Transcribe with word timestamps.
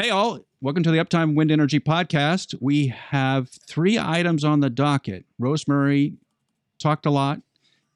Hey, 0.00 0.08
all. 0.08 0.38
Welcome 0.62 0.82
to 0.84 0.90
the 0.90 0.96
Uptime 0.96 1.34
Wind 1.34 1.50
Energy 1.50 1.78
Podcast. 1.78 2.54
We 2.58 2.86
have 2.86 3.50
three 3.50 3.98
items 3.98 4.44
on 4.44 4.60
the 4.60 4.70
docket. 4.70 5.26
Rosemary 5.38 6.14
talked 6.78 7.04
a 7.04 7.10
lot, 7.10 7.42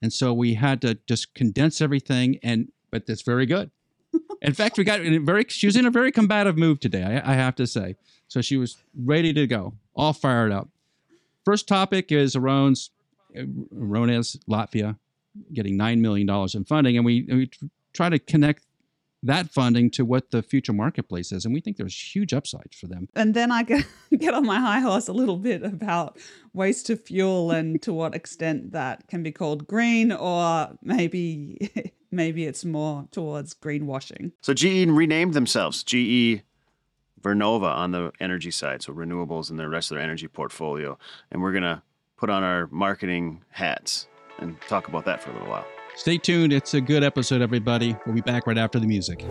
and 0.03 0.13
so 0.13 0.35
we 0.35 0.53
had 0.53 0.83
to 0.83 0.99
just 1.07 1.33
condense 1.33 1.81
everything, 1.81 2.39
and 2.43 2.71
but 2.91 3.07
that's 3.07 3.23
very 3.23 3.47
good. 3.47 3.71
In 4.43 4.53
fact, 4.53 4.77
we 4.77 4.85
got 4.85 5.01
in 5.01 5.15
a 5.15 5.19
very, 5.19 5.47
she 5.49 5.67
was 5.67 5.77
in 5.77 5.87
a 5.87 5.91
very 5.91 6.13
combative 6.13 6.59
mood 6.59 6.83
today, 6.83 7.23
I, 7.25 7.33
I 7.33 7.37
have 7.37 7.55
to 7.55 7.67
say. 7.67 7.97
So 8.29 8.43
she 8.43 8.59
was 8.59 8.77
ready 8.95 9.33
to 9.33 9.47
go, 9.47 9.73
all 9.97 10.13
fired 10.13 10.53
up. 10.53 10.69
First 11.43 11.67
topic 11.67 12.13
is 12.13 12.37
Aerones, 12.37 12.91
Aerones, 13.35 14.37
Latvia, 14.47 14.99
getting 15.55 15.79
$9 15.79 16.01
million 16.01 16.29
in 16.53 16.65
funding. 16.67 16.99
And 16.99 17.07
we, 17.07 17.23
we 17.23 17.51
try 17.95 18.11
to 18.11 18.19
connect 18.19 18.63
that 19.25 19.51
funding 19.51 19.91
to 19.91 20.05
what 20.05 20.31
the 20.31 20.43
future 20.43 20.73
marketplace 20.73 21.33
is. 21.33 21.45
And 21.45 21.53
we 21.55 21.61
think 21.61 21.77
there's 21.77 22.15
huge 22.15 22.33
upsides 22.33 22.77
for 22.77 22.87
them. 22.87 23.09
And 23.17 23.35
then 23.35 23.51
I 23.51 23.63
get, 23.63 23.87
get 24.19 24.35
on 24.35 24.47
my 24.47 24.61
high 24.61 24.81
horse 24.81 25.09
a 25.09 25.13
little 25.13 25.39
bit 25.39 25.65
about 25.65 26.19
waste 26.53 26.87
to 26.87 26.97
fuel 26.97 27.51
and 27.51 27.81
to 27.83 27.93
what 27.93 28.15
extent 28.15 28.73
that 28.73 29.09
can 29.09 29.23
be 29.23 29.33
called 29.33 29.67
green 29.67 30.13
or 30.13 30.69
maybe 30.83 31.93
maybe 32.11 32.45
it's 32.45 32.65
more 32.65 33.09
towards 33.11 33.55
greenwashing. 33.55 34.33
So 34.41 34.55
GE 34.55 34.89
renamed 34.89 35.35
themselves 35.35 35.83
GE 35.83 36.43
Vernova 37.21 37.75
on 37.75 37.91
the 37.91 38.13
energy 38.21 38.51
side, 38.51 38.83
so 38.83 38.93
renewables 38.93 39.51
and 39.51 39.59
the 39.59 39.69
rest 39.69 39.91
of 39.91 39.97
their 39.97 40.05
energy 40.05 40.29
portfolio. 40.29 40.99
And 41.33 41.43
we're 41.43 41.53
going 41.53 41.63
to 41.63 41.83
put 42.17 42.31
on 42.31 42.43
our 42.43 42.69
marketing 42.71 43.43
hats 43.51 44.07
and 44.39 44.61
talk 44.69 44.89
about 44.89 45.07
that 45.07 45.23
for 45.23 45.31
a 45.31 45.33
little 45.33 45.49
while. 45.49 45.67
Stay 45.97 46.19
tuned. 46.19 46.53
It's 46.53 46.75
a 46.75 46.81
good 46.81 47.05
episode, 47.05 47.41
everybody. 47.41 47.97
We'll 48.05 48.17
be 48.17 48.21
back 48.21 48.47
right 48.47 48.59
after 48.59 48.79
the 48.81 48.87
music. 48.87 49.25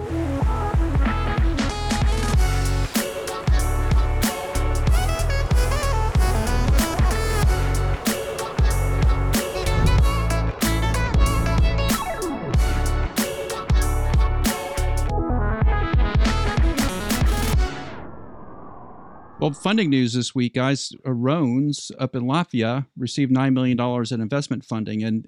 Well, 19.44 19.52
funding 19.52 19.90
news 19.90 20.14
this 20.14 20.34
week, 20.34 20.54
guys. 20.54 20.94
Uh, 21.06 21.10
Aerones 21.10 21.92
up 22.00 22.16
in 22.16 22.24
Latvia 22.24 22.86
received 22.96 23.30
$9 23.30 23.52
million 23.52 23.78
in 24.10 24.22
investment 24.22 24.64
funding. 24.64 25.04
And 25.04 25.28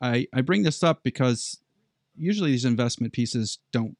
I, 0.00 0.26
I 0.32 0.40
bring 0.42 0.62
this 0.62 0.82
up 0.82 1.02
because 1.02 1.58
usually 2.16 2.50
these 2.52 2.64
investment 2.64 3.12
pieces 3.12 3.58
don't 3.72 3.96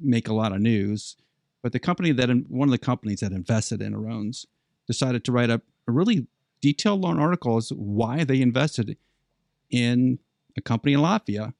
make 0.00 0.28
a 0.28 0.34
lot 0.34 0.52
of 0.52 0.60
news. 0.60 1.16
But 1.62 1.72
the 1.72 1.78
company 1.78 2.12
that, 2.12 2.28
one 2.48 2.68
of 2.68 2.72
the 2.72 2.78
companies 2.78 3.20
that 3.20 3.32
invested 3.32 3.82
in 3.82 3.94
Aerones 3.94 4.46
decided 4.86 5.24
to 5.24 5.32
write 5.32 5.50
up 5.50 5.62
a 5.86 5.92
really 5.92 6.26
detailed 6.60 7.00
long 7.00 7.18
article 7.18 7.56
as 7.56 7.70
why 7.70 8.24
they 8.24 8.40
invested 8.40 8.96
in 9.70 10.18
a 10.56 10.60
company 10.60 10.94
in 10.94 11.00
Latvia. 11.00 11.54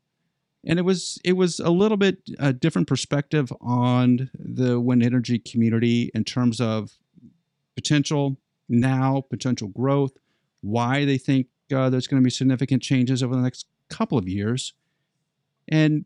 And 0.67 0.79
it 0.79 0.83
was 0.83 1.19
it 1.25 1.35
was 1.35 1.59
a 1.59 1.71
little 1.71 1.97
bit 1.97 2.19
a 2.39 2.53
different 2.53 2.87
perspective 2.87 3.51
on 3.63 4.31
the 4.35 4.79
wind 4.79 5.03
energy 5.03 5.39
community 5.39 6.11
in 6.15 6.25
terms 6.25 6.61
of 6.61 6.91
potential 7.75 8.37
now, 8.69 9.25
potential 9.31 9.69
growth, 9.69 10.13
why 10.61 11.07
they 11.07 11.17
think 11.17 11.47
uh, 11.73 11.91
there's 11.91 12.07
going 12.07 12.23
to 12.23 12.25
be 12.25 12.31
significant 12.31 12.83
changes 12.83 13.23
over 13.23 13.35
the 13.35 13.43
next 13.43 13.67
couple 13.89 14.19
of 14.19 14.29
years, 14.29 14.73
and 15.69 16.05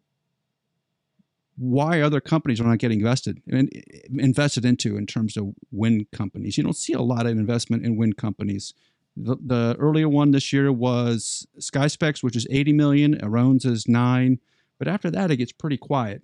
why 1.56 2.00
other 2.00 2.20
companies 2.20 2.60
are 2.60 2.64
not 2.64 2.78
getting 2.78 2.98
invested 2.98 3.40
and 3.48 3.70
invested 4.18 4.64
into 4.64 4.96
in 4.96 5.06
terms 5.06 5.36
of 5.36 5.54
wind 5.70 6.06
companies. 6.12 6.58
You 6.58 6.64
don't 6.64 6.76
see 6.76 6.92
a 6.92 7.00
lot 7.00 7.26
of 7.26 7.32
investment 7.32 7.84
in 7.84 7.96
wind 7.96 8.16
companies. 8.16 8.74
The, 9.16 9.36
the 9.36 9.76
earlier 9.78 10.08
one 10.08 10.32
this 10.32 10.52
year 10.52 10.72
was 10.72 11.46
SkySpecs, 11.60 12.24
which 12.24 12.34
is 12.34 12.48
80 12.50 12.72
million. 12.72 13.24
Aerones 13.24 13.64
is 13.64 13.86
nine, 13.86 14.41
but 14.78 14.88
after 14.88 15.10
that 15.12 15.30
it 15.30 15.36
gets 15.36 15.53
pretty 15.53 15.76
quiet. 15.76 16.22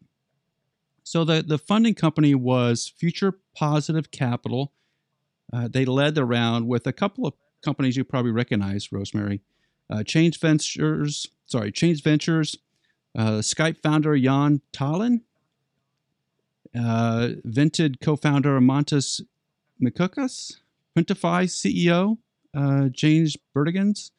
So 1.05 1.25
the 1.25 1.43
the 1.43 1.59
funding 1.59 1.95
company 1.95 2.35
was 2.35 2.93
Future 2.97 3.39
Positive 3.55 4.11
Capital, 4.11 4.73
uh, 5.53 5.69
they 5.69 5.85
led 5.85 6.15
the 6.15 6.25
round 6.25 6.69
with 6.69 6.87
a 6.87 6.93
couple 6.93 7.27
of 7.27 7.35
companies 7.63 7.97
you 7.97 8.05
probably 8.05 8.33
recognize, 8.33 8.93
Rosemary. 8.93 9.41
Uh, 9.89 10.03
Change 10.05 10.39
Ventures, 10.39 11.27
sorry, 11.47 11.73
Change 11.73 12.03
Ventures, 12.03 12.57
uh, 13.17 13.39
Skype 13.39 13.83
founder 13.83 14.17
Jaan 14.17 14.61
Tallinn, 14.73 15.23
uh, 16.77 17.31
Vinted 17.45 18.01
co-founder 18.01 18.61
Mantas 18.61 19.21
Mikuckas, 19.83 20.59
Printify 20.97 21.47
CEO 21.47 22.19
uh, 22.55 22.89
James 22.89 23.37
Berdigans, 23.55 24.11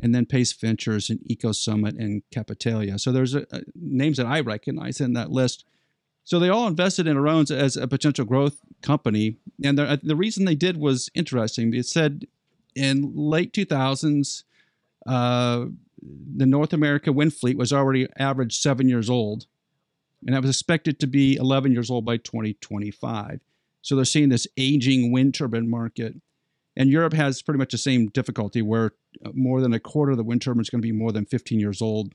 and 0.00 0.14
then 0.14 0.26
Pace 0.26 0.52
Ventures 0.52 1.10
and 1.10 1.20
Eco 1.30 1.52
Summit 1.52 1.96
and 1.96 2.22
Capitalia. 2.32 2.98
So 2.98 3.12
there's 3.12 3.34
a, 3.34 3.46
a, 3.50 3.62
names 3.74 4.18
that 4.18 4.26
I 4.26 4.40
recognize 4.40 5.00
in 5.00 5.14
that 5.14 5.30
list. 5.30 5.64
So 6.24 6.38
they 6.38 6.48
all 6.48 6.66
invested 6.66 7.06
in 7.06 7.16
Aerones 7.16 7.50
as 7.50 7.76
a 7.76 7.86
potential 7.86 8.24
growth 8.24 8.58
company, 8.82 9.38
and 9.62 9.78
the, 9.78 10.00
the 10.02 10.16
reason 10.16 10.44
they 10.44 10.56
did 10.56 10.76
was 10.76 11.08
interesting. 11.14 11.72
It 11.72 11.86
said 11.86 12.26
in 12.76 13.12
late 13.16 13.52
2000s, 13.52 14.44
uh, 15.06 15.64
the 16.36 16.46
North 16.46 16.72
America 16.72 17.10
wind 17.10 17.34
fleet 17.34 17.56
was 17.56 17.72
already 17.72 18.06
average 18.18 18.58
seven 18.58 18.88
years 18.88 19.10
old, 19.10 19.46
and 20.24 20.34
that 20.34 20.42
was 20.42 20.50
expected 20.50 21.00
to 21.00 21.06
be 21.06 21.36
11 21.36 21.72
years 21.72 21.90
old 21.90 22.04
by 22.04 22.18
2025. 22.18 23.40
So 23.82 23.96
they're 23.96 24.04
seeing 24.04 24.28
this 24.28 24.46
aging 24.56 25.10
wind 25.10 25.34
turbine 25.34 25.70
market. 25.70 26.14
And 26.76 26.90
Europe 26.90 27.14
has 27.14 27.40
pretty 27.40 27.58
much 27.58 27.72
the 27.72 27.78
same 27.78 28.08
difficulty 28.08 28.60
where 28.60 28.92
more 29.32 29.62
than 29.62 29.72
a 29.72 29.80
quarter 29.80 30.12
of 30.12 30.18
the 30.18 30.24
wind 30.24 30.42
turbines 30.42 30.66
is 30.66 30.70
going 30.70 30.82
to 30.82 30.86
be 30.86 30.92
more 30.92 31.12
than 31.12 31.24
15 31.24 31.58
years 31.58 31.80
old 31.80 32.12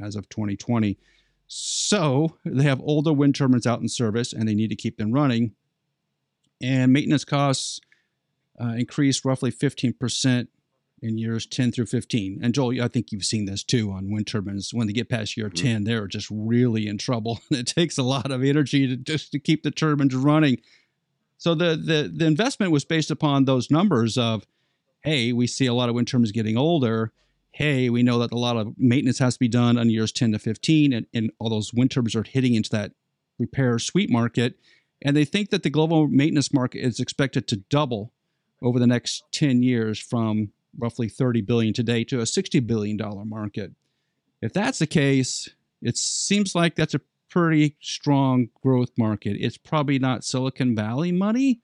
as 0.00 0.14
of 0.14 0.28
2020. 0.28 0.96
So 1.48 2.36
they 2.44 2.64
have 2.64 2.80
older 2.80 3.12
wind 3.12 3.34
turbines 3.34 3.66
out 3.66 3.80
in 3.80 3.88
service 3.88 4.32
and 4.32 4.48
they 4.48 4.54
need 4.54 4.70
to 4.70 4.76
keep 4.76 4.98
them 4.98 5.10
running. 5.10 5.52
And 6.62 6.92
maintenance 6.92 7.24
costs 7.24 7.80
uh, 8.60 8.74
increased 8.76 9.24
roughly 9.24 9.50
15% 9.50 10.48
in 11.02 11.18
years 11.18 11.46
10 11.46 11.72
through 11.72 11.86
15. 11.86 12.40
And 12.42 12.54
Joel, 12.54 12.82
I 12.82 12.88
think 12.88 13.12
you've 13.12 13.24
seen 13.24 13.44
this 13.44 13.62
too 13.62 13.90
on 13.92 14.10
wind 14.10 14.26
turbines. 14.26 14.72
When 14.72 14.86
they 14.86 14.92
get 14.92 15.10
past 15.10 15.36
year 15.36 15.48
mm-hmm. 15.48 15.66
10, 15.66 15.84
they're 15.84 16.06
just 16.06 16.28
really 16.30 16.86
in 16.86 16.98
trouble. 16.98 17.40
it 17.50 17.66
takes 17.66 17.98
a 17.98 18.02
lot 18.02 18.30
of 18.30 18.42
energy 18.42 18.86
to 18.86 18.96
just 18.96 19.32
to 19.32 19.38
keep 19.38 19.62
the 19.62 19.70
turbines 19.70 20.14
running. 20.14 20.58
So 21.38 21.54
the, 21.54 21.76
the 21.76 22.10
the 22.12 22.24
investment 22.24 22.72
was 22.72 22.86
based 22.86 23.10
upon 23.10 23.44
those 23.44 23.70
numbers 23.70 24.16
of, 24.16 24.46
hey, 25.02 25.32
we 25.32 25.46
see 25.46 25.66
a 25.66 25.74
lot 25.74 25.90
of 25.90 25.94
wind 25.94 26.08
turbines 26.08 26.32
getting 26.32 26.56
older 26.56 27.12
hey, 27.56 27.88
we 27.88 28.02
know 28.02 28.18
that 28.18 28.32
a 28.32 28.38
lot 28.38 28.58
of 28.58 28.74
maintenance 28.76 29.18
has 29.18 29.32
to 29.32 29.40
be 29.40 29.48
done 29.48 29.78
on 29.78 29.88
years 29.88 30.12
10 30.12 30.32
to 30.32 30.38
15, 30.38 30.92
and, 30.92 31.06
and 31.14 31.32
all 31.38 31.48
those 31.48 31.72
wind 31.72 31.90
turbines 31.90 32.14
are 32.14 32.22
hitting 32.22 32.54
into 32.54 32.68
that 32.68 32.92
repair 33.38 33.78
suite 33.78 34.10
market. 34.10 34.58
And 35.00 35.16
they 35.16 35.24
think 35.24 35.48
that 35.48 35.62
the 35.62 35.70
global 35.70 36.06
maintenance 36.06 36.52
market 36.52 36.80
is 36.80 37.00
expected 37.00 37.48
to 37.48 37.56
double 37.56 38.12
over 38.62 38.78
the 38.78 38.86
next 38.86 39.24
10 39.32 39.62
years 39.62 39.98
from 39.98 40.50
roughly 40.78 41.08
30 41.08 41.42
billion 41.42 41.72
today 41.72 42.04
to 42.04 42.20
a 42.20 42.26
60 42.26 42.60
billion 42.60 42.96
dollar 42.96 43.24
market. 43.24 43.72
If 44.42 44.52
that's 44.52 44.78
the 44.78 44.86
case, 44.86 45.48
it 45.82 45.96
seems 45.96 46.54
like 46.54 46.74
that's 46.74 46.94
a 46.94 47.00
pretty 47.30 47.76
strong 47.80 48.48
growth 48.62 48.90
market. 48.96 49.36
It's 49.40 49.58
probably 49.58 49.98
not 49.98 50.24
Silicon 50.24 50.74
Valley 50.74 51.12
money 51.12 51.60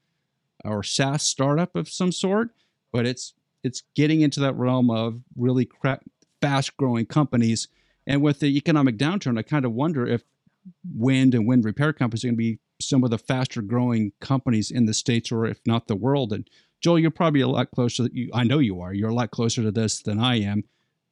or 0.65 0.83
SaaS 0.83 1.23
startup 1.23 1.77
of 1.77 1.89
some 1.89 2.13
sort, 2.13 2.51
but 2.93 3.07
it's 3.07 3.35
it's 3.63 3.83
getting 3.95 4.23
into 4.23 4.41
that 4.41 4.57
realm 4.57 4.91
of 4.91 5.21
really 5.37 5.71
fast 6.41 6.77
growing 6.77 7.07
companies. 7.07 7.69
And 8.07 8.21
with 8.21 8.41
the 8.41 8.57
economic 8.57 8.99
downturn, 8.99 9.39
I 9.39 9.43
kind 9.43 9.65
of 9.65 9.73
wonder 9.73 10.07
if 10.07 10.25
wind 10.93 11.35
and 11.35 11.47
wind 11.47 11.65
repair 11.65 11.93
companies 11.93 12.25
are 12.25 12.29
going 12.29 12.35
to 12.35 12.39
be 12.39 12.59
some 12.81 13.05
of 13.05 13.11
the 13.11 13.19
faster 13.19 13.63
growing 13.63 14.13
companies 14.21 14.71
in 14.71 14.87
the 14.87 14.95
states 14.95 15.31
or 15.31 15.47
if 15.47 15.61
not 15.65 15.87
the 15.87 15.95
world. 15.95 16.33
And 16.33 16.49
Joel, 16.83 16.99
you're 16.99 17.11
probably 17.11 17.41
a 17.41 17.49
lot 17.49 17.71
closer. 17.71 18.09
You, 18.13 18.31
I 18.35 18.45
know 18.45 18.59
you 18.59 18.81
are. 18.81 18.93
You're 18.93 19.11
a 19.11 19.15
lot 19.15 19.31
closer 19.31 19.63
to 19.63 19.71
this 19.71 20.03
than 20.03 20.19
I 20.19 20.41
am. 20.41 20.65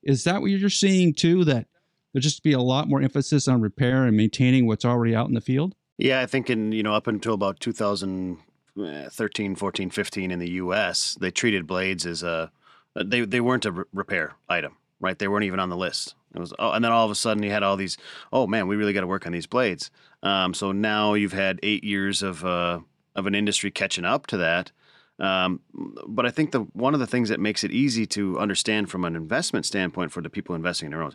Is 0.02 0.24
that 0.24 0.40
what 0.40 0.50
you're 0.50 0.68
seeing 0.68 1.14
too? 1.14 1.44
That 1.44 1.68
there 2.12 2.20
just 2.20 2.42
be 2.42 2.52
a 2.52 2.60
lot 2.60 2.88
more 2.88 3.00
emphasis 3.00 3.46
on 3.46 3.60
repair 3.60 4.04
and 4.04 4.16
maintaining 4.16 4.66
what's 4.66 4.84
already 4.84 5.14
out 5.14 5.28
in 5.28 5.34
the 5.34 5.40
field? 5.40 5.76
Yeah, 5.96 6.20
I 6.20 6.26
think 6.26 6.50
in 6.50 6.72
you 6.72 6.82
know 6.82 6.94
up 6.94 7.06
until 7.06 7.34
about 7.34 7.60
2013, 7.60 9.54
14, 9.54 9.90
15 9.90 10.30
in 10.30 10.38
the 10.38 10.50
U.S., 10.52 11.16
they 11.20 11.30
treated 11.30 11.66
blades 11.66 12.04
as 12.06 12.22
a 12.22 12.50
they 12.94 13.20
they 13.20 13.40
weren't 13.40 13.66
a 13.66 13.86
repair 13.92 14.34
item, 14.48 14.76
right? 14.98 15.18
They 15.18 15.28
weren't 15.28 15.44
even 15.44 15.60
on 15.60 15.68
the 15.68 15.76
list. 15.76 16.14
It 16.34 16.38
was, 16.38 16.52
oh, 16.58 16.72
and 16.72 16.84
then 16.84 16.92
all 16.92 17.04
of 17.04 17.10
a 17.10 17.16
sudden 17.16 17.42
you 17.42 17.50
had 17.50 17.62
all 17.62 17.76
these. 17.76 17.96
Oh 18.32 18.46
man, 18.46 18.66
we 18.66 18.76
really 18.76 18.92
got 18.92 19.02
to 19.02 19.06
work 19.06 19.26
on 19.26 19.32
these 19.32 19.46
blades. 19.46 19.90
Um, 20.22 20.54
so 20.54 20.72
now 20.72 21.14
you've 21.14 21.32
had 21.32 21.60
eight 21.62 21.84
years 21.84 22.22
of 22.22 22.44
uh, 22.44 22.80
of 23.14 23.26
an 23.26 23.34
industry 23.34 23.70
catching 23.70 24.04
up 24.04 24.26
to 24.28 24.36
that. 24.38 24.72
Um, 25.20 25.60
but 26.06 26.24
I 26.24 26.30
think 26.30 26.52
the 26.52 26.60
one 26.72 26.94
of 26.94 27.00
the 27.00 27.06
things 27.06 27.28
that 27.28 27.38
makes 27.38 27.62
it 27.62 27.70
easy 27.70 28.06
to 28.06 28.38
understand 28.38 28.90
from 28.90 29.04
an 29.04 29.14
investment 29.14 29.66
standpoint 29.66 30.12
for 30.12 30.22
the 30.22 30.30
people 30.30 30.54
investing 30.54 30.86
in 30.86 30.94
Aerones, 30.94 31.14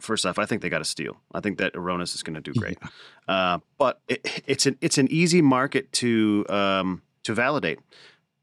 first 0.00 0.26
off, 0.26 0.38
I 0.38 0.46
think 0.46 0.62
they 0.62 0.68
got 0.68 0.80
a 0.80 0.84
steal. 0.84 1.16
I 1.32 1.40
think 1.40 1.58
that 1.58 1.76
Aerones 1.76 2.14
is 2.14 2.22
going 2.22 2.34
to 2.34 2.40
do 2.40 2.52
great. 2.58 2.78
Yeah. 2.82 3.34
Uh, 3.34 3.58
but 3.78 4.00
it, 4.08 4.42
it's 4.46 4.66
an 4.66 4.76
it's 4.80 4.98
an 4.98 5.08
easy 5.10 5.42
market 5.42 5.92
to 5.94 6.44
um, 6.48 7.02
to 7.22 7.34
validate 7.34 7.78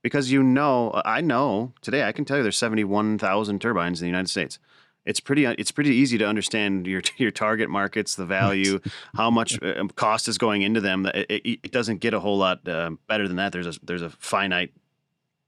because 0.02 0.32
you 0.32 0.42
know 0.42 1.02
I 1.04 1.20
know 1.22 1.74
today 1.82 2.04
I 2.04 2.14
can 2.14 2.24
tell 2.24 2.38
you 2.38 2.44
there's 2.44 2.58
71,000 2.58 3.60
turbines 3.60 4.02
in 4.02 4.06
the 4.06 4.10
United 4.10 4.30
States 4.30 4.58
it's 5.06 5.20
pretty 5.20 5.46
it's 5.46 5.72
pretty 5.72 5.92
easy 5.92 6.18
to 6.18 6.26
understand 6.26 6.88
your 6.88 7.02
your 7.18 7.32
target 7.32 7.70
markets, 7.70 8.16
the 8.16 8.26
value, 8.26 8.80
how 9.16 9.30
much 9.30 9.62
uh, 9.62 9.86
cost 9.96 10.28
is 10.28 10.38
going 10.38 10.62
into 10.62 10.82
them. 10.82 11.06
It, 11.08 11.26
it, 11.30 11.60
it 11.64 11.72
doesn't 11.72 11.98
get 11.98 12.14
a 12.14 12.20
whole 12.20 12.38
lot 12.38 12.68
uh, 12.68 12.92
better 13.08 13.28
than 13.28 13.38
that. 13.38 13.52
There's 13.52 13.68
a 13.68 13.74
there's 13.84 14.02
a 14.02 14.10
finite 14.10 14.72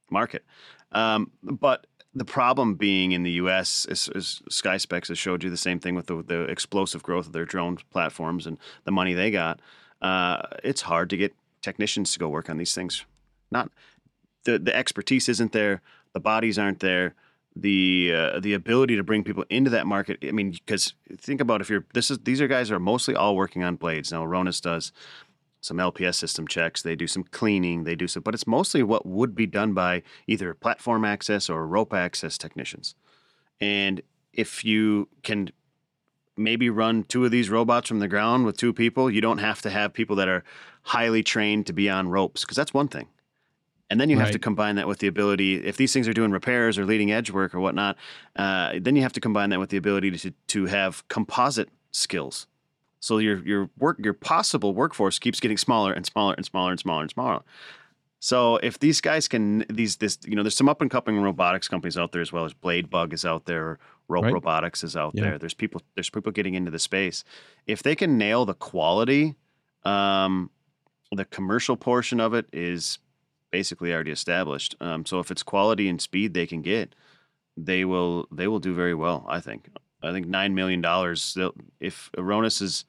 market, 0.09 0.43
um, 0.91 1.31
but 1.43 1.87
the 2.13 2.25
problem 2.25 2.75
being 2.75 3.11
in 3.11 3.23
the 3.23 3.31
U.S. 3.31 3.85
is, 3.89 4.09
is 4.15 4.41
SkySpecs 4.49 5.09
has 5.09 5.17
showed 5.17 5.43
you 5.43 5.49
the 5.49 5.57
same 5.57 5.79
thing 5.79 5.95
with 5.95 6.07
the, 6.07 6.23
the 6.23 6.43
explosive 6.43 7.03
growth 7.03 7.27
of 7.27 7.33
their 7.33 7.43
drone 7.43 7.77
platforms 7.91 8.47
and 8.47 8.57
the 8.85 8.91
money 8.91 9.13
they 9.13 9.29
got. 9.31 9.59
Uh, 10.01 10.41
it's 10.63 10.81
hard 10.81 11.09
to 11.09 11.17
get 11.17 11.35
technicians 11.61 12.13
to 12.13 12.19
go 12.19 12.29
work 12.29 12.49
on 12.49 12.57
these 12.57 12.73
things. 12.73 13.05
Not 13.51 13.69
the 14.45 14.57
the 14.57 14.75
expertise 14.75 15.27
isn't 15.27 15.51
there, 15.51 15.81
the 16.13 16.19
bodies 16.19 16.57
aren't 16.57 16.79
there 16.79 17.15
the 17.55 18.13
uh, 18.13 18.39
the 18.39 18.53
ability 18.53 18.95
to 18.97 19.03
bring 19.03 19.23
people 19.23 19.45
into 19.49 19.69
that 19.69 19.87
market. 19.87 20.19
I 20.23 20.31
mean, 20.31 20.51
because 20.51 20.93
think 21.17 21.39
about 21.39 21.61
if 21.61 21.69
you're 21.69 21.85
this 21.93 22.11
is 22.11 22.19
these 22.19 22.41
are 22.41 22.47
guys 22.47 22.69
are 22.69 22.79
mostly 22.79 23.15
all 23.15 23.35
working 23.35 23.63
on 23.63 23.75
blades 23.75 24.11
now. 24.11 24.23
Aerones 24.23 24.59
does 24.59 24.91
some 25.65 25.77
LPS 25.77 26.15
system 26.15 26.47
checks. 26.47 26.81
They 26.81 26.95
do 26.95 27.07
some 27.07 27.23
cleaning. 27.23 27.83
They 27.83 27.95
do 27.95 28.07
some, 28.07 28.23
but 28.23 28.33
it's 28.33 28.47
mostly 28.47 28.83
what 28.83 29.05
would 29.05 29.35
be 29.35 29.47
done 29.47 29.73
by 29.73 30.03
either 30.27 30.53
platform 30.53 31.03
access 31.03 31.49
or 31.49 31.65
rope 31.65 31.93
access 31.93 32.37
technicians. 32.37 32.95
And 33.59 34.01
if 34.31 34.63
you 34.63 35.09
can 35.23 35.49
maybe 36.37 36.69
run 36.69 37.03
two 37.03 37.25
of 37.25 37.31
these 37.31 37.49
robots 37.49 37.87
from 37.87 37.99
the 37.99 38.07
ground 38.07 38.45
with 38.45 38.57
two 38.57 38.73
people, 38.73 39.09
you 39.09 39.21
don't 39.21 39.37
have 39.39 39.61
to 39.63 39.69
have 39.69 39.93
people 39.93 40.15
that 40.17 40.27
are 40.27 40.43
highly 40.83 41.23
trained 41.23 41.65
to 41.67 41.73
be 41.73 41.89
on 41.89 42.09
ropes 42.09 42.41
because 42.41 42.57
that's 42.57 42.73
one 42.73 42.87
thing. 42.87 43.07
And 43.89 44.01
then 44.01 44.09
you 44.09 44.17
have 44.17 44.31
to 44.31 44.39
combine 44.39 44.75
that 44.75 44.87
with 44.87 44.97
the 44.97 45.07
ability, 45.07 45.63
if 45.63 45.77
these 45.77 45.93
things 45.93 46.07
are 46.07 46.13
doing 46.13 46.31
repairs 46.31 46.79
or 46.79 46.85
leading 46.85 47.11
edge 47.11 47.29
work 47.29 47.53
or 47.53 47.59
whatnot, 47.59 47.97
uh, 48.35 48.73
then 48.81 48.95
you 48.95 49.03
have 49.03 49.13
to 49.13 49.21
combine 49.21 49.51
that 49.51 49.59
with 49.59 49.69
the 49.69 49.77
ability 49.77 50.09
to, 50.11 50.31
to 50.31 50.65
have 50.65 51.07
composite 51.07 51.69
skills. 51.91 52.47
So 53.05 53.19
your 53.19 53.37
your 53.45 53.69
work 53.77 53.99
your 54.03 54.13
possible 54.13 54.73
workforce 54.73 55.19
keeps 55.19 55.39
getting 55.39 55.57
smaller 55.57 55.93
and 55.93 56.07
smaller 56.07 56.33
and 56.33 56.43
smaller 56.43 56.71
and 56.71 56.79
smaller 56.79 57.01
and 57.03 57.11
smaller. 57.11 57.43
So 58.19 58.57
if 58.63 58.79
these 58.79 58.99
guys 58.99 59.27
can 59.27 59.63
these 59.69 59.97
this 59.97 60.17
you 60.25 60.35
know 60.35 60.41
there's 60.41 60.57
some 60.57 60.67
up 60.67 60.81
and 60.81 60.89
coming 60.89 61.21
robotics 61.21 61.67
companies 61.67 61.99
out 61.99 62.13
there 62.13 62.21
as 62.23 62.33
well 62.33 62.45
as 62.45 62.53
Blade 62.53 62.89
Bug 62.89 63.13
is 63.13 63.23
out 63.23 63.45
there, 63.45 63.77
Rope 64.07 64.23
right. 64.23 64.33
Robotics 64.33 64.83
is 64.83 64.95
out 64.95 65.11
yeah. 65.13 65.21
there. 65.21 65.37
There's 65.37 65.53
people 65.53 65.83
there's 65.93 66.09
people 66.09 66.31
getting 66.31 66.55
into 66.55 66.71
the 66.71 66.79
space. 66.79 67.23
If 67.67 67.83
they 67.83 67.93
can 67.93 68.17
nail 68.17 68.43
the 68.43 68.55
quality, 68.55 69.35
um, 69.83 70.49
the 71.11 71.25
commercial 71.25 71.77
portion 71.77 72.19
of 72.19 72.33
it 72.33 72.47
is 72.51 72.97
basically 73.51 73.93
already 73.93 74.09
established. 74.09 74.75
Um, 74.81 75.05
so 75.05 75.19
if 75.19 75.29
it's 75.29 75.43
quality 75.43 75.87
and 75.89 76.01
speed 76.01 76.33
they 76.33 76.47
can 76.47 76.63
get, 76.63 76.95
they 77.55 77.85
will 77.85 78.27
they 78.31 78.47
will 78.47 78.59
do 78.59 78.73
very 78.73 78.95
well. 78.95 79.27
I 79.29 79.41
think. 79.41 79.69
I 80.05 80.11
think 80.11 80.27
nine 80.27 80.55
million 80.55 80.81
dollars. 80.81 81.37
If 81.79 82.09
Aerones 82.17 82.61
is, 82.61 82.85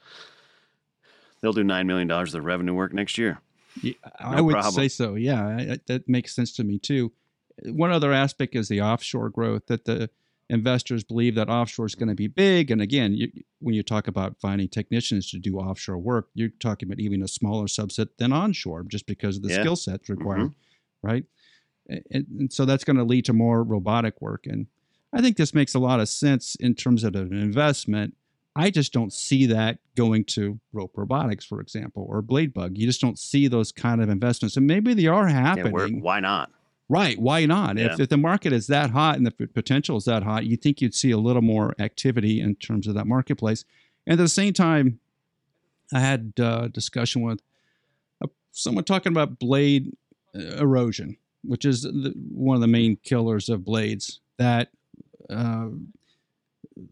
they'll 1.40 1.52
do 1.52 1.64
nine 1.64 1.86
million 1.86 2.08
dollars 2.08 2.34
of 2.34 2.44
revenue 2.44 2.74
work 2.74 2.92
next 2.92 3.18
year. 3.18 3.40
Yeah, 3.82 3.92
no 4.20 4.26
I 4.26 4.40
would 4.40 4.52
problem. 4.52 4.74
say 4.74 4.88
so. 4.88 5.14
Yeah, 5.14 5.46
I, 5.46 5.78
that 5.86 6.08
makes 6.08 6.34
sense 6.34 6.52
to 6.56 6.64
me 6.64 6.78
too. 6.78 7.12
One 7.64 7.90
other 7.90 8.12
aspect 8.12 8.54
is 8.54 8.68
the 8.68 8.82
offshore 8.82 9.30
growth 9.30 9.66
that 9.66 9.84
the 9.84 10.10
investors 10.48 11.02
believe 11.02 11.34
that 11.34 11.48
offshore 11.48 11.86
is 11.86 11.94
going 11.94 12.08
to 12.08 12.14
be 12.14 12.28
big. 12.28 12.70
And 12.70 12.80
again, 12.80 13.14
you, 13.14 13.30
when 13.60 13.74
you 13.74 13.82
talk 13.82 14.06
about 14.08 14.36
finding 14.40 14.68
technicians 14.68 15.30
to 15.30 15.38
do 15.38 15.58
offshore 15.58 15.98
work, 15.98 16.28
you're 16.34 16.50
talking 16.60 16.88
about 16.88 17.00
even 17.00 17.22
a 17.22 17.28
smaller 17.28 17.66
subset 17.66 18.08
than 18.18 18.32
onshore, 18.32 18.84
just 18.84 19.06
because 19.06 19.36
of 19.36 19.42
the 19.42 19.50
yeah. 19.50 19.60
skill 19.60 19.76
sets 19.76 20.08
required, 20.08 20.50
mm-hmm. 20.50 21.06
right? 21.06 21.24
And, 21.88 22.02
and, 22.10 22.52
so 22.52 22.64
that's 22.64 22.84
going 22.84 22.96
to 22.96 23.04
lead 23.04 23.24
to 23.26 23.32
more 23.32 23.62
robotic 23.62 24.20
work. 24.20 24.46
And 24.46 24.66
I 25.12 25.20
think 25.20 25.36
this 25.36 25.54
makes 25.54 25.74
a 25.74 25.78
lot 25.78 26.00
of 26.00 26.08
sense 26.08 26.56
in 26.56 26.74
terms 26.74 27.04
of 27.04 27.14
an 27.14 27.32
investment. 27.32 28.14
I 28.54 28.70
just 28.70 28.92
don't 28.92 29.12
see 29.12 29.46
that 29.46 29.78
going 29.96 30.24
to 30.24 30.58
rope 30.72 30.92
robotics, 30.96 31.44
for 31.44 31.60
example, 31.60 32.06
or 32.08 32.22
blade 32.22 32.54
bug. 32.54 32.78
You 32.78 32.86
just 32.86 33.00
don't 33.00 33.18
see 33.18 33.48
those 33.48 33.70
kind 33.70 34.02
of 34.02 34.08
investments, 34.08 34.56
and 34.56 34.66
maybe 34.66 34.94
they 34.94 35.06
are 35.06 35.26
happening. 35.26 35.96
Yeah, 35.96 36.00
why 36.02 36.20
not? 36.20 36.50
Right. 36.88 37.18
Why 37.18 37.46
not? 37.46 37.76
Yeah. 37.76 37.92
If, 37.92 38.00
if 38.00 38.08
the 38.08 38.16
market 38.16 38.52
is 38.52 38.68
that 38.68 38.90
hot 38.90 39.16
and 39.16 39.26
the 39.26 39.32
potential 39.48 39.96
is 39.96 40.04
that 40.04 40.22
hot, 40.22 40.46
you 40.46 40.56
think 40.56 40.80
you'd 40.80 40.94
see 40.94 41.10
a 41.10 41.18
little 41.18 41.42
more 41.42 41.74
activity 41.78 42.40
in 42.40 42.54
terms 42.54 42.86
of 42.86 42.94
that 42.94 43.06
marketplace. 43.06 43.64
And 44.06 44.18
at 44.20 44.22
the 44.22 44.28
same 44.28 44.52
time, 44.52 45.00
I 45.92 46.00
had 46.00 46.32
a 46.38 46.68
discussion 46.68 47.22
with 47.22 47.40
someone 48.52 48.84
talking 48.84 49.12
about 49.12 49.38
blade 49.38 49.96
uh, 50.34 50.56
erosion, 50.56 51.16
which 51.42 51.64
is 51.64 51.82
the, 51.82 52.14
one 52.30 52.54
of 52.54 52.60
the 52.60 52.68
main 52.68 52.96
killers 53.02 53.48
of 53.48 53.64
blades. 53.64 54.20
That 54.38 54.70
uh, 55.30 55.68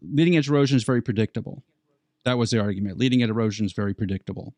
leading 0.01 0.37
edge 0.37 0.49
erosion 0.49 0.77
is 0.77 0.83
very 0.83 1.01
predictable. 1.01 1.63
That 2.23 2.37
was 2.37 2.51
the 2.51 2.59
argument. 2.59 2.97
Leading 2.97 3.23
edge 3.23 3.29
erosion 3.29 3.65
is 3.65 3.73
very 3.73 3.93
predictable. 3.93 4.55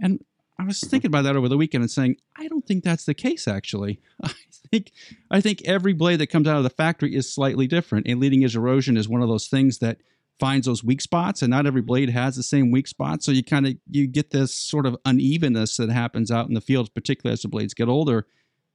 And 0.00 0.24
I 0.58 0.64
was 0.64 0.80
thinking 0.80 1.08
about 1.08 1.22
that 1.22 1.36
over 1.36 1.48
the 1.48 1.56
weekend 1.56 1.82
and 1.82 1.90
saying, 1.90 2.16
I 2.36 2.48
don't 2.48 2.66
think 2.66 2.82
that's 2.82 3.04
the 3.04 3.14
case 3.14 3.46
actually. 3.46 4.00
I 4.22 4.32
think 4.70 4.92
I 5.30 5.40
think 5.40 5.62
every 5.64 5.92
blade 5.92 6.20
that 6.20 6.28
comes 6.28 6.48
out 6.48 6.56
of 6.56 6.64
the 6.64 6.70
factory 6.70 7.14
is 7.14 7.32
slightly 7.32 7.66
different. 7.66 8.06
And 8.06 8.20
leading 8.20 8.44
edge 8.44 8.56
erosion 8.56 8.96
is 8.96 9.08
one 9.08 9.22
of 9.22 9.28
those 9.28 9.48
things 9.48 9.78
that 9.78 9.98
finds 10.38 10.66
those 10.66 10.84
weak 10.84 11.00
spots 11.00 11.40
and 11.40 11.50
not 11.50 11.66
every 11.66 11.80
blade 11.80 12.10
has 12.10 12.36
the 12.36 12.42
same 12.42 12.70
weak 12.70 12.86
spot. 12.86 13.22
So 13.22 13.32
you 13.32 13.42
kind 13.42 13.66
of 13.66 13.74
you 13.90 14.06
get 14.06 14.30
this 14.30 14.54
sort 14.54 14.86
of 14.86 14.96
unevenness 15.04 15.76
that 15.76 15.90
happens 15.90 16.30
out 16.30 16.48
in 16.48 16.54
the 16.54 16.60
fields, 16.60 16.88
particularly 16.88 17.34
as 17.34 17.42
the 17.42 17.48
blades 17.48 17.74
get 17.74 17.88
older, 17.88 18.26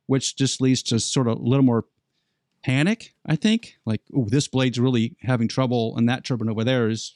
which 0.08 0.36
just 0.36 0.62
leads 0.62 0.84
to 0.84 1.00
sort 1.00 1.28
of 1.28 1.38
a 1.38 1.42
little 1.42 1.66
more 1.66 1.86
panic, 2.64 3.14
I 3.26 3.36
think. 3.36 3.78
Like, 3.86 4.02
oh, 4.16 4.26
this 4.30 4.48
blade's 4.48 4.80
really 4.80 5.16
having 5.22 5.48
trouble 5.48 5.98
and 5.98 6.08
that 6.10 6.24
turbine 6.24 6.50
over 6.50 6.64
there 6.64 6.90
is 6.90 7.14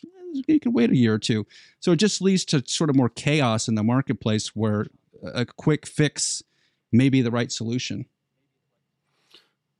you 0.47 0.59
can 0.59 0.73
wait 0.73 0.91
a 0.91 0.97
year 0.97 1.13
or 1.13 1.19
two. 1.19 1.45
So 1.79 1.91
it 1.93 1.97
just 1.97 2.21
leads 2.21 2.45
to 2.45 2.63
sort 2.65 2.89
of 2.89 2.95
more 2.95 3.09
chaos 3.09 3.67
in 3.67 3.75
the 3.75 3.83
marketplace 3.83 4.55
where 4.55 4.87
a 5.23 5.45
quick 5.45 5.85
fix 5.85 6.43
may 6.91 7.09
be 7.09 7.21
the 7.21 7.31
right 7.31 7.51
solution. 7.51 8.05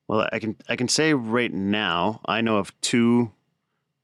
Well, 0.08 0.28
I 0.32 0.40
can 0.40 0.56
I 0.70 0.76
can 0.76 0.88
say 0.88 1.14
right 1.14 1.52
now 1.52 2.22
I 2.26 2.42
know 2.42 2.58
of 2.58 2.80
two, 2.82 3.32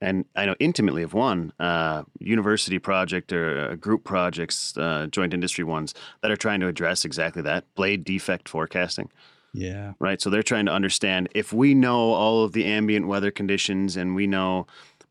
and 0.01 0.25
I 0.35 0.45
know 0.45 0.55
intimately 0.59 1.03
of 1.03 1.13
one 1.13 1.53
uh, 1.59 2.03
university 2.19 2.79
project 2.79 3.31
or 3.31 3.71
uh, 3.71 3.75
group 3.75 4.03
projects, 4.03 4.75
uh, 4.77 5.07
joint 5.11 5.33
industry 5.33 5.63
ones 5.63 5.93
that 6.21 6.31
are 6.31 6.35
trying 6.35 6.59
to 6.61 6.67
address 6.67 7.05
exactly 7.05 7.43
that 7.43 7.65
blade 7.75 8.03
defect 8.03 8.49
forecasting. 8.49 9.09
Yeah. 9.53 9.93
Right. 9.99 10.21
So 10.21 10.29
they're 10.29 10.43
trying 10.43 10.67
to 10.67 10.71
understand 10.71 11.29
if 11.35 11.51
we 11.51 11.73
know 11.73 12.13
all 12.13 12.43
of 12.43 12.53
the 12.53 12.65
ambient 12.65 13.07
weather 13.07 13.31
conditions 13.31 13.97
and 13.97 14.15
we 14.15 14.27
know 14.27 14.67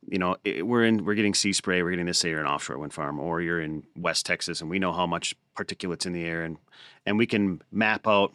you 0.08 0.18
know, 0.18 0.36
it, 0.44 0.66
we're 0.66 0.84
in, 0.84 1.04
we're 1.04 1.14
getting 1.14 1.34
sea 1.34 1.52
spray, 1.52 1.82
we're 1.82 1.90
getting 1.90 2.06
this, 2.06 2.18
say 2.18 2.30
you're 2.30 2.40
an 2.40 2.46
offshore 2.46 2.78
wind 2.78 2.92
farm, 2.92 3.20
or 3.20 3.40
you're 3.40 3.60
in 3.60 3.84
West 3.96 4.26
Texas, 4.26 4.60
and 4.60 4.70
we 4.70 4.78
know 4.78 4.92
how 4.92 5.06
much 5.06 5.34
particulates 5.56 6.06
in 6.06 6.12
the 6.12 6.24
air, 6.24 6.42
and 6.42 6.58
and 7.06 7.18
we 7.18 7.26
can 7.26 7.62
map 7.70 8.06
out 8.06 8.32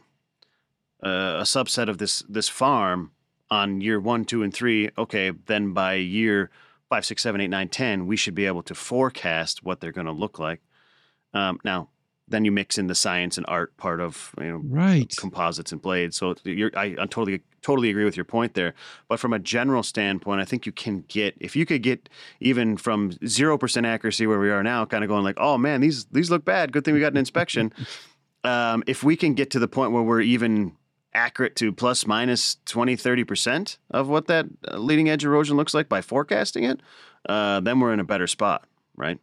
uh, 1.04 1.40
a 1.40 1.44
subset 1.44 1.90
of 1.90 1.98
this 1.98 2.24
this 2.30 2.48
farm 2.48 3.12
on 3.50 3.82
year 3.82 4.00
one, 4.00 4.26
two, 4.26 4.44
and 4.44 4.54
three. 4.54 4.90
Okay, 4.98 5.32
then 5.48 5.74
by 5.74 5.96
year 5.96 6.50
five, 6.90 7.06
six, 7.06 7.22
seven, 7.22 7.42
eight, 7.42 7.50
nine, 7.50 7.68
ten, 7.68 8.08
we 8.08 8.16
should 8.16 8.36
be 8.36 8.46
able 8.46 8.64
to 8.64 8.76
forecast 8.76 9.64
what 9.64 9.82
they're 9.82 9.92
going 9.92 10.06
to 10.06 10.14
look 10.14 10.40
like. 10.40 10.62
Um, 11.34 11.60
now, 11.66 11.90
then 12.28 12.44
you 12.44 12.52
mix 12.52 12.78
in 12.78 12.88
the 12.88 12.96
science 12.96 13.38
and 13.38 13.46
art 13.48 13.76
part 13.78 14.00
of 14.00 14.34
you 14.40 14.52
know 14.52 14.62
right 14.66 15.16
composites 15.18 15.72
and 15.72 15.82
blades. 15.82 16.18
So 16.18 16.36
I, 16.46 16.96
I 17.00 17.06
totally 17.06 17.42
totally 17.62 17.90
agree 17.90 18.06
with 18.06 18.18
your 18.18 18.26
point 18.26 18.54
there. 18.54 18.74
But 19.08 19.20
from 19.20 19.34
a 19.34 19.40
general 19.40 19.84
standpoint, 19.84 20.42
I 20.42 20.46
think 20.46 20.66
you 20.66 20.72
can 20.72 21.04
get 21.08 21.36
if 21.40 21.56
you 21.56 21.66
could 21.66 21.84
get 21.84 22.10
even 22.40 22.78
from 22.78 23.12
zero 23.28 23.58
percent 23.58 23.86
accuracy 23.86 24.28
where 24.28 24.40
we 24.40 24.50
are 24.50 24.64
now, 24.64 24.86
kind 24.86 25.04
of 25.04 25.08
going 25.08 25.24
like, 25.24 25.38
oh 25.40 25.58
man, 25.58 25.82
these 25.82 26.06
these 26.06 26.32
look 26.32 26.46
bad. 26.46 26.72
Good 26.72 26.86
thing 26.86 26.94
we 26.94 27.00
got 27.00 27.14
an 27.14 27.18
inspection. 27.18 27.74
um, 28.44 28.84
if 28.88 29.04
we 29.04 29.16
can 29.16 29.34
get 29.34 29.52
to 29.52 29.60
the 29.60 29.68
point 29.68 29.92
where 29.92 30.04
we're 30.04 30.22
even 30.22 30.74
accurate 31.14 31.56
to 31.56 31.72
plus 31.72 32.06
minus 32.06 32.58
20 32.66 32.98
30% 32.98 33.78
of 33.92 34.10
what 34.10 34.28
that 34.28 34.46
uh, 34.68 34.76
leading 34.76 35.10
edge 35.10 35.24
erosion 35.24 35.56
looks 35.56 35.74
like 35.74 35.88
by 35.88 36.02
forecasting 36.02 36.66
it 36.66 36.82
uh, 37.30 37.62
then 37.62 37.80
we're 37.80 37.94
in 37.94 38.02
a 38.02 38.04
better 38.04 38.28
spot 38.28 38.66
right 38.98 39.18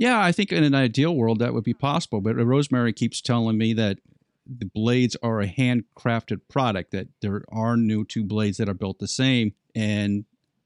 yeah, 0.00 0.18
I 0.18 0.32
think 0.32 0.50
in 0.50 0.64
an 0.64 0.74
ideal 0.74 1.14
world 1.14 1.40
that 1.40 1.52
would 1.52 1.62
be 1.62 1.74
possible. 1.74 2.22
But 2.22 2.36
Rosemary 2.36 2.94
keeps 2.94 3.20
telling 3.20 3.58
me 3.58 3.74
that 3.74 3.98
the 4.46 4.64
blades 4.64 5.14
are 5.22 5.42
a 5.42 5.46
handcrafted 5.46 6.40
product, 6.48 6.92
that 6.92 7.08
there 7.20 7.44
are 7.52 7.76
no 7.76 8.02
two 8.02 8.24
blades 8.24 8.56
that 8.56 8.68
are 8.70 8.74
built 8.74 8.98
the 8.98 9.06
same. 9.06 9.52
And 9.74 10.24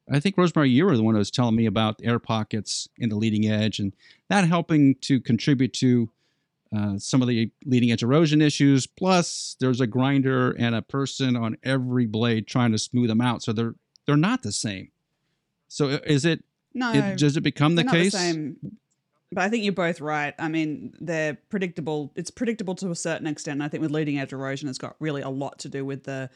I 0.09 0.21
think 0.21 0.39
Rosemary, 0.39 0.71
you 0.71 0.87
were 0.87 0.97
the 0.97 1.03
one 1.03 1.17
who 1.17 1.19
was 1.19 1.33
telling 1.33 1.57
me 1.57 1.67
about 1.67 2.01
air 2.05 2.21
pockets 2.21 2.89
in 2.97 3.09
the 3.09 3.17
leading 3.17 3.51
edge 3.51 3.81
and 3.81 3.93
that 4.29 4.47
helping 4.47 4.95
to 5.01 5.21
contribute 5.21 5.73
to 5.75 6.11
uh, 6.75 6.97
some 6.99 7.21
of 7.21 7.27
the 7.27 7.51
leading 7.65 7.91
edge 7.91 8.05
erosion 8.05 8.41
issues. 8.41 8.87
Plus, 8.87 9.57
there's 9.59 9.81
a 9.81 9.89
grinder 9.89 10.53
and 10.53 10.77
a 10.77 10.83
person 10.83 11.35
on 11.35 11.57
every 11.65 12.07
blade 12.07 12.47
trying 12.47 12.71
to 12.71 12.79
smooth 12.79 13.09
them 13.09 13.21
out, 13.21 13.43
so 13.43 13.53
they're 13.53 13.75
they're 14.07 14.17
not 14.17 14.43
the 14.45 14.53
same. 14.53 14.93
So 15.67 15.89
is 15.89 16.25
it? 16.25 16.45
No, 16.73 16.93
it 16.93 17.19
does 17.19 17.37
it 17.37 17.41
become 17.41 17.75
the 17.75 17.83
case? 17.83 18.13
the. 18.13 18.57
But 19.33 19.45
I 19.45 19.49
think 19.49 19.65
you're 19.65 19.73
both 19.73 20.01
right. 20.01 20.35
I 20.39 20.49
mean, 20.49 20.95
they're 21.01 21.37
predictable. 21.49 22.13
It's 22.15 22.31
predictable 22.31 22.75
to 22.77 22.91
a 22.91 22.97
certain 22.97 23.27
extent. 23.27 23.55
And 23.55 23.63
I 23.65 23.69
think 23.69 23.81
with 23.81 23.91
leading 23.91 24.19
edge 24.19 24.33
erosion, 24.33 24.69
it's 24.69 24.79
got 24.79 24.97
really 25.01 25.23
a 25.23 25.29
lot 25.29 25.59
to 25.61 25.69
do 25.69 25.85
with 25.85 26.05
the 26.05 26.31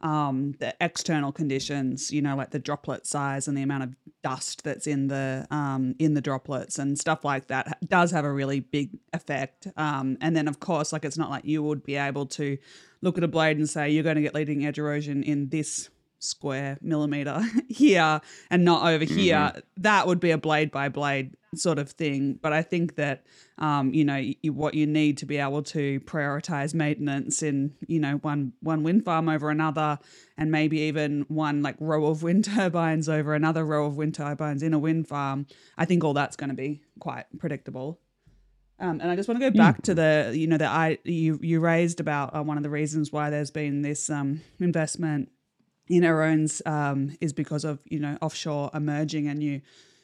um, 0.00 0.54
the 0.60 0.74
external 0.80 1.32
conditions. 1.32 2.10
You 2.10 2.22
know, 2.22 2.36
like 2.36 2.50
the 2.50 2.58
droplet 2.58 3.06
size 3.06 3.48
and 3.48 3.56
the 3.56 3.62
amount 3.62 3.82
of 3.82 3.96
dust 4.22 4.64
that's 4.64 4.86
in 4.86 5.08
the 5.08 5.46
um, 5.50 5.94
in 5.98 6.14
the 6.14 6.20
droplets 6.20 6.78
and 6.78 6.98
stuff 6.98 7.24
like 7.24 7.48
that 7.48 7.78
does 7.86 8.10
have 8.12 8.24
a 8.24 8.32
really 8.32 8.60
big 8.60 8.98
effect. 9.12 9.66
Um, 9.76 10.16
and 10.20 10.36
then, 10.36 10.48
of 10.48 10.60
course, 10.60 10.92
like 10.92 11.04
it's 11.04 11.18
not 11.18 11.30
like 11.30 11.44
you 11.44 11.62
would 11.62 11.84
be 11.84 11.96
able 11.96 12.26
to 12.26 12.56
look 13.02 13.18
at 13.18 13.24
a 13.24 13.28
blade 13.28 13.58
and 13.58 13.68
say 13.68 13.90
you're 13.90 14.04
going 14.04 14.16
to 14.16 14.22
get 14.22 14.34
leading 14.34 14.64
edge 14.64 14.78
erosion 14.78 15.22
in 15.22 15.48
this 15.50 15.90
square 16.18 16.78
millimeter 16.80 17.40
here 17.68 18.20
and 18.50 18.64
not 18.64 18.86
over 18.86 19.04
here 19.04 19.52
that 19.76 20.06
would 20.06 20.20
be 20.20 20.30
a 20.30 20.38
blade 20.38 20.70
by 20.70 20.88
blade 20.88 21.34
sort 21.54 21.78
of 21.78 21.90
thing. 21.90 22.38
But 22.40 22.52
i 22.52 22.62
think 22.62 22.96
that 22.96 23.24
um, 23.58 23.92
you 23.94 24.04
know 24.04 24.16
you, 24.16 24.52
what 24.52 24.74
you 24.74 24.86
need 24.86 25.18
to 25.18 25.26
be 25.26 25.38
able 25.38 25.62
to 25.64 26.00
prioritize 26.00 26.74
maintenance 26.74 27.42
in 27.42 27.74
you 27.86 28.00
know 28.00 28.16
one 28.16 28.52
one 28.60 28.82
wind 28.82 29.04
farm 29.04 29.28
over 29.28 29.50
another 29.50 29.98
and 30.36 30.50
maybe 30.50 30.80
even 30.80 31.24
one 31.28 31.62
like 31.62 31.76
row 31.80 32.06
of 32.06 32.22
wind 32.22 32.44
turbines 32.56 33.08
over 33.08 33.34
another 33.34 33.64
row 33.64 33.86
of 33.86 33.96
wind 33.96 34.14
turbines 34.14 34.62
in 34.62 34.74
a 34.74 34.78
wind 34.78 35.08
farm 35.08 35.46
i 35.76 35.84
think 35.84 36.04
all 36.04 36.14
that's 36.14 36.36
going 36.36 36.50
to 36.50 36.56
be 36.56 36.82
quite 36.98 37.24
predictable. 37.38 38.00
Um, 38.80 39.00
and 39.00 39.10
I 39.10 39.16
just 39.16 39.28
want 39.28 39.40
to 39.40 39.50
go 39.50 39.56
back 39.56 39.82
to 39.82 39.94
the, 39.94 40.32
you 40.34 40.46
know, 40.46 40.56
that 40.56 40.70
I 40.70 40.98
you 41.02 41.38
you 41.42 41.58
raised 41.58 41.98
about 41.98 42.36
uh, 42.36 42.42
one 42.44 42.56
of 42.56 42.62
the 42.62 42.70
reasons 42.70 43.10
why 43.10 43.28
there's 43.28 43.50
been 43.50 43.82
this 43.82 44.08
um, 44.08 44.40
investment 44.60 45.30
in 45.88 46.04
Aerones 46.04 46.62
um, 46.66 47.16
is 47.20 47.32
because 47.32 47.64
of 47.64 47.80
you 47.84 47.98
know 47.98 48.16
offshore 48.20 48.70
emerging, 48.74 49.28
and 49.28 49.42
you 49.42 49.60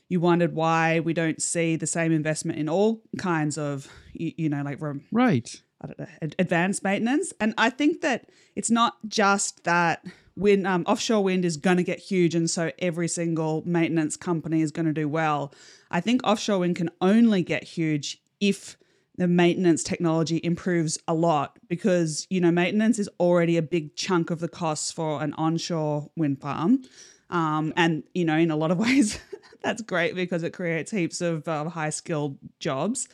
you 0.08 0.20
wondered 0.20 0.54
why 0.54 1.00
we 1.00 1.12
don't 1.14 1.40
see 1.40 1.76
the 1.76 1.86
same 1.86 2.12
investment 2.12 2.58
in 2.58 2.68
all 2.68 3.02
kinds 3.18 3.58
of 3.58 3.88
you, 4.12 4.32
you 4.36 4.48
know 4.48 4.62
like 4.62 4.80
right. 5.12 5.62
I 5.80 5.86
don't 5.86 5.98
know, 5.98 6.06
ad- 6.22 6.36
advanced 6.38 6.82
maintenance. 6.82 7.34
And 7.40 7.52
I 7.58 7.68
think 7.68 8.00
that 8.00 8.30
it's 8.56 8.70
not 8.70 8.96
just 9.06 9.64
that 9.64 10.02
wind, 10.34 10.66
um, 10.66 10.84
offshore 10.86 11.22
wind 11.22 11.44
is 11.44 11.58
going 11.58 11.76
to 11.76 11.82
get 11.82 11.98
huge, 11.98 12.34
and 12.34 12.48
so 12.48 12.70
every 12.78 13.08
single 13.08 13.62
maintenance 13.66 14.16
company 14.16 14.62
is 14.62 14.70
going 14.70 14.86
to 14.86 14.92
do 14.92 15.08
well. 15.08 15.52
I 15.90 16.00
think 16.00 16.22
offshore 16.24 16.60
wind 16.60 16.76
can 16.76 16.90
only 17.00 17.42
get 17.42 17.64
huge 17.64 18.22
if 18.40 18.76
the 19.16 19.28
maintenance 19.28 19.82
technology 19.82 20.40
improves 20.42 20.98
a 21.06 21.14
lot 21.14 21.58
because 21.68 22.26
you 22.30 22.40
know 22.40 22.50
maintenance 22.50 22.98
is 22.98 23.08
already 23.20 23.56
a 23.56 23.62
big 23.62 23.94
chunk 23.96 24.30
of 24.30 24.40
the 24.40 24.48
costs 24.48 24.90
for 24.90 25.22
an 25.22 25.32
onshore 25.34 26.10
wind 26.16 26.40
farm. 26.40 26.82
Um, 27.30 27.72
and 27.76 28.04
you 28.14 28.24
know 28.24 28.36
in 28.36 28.50
a 28.50 28.56
lot 28.56 28.70
of 28.70 28.78
ways 28.86 29.18
that's 29.62 29.82
great 29.82 30.14
because 30.14 30.42
it 30.42 30.52
creates 30.52 30.90
heaps 30.90 31.20
of 31.20 31.46
uh, 31.48 31.68
high 31.68 31.90
skilled 31.90 32.38
jobs. 32.60 33.08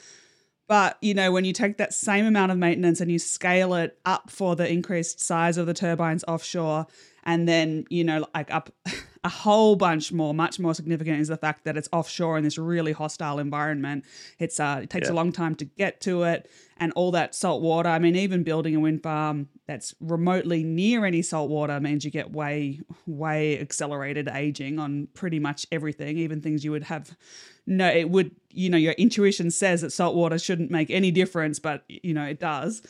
But 0.69 0.99
you 1.01 1.15
know 1.15 1.33
when 1.33 1.45
you 1.45 1.53
take 1.53 1.79
that 1.79 1.93
same 1.93 2.27
amount 2.27 2.53
of 2.53 2.59
maintenance 2.59 3.01
and 3.01 3.11
you 3.11 3.19
scale 3.19 3.75
it 3.75 3.99
up 4.05 4.31
for 4.31 4.57
the 4.57 4.71
increased 4.71 5.21
size 5.21 5.59
of 5.59 5.67
the 5.67 5.75
turbines 5.75 6.25
offshore 6.27 6.87
and 7.25 7.49
then 7.49 7.85
you 7.91 8.05
know 8.05 8.27
like 8.35 8.53
up 8.53 8.71
a 9.23 9.29
whole 9.29 9.77
bunch 9.77 10.13
more 10.13 10.33
much 10.33 10.59
more 10.59 10.75
significant 10.75 11.21
is 11.21 11.29
the 11.29 11.37
fact 11.37 11.65
that 11.65 11.77
it's 11.77 11.89
offshore 11.93 12.39
in 12.39 12.45
this 12.45 12.57
really 12.57 12.93
hostile 12.93 13.39
environment. 13.39 14.05
It's 14.39 14.59
uh 14.59 14.81
it 14.85 14.91
takes 14.91 15.09
Yeah. 15.09 15.15
a 15.15 15.17
long 15.17 15.31
time 15.31 15.55
to 15.57 15.65
get 15.67 16.01
to 16.03 16.23
it 16.23 16.51
and 16.79 16.91
all 16.95 17.11
that 17.11 17.35
salt 17.35 17.61
water. 17.61 17.91
I 17.91 17.99
mean 17.99 18.17
even 18.17 18.43
building 18.45 18.75
a 18.75 18.81
wind 18.81 19.03
farm 19.03 19.49
that's 19.67 19.95
remotely 20.01 20.63
near 20.65 21.05
any 21.05 21.21
salt 21.21 21.51
water 21.51 21.79
means 21.81 22.03
you 22.05 22.11
get 22.11 22.33
way 22.33 22.81
way 23.07 23.61
accelerated 23.61 24.27
aging 24.29 24.79
on 24.79 25.09
pretty 25.13 25.39
much 25.39 25.67
everything 25.71 26.17
even 26.17 26.41
things 26.41 26.65
you 26.65 26.71
would 26.71 26.85
have 26.85 27.15
no 27.67 27.89
it 27.89 28.09
would 28.09 28.31
you 28.51 28.71
know 28.71 28.79
your 28.79 28.95
intuition 28.95 29.51
says 29.51 29.83
that 29.83 29.91
salt 29.93 30.15
water 30.17 30.39
shouldn't 30.39 30.71
make 30.71 30.91
any 30.91 31.11
difference 31.11 31.59
but 31.59 31.85
you 31.89 32.15
know 32.15 32.25
it 32.25 32.41
does 32.41 32.83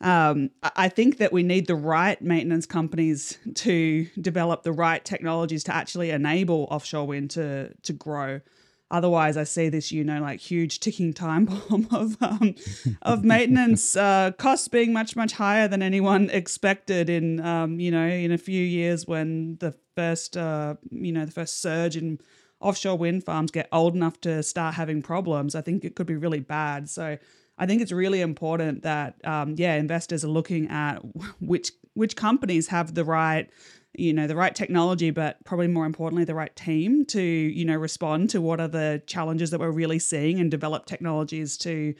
um, 0.00 0.50
I- 0.62 0.88
think 0.88 1.18
that 1.18 1.32
we 1.32 1.42
need 1.42 1.66
the 1.66 1.74
right 1.74 2.20
maintenance 2.20 2.66
companies 2.66 3.38
to 3.54 4.06
develop 4.20 4.62
the 4.62 4.72
right 4.72 5.04
technologies 5.04 5.64
to 5.64 5.74
actually 5.74 6.10
enable 6.10 6.66
offshore 6.70 7.06
wind 7.06 7.30
to 7.30 7.72
to 7.82 7.92
grow. 7.92 8.40
Otherwise, 8.88 9.36
I 9.36 9.42
see 9.42 9.68
this, 9.68 9.90
you 9.90 10.04
know, 10.04 10.20
like 10.20 10.38
huge 10.38 10.78
ticking 10.78 11.12
time 11.12 11.44
bomb 11.68 11.88
of 11.90 12.16
um, 12.22 12.54
of 13.02 13.24
maintenance 13.24 13.96
uh, 13.96 14.30
costs 14.38 14.68
being 14.68 14.92
much 14.92 15.16
much 15.16 15.32
higher 15.32 15.66
than 15.66 15.82
anyone 15.82 16.30
expected 16.30 17.08
in 17.10 17.40
um, 17.40 17.80
you 17.80 17.90
know 17.90 18.06
in 18.06 18.30
a 18.32 18.38
few 18.38 18.62
years 18.62 19.06
when 19.06 19.56
the 19.56 19.74
first 19.96 20.36
uh, 20.36 20.74
you 20.90 21.10
know 21.10 21.24
the 21.24 21.32
first 21.32 21.60
surge 21.62 21.96
in 21.96 22.20
offshore 22.60 22.96
wind 22.96 23.24
farms 23.24 23.50
get 23.50 23.68
old 23.72 23.94
enough 23.94 24.20
to 24.20 24.42
start 24.42 24.74
having 24.74 25.02
problems. 25.02 25.54
I 25.54 25.62
think 25.62 25.84
it 25.84 25.96
could 25.96 26.06
be 26.06 26.16
really 26.16 26.40
bad. 26.40 26.88
So 26.88 27.18
I 27.58 27.66
think 27.66 27.80
it's 27.82 27.92
really 27.92 28.20
important 28.20 28.82
that 28.82 29.16
um, 29.24 29.54
yeah, 29.56 29.74
investors 29.74 30.24
are 30.24 30.28
looking 30.28 30.68
at 30.68 30.96
which 31.40 31.72
which 31.94 32.16
companies 32.16 32.68
have 32.68 32.94
the 32.94 33.04
right 33.04 33.50
you 33.98 34.12
know 34.12 34.26
the 34.26 34.36
right 34.36 34.54
technology 34.54 35.10
but 35.10 35.42
probably 35.44 35.66
more 35.66 35.86
importantly 35.86 36.24
the 36.24 36.34
right 36.34 36.54
team 36.54 37.04
to 37.06 37.22
you 37.22 37.64
know 37.64 37.76
respond 37.76 38.28
to 38.28 38.40
what 38.40 38.60
are 38.60 38.68
the 38.68 39.02
challenges 39.06 39.50
that 39.50 39.58
we're 39.58 39.70
really 39.70 39.98
seeing 39.98 40.38
and 40.38 40.50
develop 40.50 40.84
technologies 40.86 41.56
to 41.56 41.94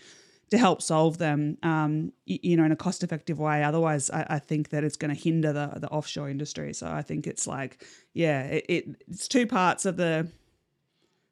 to 0.51 0.59
help 0.59 0.81
solve 0.81 1.19
them 1.19 1.57
um, 1.63 2.13
you 2.27 2.57
know 2.57 2.65
in 2.65 2.71
a 2.71 2.77
cost 2.77 3.03
effective 3.03 3.39
way. 3.39 3.65
Otherwise 3.65 4.11
I, 4.11 4.27
I 4.31 4.39
think 4.39 4.71
that 4.71 4.85
it's 4.85 4.97
going 4.97 5.15
to 5.15 5.21
hinder 5.21 5.53
the 5.53 5.73
the 5.77 5.89
offshore 5.89 6.29
industry. 6.29 6.73
So 6.75 6.87
i 6.87 7.03
think 7.03 7.27
it's 7.27 7.47
like 7.47 7.85
yeah 8.13 8.43
it, 8.43 8.67
it 8.69 8.85
it's 9.09 9.29
two 9.29 9.47
parts 9.47 9.87
of 9.87 9.97
the 9.97 10.29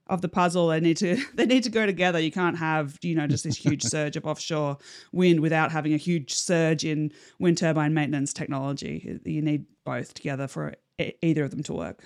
of 0.09 0.21
the 0.21 0.29
puzzle 0.29 0.69
they 0.69 0.81
need 0.81 0.97
to 0.97 1.17
they 1.35 1.47
need 1.47 1.63
to 1.63 1.71
go 1.71 1.87
together 1.87 2.19
you 2.19 2.31
can't 2.31 2.59
have 2.59 2.99
you 3.03 3.15
know 3.15 3.27
just 3.27 3.45
this 3.45 3.57
huge 3.57 3.83
surge 3.83 4.17
of 4.17 4.27
offshore 4.27 4.77
wind 5.13 5.41
without 5.41 5.73
having 5.73 5.95
a 5.95 5.99
huge 5.99 6.33
surge 6.33 6.85
in 6.85 7.11
wind 7.39 7.57
turbine 7.57 7.95
maintenance 7.95 8.33
technology 8.33 9.19
you 9.25 9.41
need 9.41 9.65
both 9.85 10.15
together 10.15 10.47
for 10.47 10.75
either 11.23 11.45
of 11.45 11.51
them 11.51 11.63
to 11.63 11.73
work 11.73 12.05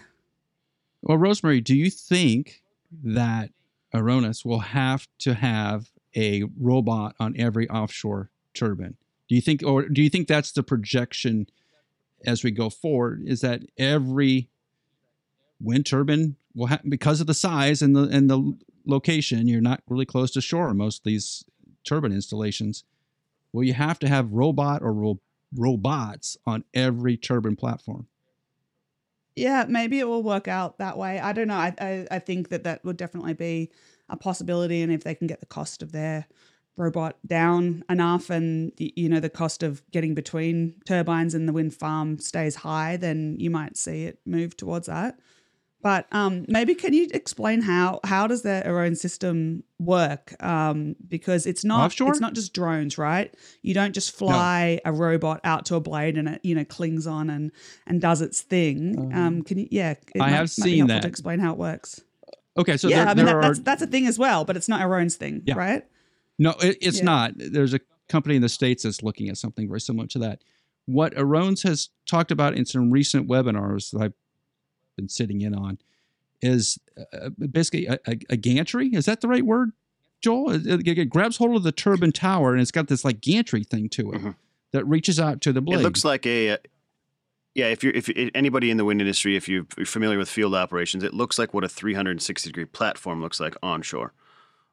Well, 1.03 1.19
Rosemary, 1.19 1.61
do 1.61 1.77
you 1.77 1.91
think 1.91 2.63
that 3.05 3.51
Aerones 3.95 4.45
will 4.45 4.61
have 4.61 5.07
to 5.21 5.35
have 5.35 5.91
a 6.17 6.45
robot 6.59 7.15
on 7.21 7.35
every 7.39 7.69
offshore 7.69 8.31
turbine? 8.55 8.97
Do 9.29 9.35
you 9.35 9.41
think, 9.41 9.63
or 9.63 9.89
do 9.89 10.03
you 10.03 10.11
think 10.11 10.27
that's 10.27 10.53
the 10.53 10.63
projection 10.63 11.47
as 12.27 12.43
we 12.43 12.51
go 12.51 12.71
forward? 12.71 13.23
Is 13.27 13.41
that 13.43 13.63
every 13.77 14.49
wind 15.61 15.87
turbine 15.87 16.37
will 16.59 16.67
have, 16.67 16.83
because 16.89 17.21
of 17.23 17.27
the 17.29 17.35
size 17.35 17.83
and 17.83 17.97
the 17.97 18.05
and 18.05 18.31
the 18.31 18.59
location, 18.87 19.49
you're 19.49 19.61
not 19.63 19.83
really 19.89 20.07
close 20.07 20.31
to 20.33 20.41
shore. 20.43 20.75
Most 20.75 21.01
of 21.01 21.05
these 21.05 21.45
turbine 21.85 22.13
installations, 22.13 22.85
Well, 23.53 23.65
you 23.65 23.75
have 23.75 23.99
to 24.01 24.09
have 24.09 24.33
robot 24.33 24.83
or 24.83 24.93
ro- 24.93 25.21
robots 25.57 26.37
on 26.47 26.65
every 26.75 27.17
turbine 27.19 27.57
platform? 27.57 28.09
Yeah, 29.37 29.67
maybe 29.69 30.01
it 30.01 30.09
will 30.09 30.23
work 30.23 30.49
out 30.49 30.79
that 30.79 30.99
way. 30.99 31.21
I 31.21 31.33
don't 31.33 31.49
know. 31.49 31.55
I, 31.57 31.75
I 31.81 32.07
I 32.11 32.19
think 32.19 32.49
that 32.49 32.65
that 32.65 32.85
would 32.85 32.97
definitely 32.97 33.35
be 33.35 33.71
a 34.09 34.17
possibility, 34.17 34.83
and 34.83 34.93
if 34.93 35.05
they 35.05 35.15
can 35.15 35.27
get 35.29 35.41
the 35.41 35.47
cost 35.47 35.83
of 35.83 35.93
their 35.93 36.27
robot 36.77 37.17
down 37.27 37.85
enough, 37.89 38.31
and 38.31 38.73
you 38.79 39.09
know 39.09 39.21
the 39.21 39.31
cost 39.31 39.63
of 39.63 39.89
getting 39.93 40.15
between 40.15 40.75
turbines 40.87 41.35
and 41.35 41.47
the 41.49 41.53
wind 41.53 41.75
farm 41.75 42.19
stays 42.19 42.57
high, 42.57 42.97
then 42.97 43.37
you 43.39 43.51
might 43.51 43.77
see 43.77 44.05
it 44.05 44.21
move 44.27 44.57
towards 44.57 44.87
that. 44.89 45.19
But 45.81 46.07
um, 46.11 46.45
maybe 46.49 46.75
can 46.75 46.93
you 46.93 47.09
explain 47.13 47.61
how 47.63 48.01
how 48.05 48.27
does 48.27 48.43
their 48.43 48.81
own 48.81 48.97
system 48.97 49.63
work? 49.79 50.35
Um, 50.43 50.97
because 51.07 51.47
it's 51.47 51.65
not 51.65 51.87
Offshore? 51.87 52.11
it's 52.11 52.21
not 52.21 52.35
just 52.35 52.53
drones, 52.53 52.99
right? 52.99 53.33
You 53.63 53.75
don't 53.75 53.93
just 53.93 54.17
fly 54.17 54.81
a 54.85 54.93
robot 54.93 55.41
out 55.45 55.67
to 55.67 55.77
a 55.77 55.81
blade 55.81 56.19
and 56.19 56.29
it 56.29 56.41
you 56.43 56.57
know 56.57 56.65
clings 56.65 57.07
on 57.07 57.31
and 57.31 57.53
and 57.87 58.01
does 58.01 58.21
its 58.21 58.41
thing. 58.41 59.13
Um, 59.15 59.43
can 59.43 59.59
you? 59.59 59.69
Yeah, 59.71 59.95
I 60.21 60.31
have 60.31 60.33
might 60.33 60.43
be 60.43 60.49
seen 60.49 60.87
that. 60.89 61.03
To 61.03 61.09
explain 61.09 61.39
how 61.39 61.53
it 61.53 61.59
works. 61.59 62.01
Okay, 62.57 62.77
so 62.77 62.89
yeah, 62.89 63.05
there, 63.05 63.07
I 63.07 63.15
mean 63.15 63.17
there 63.17 63.27
that, 63.27 63.37
are 63.37 63.43
that's 63.43 63.61
that's 63.61 63.83
a 63.83 63.87
thing 63.87 64.07
as 64.07 64.19
well, 64.19 64.45
but 64.45 64.57
it's 64.57 64.69
not 64.69 64.81
our 64.81 64.99
own 64.99 65.09
thing, 65.11 65.43
Yeah. 65.47 65.55
right? 65.55 65.85
No, 66.41 66.55
it, 66.61 66.79
it's 66.81 66.99
Yeah. 66.99 67.05
not. 67.05 67.33
There's 67.37 67.73
a 67.75 67.81
company 68.09 68.35
in 68.35 68.43
the 68.43 68.49
States 68.49 68.83
that's 68.83 69.05
looking 69.05 69.29
at 69.29 69.37
something 69.37 69.69
very 69.69 69.81
similar 69.81 70.09
to 70.09 70.19
that. 70.21 70.43
What 70.87 71.17
Aerones 71.17 71.63
has 71.63 71.91
talked 72.05 72.33
about 72.33 72.55
in 72.57 72.65
some 72.65 72.91
recent 72.91 73.29
webinars 73.29 73.93
that 73.93 74.03
I've 74.03 74.15
been 74.99 75.09
sitting 75.09 75.41
in 75.41 75.55
on 75.55 75.79
is 76.43 76.79
uh, 77.13 77.31
basically 77.31 77.87
a, 77.87 77.99
a, 78.07 78.19
a 78.31 78.37
gantry. 78.37 78.89
Is 78.89 79.07
that 79.07 79.21
the 79.23 79.29
right 79.29 79.47
word, 79.47 79.73
Joel? 80.21 80.51
It, 80.51 80.67
it- 80.87 80.99
it 80.99 81.05
grabs 81.11 81.37
hold 81.39 81.57
of 81.57 81.63
the 81.63 81.73
turbine 81.73 82.13
tower 82.13 82.53
and 82.53 82.61
it's 82.61 82.71
got 82.73 82.89
this 82.89 83.05
like 83.05 83.21
gantry 83.21 83.65
thing 83.65 83.89
to 83.91 84.13
it 84.13 84.21
Mhm. 84.21 84.35
that 84.73 84.85
reaches 84.87 85.19
out 85.19 85.41
to 85.43 85.53
the 85.53 85.61
blade. 85.61 85.81
It 85.81 85.83
looks 85.85 86.05
like 86.05 86.27
a. 86.27 86.51
uh, 86.51 86.57
Yeah, 87.55 87.67
if 87.69 87.83
you're 87.83 87.93
if 87.95 88.09
anybody 88.35 88.71
in 88.71 88.77
the 88.77 88.85
wind 88.85 89.01
industry, 89.01 89.35
if 89.37 89.49
you're 89.49 89.65
familiar 89.85 90.19
with 90.19 90.29
field 90.29 90.55
operations, 90.55 91.03
it 91.05 91.15
looks 91.15 91.39
like 91.39 91.55
what 91.55 91.65
a 91.65 91.69
360 91.69 92.49
degree 92.51 92.65
platform 92.67 93.21
looks 93.21 93.41
like 93.41 93.55
onshore. 93.63 94.13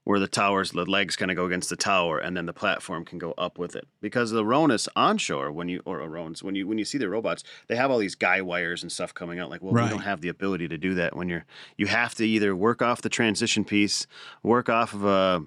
Where 0.06 0.20
the 0.20 0.28
towers, 0.28 0.72
the 0.72 0.86
legs 0.86 1.16
kind 1.16 1.32
of 1.32 1.36
go 1.36 1.46
against 1.46 1.70
the 1.70 1.76
tower, 1.76 2.20
and 2.20 2.38
then 2.38 2.46
the 2.46 2.54
platform 2.54 3.06
can 3.06 3.18
go 3.18 3.34
up 3.40 3.58
with 3.58 3.76
it. 3.76 3.88
Because 4.02 4.32
the 4.32 4.46
Ronus 4.46 4.88
onshore, 4.96 5.52
when 5.52 5.68
you 5.68 5.82
or 5.84 5.98
Rones, 6.08 6.42
when 6.44 6.56
you 6.56 6.68
when 6.68 6.78
you 6.78 6.86
see 6.86 6.98
the 6.98 7.10
robots, 7.10 7.44
they 7.68 7.76
have 7.76 7.92
all 7.92 7.98
these 7.98 8.16
guy 8.16 8.40
wires 8.42 8.84
and 8.84 8.92
stuff 8.92 9.14
coming 9.14 9.40
out. 9.40 9.50
Like, 9.50 9.62
well, 9.62 9.74
we 9.74 9.90
don't 9.90 10.00
have 10.02 10.22
the 10.22 10.30
ability 10.30 10.68
to 10.70 10.78
do 10.78 10.94
that. 10.94 11.16
When 11.16 11.28
you're, 11.28 11.46
you 11.76 11.88
have 11.88 12.16
to 12.16 12.26
either 12.26 12.56
work 12.56 12.82
off 12.82 13.02
the 13.02 13.10
transition 13.10 13.66
piece, 13.66 14.06
work 14.44 14.70
off 14.70 14.94
of 14.94 15.06
a 15.06 15.44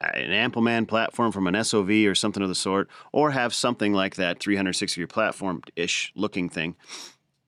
an 0.00 0.30
Ampelmann 0.30 0.86
platform 0.86 1.32
from 1.32 1.46
an 1.46 1.64
SOV 1.64 1.90
or 2.06 2.14
something 2.14 2.42
of 2.42 2.48
the 2.48 2.54
sort, 2.54 2.88
or 3.12 3.30
have 3.30 3.54
something 3.54 3.92
like 3.92 4.16
that 4.16 4.40
360 4.40 5.00
degree 5.00 5.12
platform 5.12 5.62
ish 5.74 6.12
looking 6.14 6.48
thing 6.48 6.76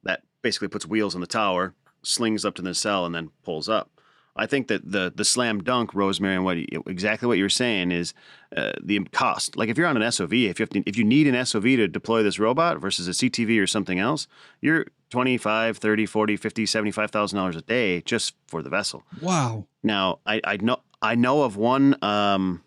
that 0.02 0.22
basically 0.42 0.68
puts 0.68 0.86
wheels 0.86 1.14
on 1.14 1.20
the 1.20 1.26
tower, 1.26 1.74
slings 2.02 2.44
up 2.44 2.54
to 2.54 2.62
the 2.62 2.74
cell, 2.74 3.04
and 3.04 3.14
then 3.14 3.30
pulls 3.42 3.68
up. 3.68 3.90
I 4.38 4.46
think 4.46 4.68
that 4.68 4.90
the 4.90 5.12
the 5.14 5.24
slam 5.24 5.62
dunk, 5.62 5.94
Rosemary, 5.94 6.34
and 6.36 6.44
what 6.44 6.56
exactly 6.86 7.26
what 7.26 7.38
you're 7.38 7.48
saying 7.48 7.90
is 7.90 8.14
uh, 8.56 8.72
the 8.82 9.00
cost. 9.12 9.56
Like 9.56 9.68
if 9.68 9.76
you're 9.76 9.86
on 9.86 10.00
an 10.00 10.10
SOV, 10.10 10.32
if 10.32 10.58
you 10.58 10.62
have 10.62 10.70
to, 10.70 10.82
if 10.86 10.96
you 10.96 11.04
need 11.04 11.26
an 11.26 11.44
SOV 11.44 11.64
to 11.64 11.88
deploy 11.88 12.22
this 12.22 12.38
robot 12.38 12.78
versus 12.78 13.08
a 13.08 13.10
CTV 13.10 13.60
or 13.60 13.66
something 13.66 13.98
else, 13.98 14.26
you're 14.60 14.86
25, 15.10 15.78
30, 15.78 16.06
40, 16.06 16.36
50, 16.36 16.66
75,000 16.66 17.36
dollars 17.36 17.56
a 17.56 17.62
day 17.62 18.00
just 18.02 18.34
for 18.46 18.62
the 18.62 18.70
vessel. 18.70 19.02
Wow. 19.20 19.66
Now, 19.82 20.20
I, 20.24 20.40
I 20.44 20.56
know 20.58 20.80
I 21.02 21.14
know 21.14 21.42
of 21.42 21.56
one. 21.56 21.96
Um, 22.02 22.62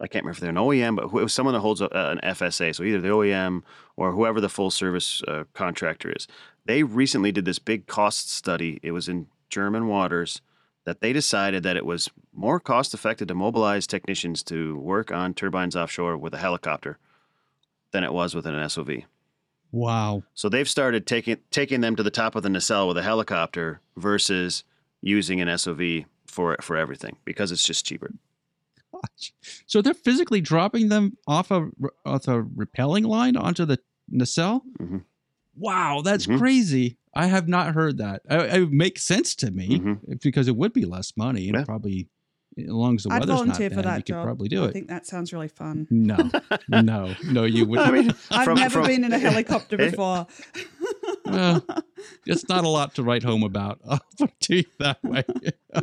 I 0.00 0.06
can't 0.06 0.24
remember 0.24 0.36
if 0.36 0.40
they're 0.40 0.50
an 0.50 0.56
OEM, 0.56 0.96
but 0.96 1.04
it 1.04 1.12
was 1.12 1.32
someone 1.32 1.54
that 1.54 1.60
holds 1.60 1.80
a, 1.80 1.88
an 1.92 2.20
FSA. 2.22 2.74
So 2.74 2.82
either 2.82 3.00
the 3.00 3.08
OEM 3.08 3.62
or 3.96 4.12
whoever 4.12 4.40
the 4.40 4.48
full 4.48 4.70
service 4.70 5.22
uh, 5.28 5.44
contractor 5.52 6.10
is. 6.10 6.26
They 6.66 6.82
recently 6.82 7.30
did 7.30 7.44
this 7.44 7.58
big 7.58 7.86
cost 7.86 8.30
study. 8.30 8.80
It 8.82 8.90
was 8.90 9.08
in 9.08 9.28
German 9.50 9.86
waters 9.86 10.40
that 10.84 11.00
they 11.00 11.12
decided 11.12 11.62
that 11.62 11.76
it 11.76 11.86
was 11.86 12.10
more 12.32 12.60
cost 12.60 12.92
effective 12.94 13.28
to 13.28 13.34
mobilize 13.34 13.86
technicians 13.86 14.42
to 14.44 14.76
work 14.78 15.10
on 15.10 15.34
turbines 15.34 15.76
offshore 15.76 16.16
with 16.16 16.34
a 16.34 16.38
helicopter 16.38 16.98
than 17.92 18.04
it 18.04 18.12
was 18.12 18.34
with 18.34 18.46
an 18.46 18.68
SOV. 18.68 19.04
Wow. 19.72 20.22
So 20.34 20.48
they've 20.48 20.68
started 20.68 21.06
taking 21.06 21.38
taking 21.50 21.80
them 21.80 21.96
to 21.96 22.02
the 22.02 22.10
top 22.10 22.36
of 22.36 22.42
the 22.42 22.48
nacelle 22.50 22.86
with 22.88 22.98
a 22.98 23.02
helicopter 23.02 23.80
versus 23.96 24.62
using 25.00 25.40
an 25.40 25.48
SOV 25.58 26.04
for 26.26 26.56
for 26.60 26.76
everything 26.76 27.16
because 27.24 27.50
it's 27.50 27.64
just 27.64 27.84
cheaper. 27.84 28.12
So 29.66 29.82
they're 29.82 29.92
physically 29.94 30.40
dropping 30.40 30.88
them 30.88 31.16
off 31.26 31.50
a 31.50 31.68
off 32.06 32.28
a 32.28 32.42
repelling 32.42 33.04
line 33.04 33.36
onto 33.36 33.64
the 33.64 33.78
nacelle. 34.08 34.62
Mhm. 34.80 35.02
Wow, 35.56 36.00
that's 36.02 36.26
Mhm. 36.26 36.38
crazy. 36.38 36.96
I 37.16 37.26
have 37.26 37.48
not 37.48 37.74
heard 37.74 37.98
that. 37.98 38.22
It, 38.28 38.62
it 38.62 38.70
makes 38.70 39.02
sense 39.04 39.34
to 39.36 39.50
me 39.50 39.78
Mhm. 39.78 40.22
because 40.22 40.48
it 40.48 40.56
would 40.56 40.72
be 40.72 40.84
less 40.84 41.12
money 41.16 41.48
and 41.48 41.58
Yeah. 41.58 41.64
probably 41.64 42.08
as 42.58 42.66
long 42.68 42.94
as 42.96 43.02
the 43.04 43.10
I'd 43.12 43.20
weather's 43.20 43.28
not 43.28 43.36
volunteer 43.38 43.70
bad, 43.70 43.76
for 43.76 43.82
that 43.82 43.96
you 43.96 44.02
could 44.02 44.06
job. 44.06 44.24
probably 44.24 44.48
do 44.48 44.62
I 44.62 44.66
it. 44.66 44.68
I 44.68 44.72
think 44.72 44.88
that 44.88 45.06
sounds 45.06 45.32
really 45.32 45.48
fun. 45.48 45.86
No, 45.90 46.30
no, 46.68 47.14
no, 47.30 47.44
you 47.44 47.64
wouldn't. 47.68 47.88
I 47.88 47.90
mean, 47.92 48.10
I've 48.30 48.44
from- 48.44 48.58
never 48.58 48.78
from- 48.80 48.86
been 48.86 49.04
in 49.04 49.12
a 49.12 49.18
helicopter 49.18 49.80
Eh? 49.80 49.90
before. 49.90 50.26
Well, 51.24 51.64
it's 52.26 52.48
not 52.48 52.64
a 52.64 52.68
lot 52.68 52.94
to 52.96 53.02
write 53.02 53.22
home 53.22 53.42
about. 53.42 53.80
I'll 53.88 54.00
put 54.18 54.30
it 54.50 54.66
that 54.78 55.02
way. 55.04 55.24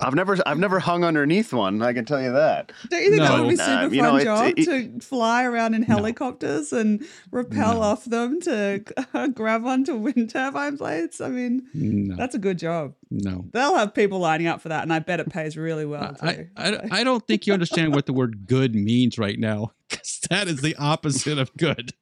I've 0.00 0.14
never 0.14 0.36
I've 0.46 0.58
never 0.58 0.78
hung 0.78 1.04
underneath 1.04 1.52
one. 1.52 1.82
I 1.82 1.92
can 1.92 2.04
tell 2.04 2.22
you 2.22 2.32
that. 2.32 2.72
Don't 2.88 3.02
you 3.02 3.10
think 3.10 3.22
that 3.22 3.40
would 3.40 3.48
be 3.48 3.56
super 3.56 3.70
Nah, 3.70 3.80
fun 3.82 3.94
you 3.94 4.02
know, 4.02 4.24
job 4.24 4.52
it- 4.56 4.64
to 4.64 5.00
fly 5.00 5.44
around 5.44 5.74
in 5.74 5.82
helicopters 5.82 6.72
and 6.72 7.04
rappel 7.30 7.74
No. 7.74 7.80
off 7.82 8.04
them 8.04 8.40
to 8.42 8.84
grab 9.34 9.64
onto 9.66 9.96
wind 9.96 10.30
turbine 10.30 10.76
blades? 10.76 11.20
I 11.20 11.28
mean, 11.28 11.66
No, 11.74 12.16
that's 12.16 12.34
a 12.34 12.38
good 12.38 12.58
job. 12.58 12.94
no. 13.10 13.44
They'll 13.52 13.76
have 13.76 13.94
people 13.94 14.18
lining 14.20 14.46
up 14.46 14.60
for 14.60 14.68
that, 14.68 14.82
and 14.82 14.92
I 14.92 14.98
bet 15.00 15.20
it 15.20 15.30
pays 15.30 15.56
really 15.56 15.84
well 15.86 16.16
I, 16.20 16.32
too. 16.34 16.48
I, 16.56 16.78
I 17.00 17.04
don't 17.04 17.26
think 17.26 17.46
you 17.46 17.52
understand 17.52 17.94
what 17.94 18.06
the 18.06 18.12
word 18.12 18.46
good 18.46 18.74
means 18.74 19.18
right 19.18 19.38
now 19.38 19.72
because 19.88 20.20
that 20.30 20.46
is 20.48 20.60
the 20.60 20.76
opposite 20.76 21.38
of 21.38 21.54
good. 21.56 21.92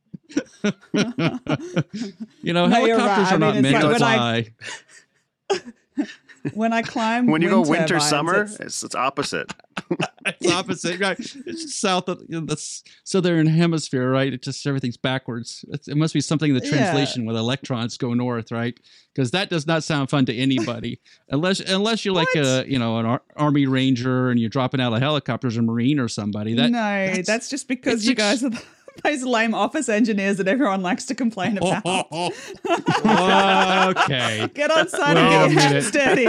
You 2.42 2.52
know, 2.52 2.66
No, 2.66 2.74
helicopters 2.74 3.26
right. 3.26 3.32
Are 3.32 3.38
not 3.38 3.54
mean, 3.56 3.64
it's 3.64 3.72
meant 3.72 3.74
like 3.74 3.82
to 3.82 3.88
when 3.88 4.02
I- 4.02 4.42
fly. 4.42 4.52
when 6.54 6.72
I 6.72 6.82
climb, 6.82 7.26
When 7.26 7.42
you 7.42 7.48
wind 7.50 7.64
go 7.64 7.70
winter 7.70 7.86
turbines, 7.94 8.08
summer, 8.10 8.34
it's- 8.42 8.60
it's, 8.60 8.82
it's 8.82 8.94
opposite. 8.94 9.52
it's 10.26 10.50
opposite, 10.52 11.00
right? 11.00 11.16
It's 11.18 11.78
south 11.78 12.08
of 12.08 12.20
you 12.28 12.40
know, 12.40 12.46
the 12.46 12.54
s- 12.54 12.82
southern 13.04 13.46
hemisphere, 13.46 14.10
right? 14.10 14.32
It 14.32 14.42
just 14.42 14.66
everything's 14.66 14.96
backwards. 14.96 15.64
It's, 15.68 15.86
it 15.88 15.96
must 15.96 16.14
be 16.14 16.20
something 16.20 16.50
in 16.50 16.56
the 16.58 16.64
Yeah. 16.64 16.70
translation 16.70 17.26
with 17.26 17.36
electrons 17.36 17.96
go 17.96 18.14
north, 18.14 18.50
right? 18.52 18.78
Because 19.14 19.30
that 19.32 19.48
does 19.50 19.66
not 19.66 19.82
sound 19.84 20.10
fun 20.10 20.26
to 20.26 20.34
anybody, 20.34 21.00
unless 21.30 21.60
unless 21.60 22.04
you're 22.04 22.14
like 22.14 22.28
What? 22.34 22.44
a 22.44 22.64
you 22.68 22.78
know 22.78 22.98
an 22.98 23.06
ar- 23.06 23.22
army 23.36 23.66
ranger 23.66 24.30
and 24.30 24.38
you're 24.40 24.50
dropping 24.50 24.80
out 24.80 24.92
of 24.92 24.98
helicopters, 25.00 25.56
a 25.56 25.62
marine 25.62 25.98
or 25.98 26.08
somebody. 26.08 26.54
That 26.54 26.70
no, 26.70 26.78
that's- 26.78 27.26
that's, 27.26 27.48
just 27.48 27.66
because 27.68 27.94
it's 28.00 28.04
you 28.06 28.12
ex- 28.12 28.18
guys 28.18 28.44
are 28.44 28.50
the, 28.50 28.62
those 29.02 29.22
lame 29.22 29.54
office 29.54 29.88
engineers 29.88 30.36
that 30.38 30.48
everyone 30.48 30.82
likes 30.82 31.04
to 31.06 31.14
complain 31.14 31.58
about. 31.62 31.86
okay. 33.96 34.48
Get 34.54 34.70
on 34.70 34.88
site 34.88 35.16
a 35.16 35.20
and 35.20 35.52
get 35.52 35.52
your 35.52 35.60
hands 35.60 35.90
dirty. 35.90 36.26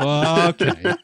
okay. 0.00 0.94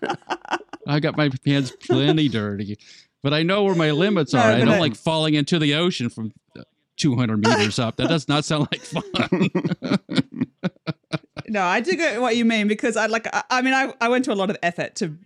I 0.86 1.00
got 1.00 1.16
my 1.16 1.30
hands 1.44 1.72
plenty 1.72 2.28
dirty, 2.28 2.78
but 3.22 3.34
I 3.34 3.42
know 3.42 3.64
where 3.64 3.74
my 3.74 3.90
limits 3.90 4.32
No, 4.32 4.40
are. 4.40 4.52
I 4.52 4.58
don't 4.58 4.68
I- 4.68 4.78
like 4.80 4.94
falling 4.94 5.34
into 5.34 5.58
the 5.58 5.74
ocean 5.74 6.08
from 6.08 6.32
uh, 6.58 6.62
200 6.96 7.38
meters 7.38 7.78
up. 7.78 7.96
That 7.96 8.08
does 8.08 8.28
not 8.28 8.44
sound 8.44 8.68
like 8.72 8.82
fun. 8.82 9.50
No, 11.48 11.62
I 11.62 11.78
do 11.80 11.92
get 11.94 12.20
what 12.20 12.34
you 12.36 12.44
mean 12.44 12.66
because 12.66 12.96
I 12.96 13.06
like. 13.06 13.28
I, 13.32 13.44
I 13.48 13.62
mean, 13.62 13.72
I, 13.72 13.94
I 14.00 14.08
went 14.08 14.24
to 14.24 14.32
a 14.32 14.34
lot 14.34 14.50
of 14.50 14.56
effort 14.64 14.96
to 14.96 15.16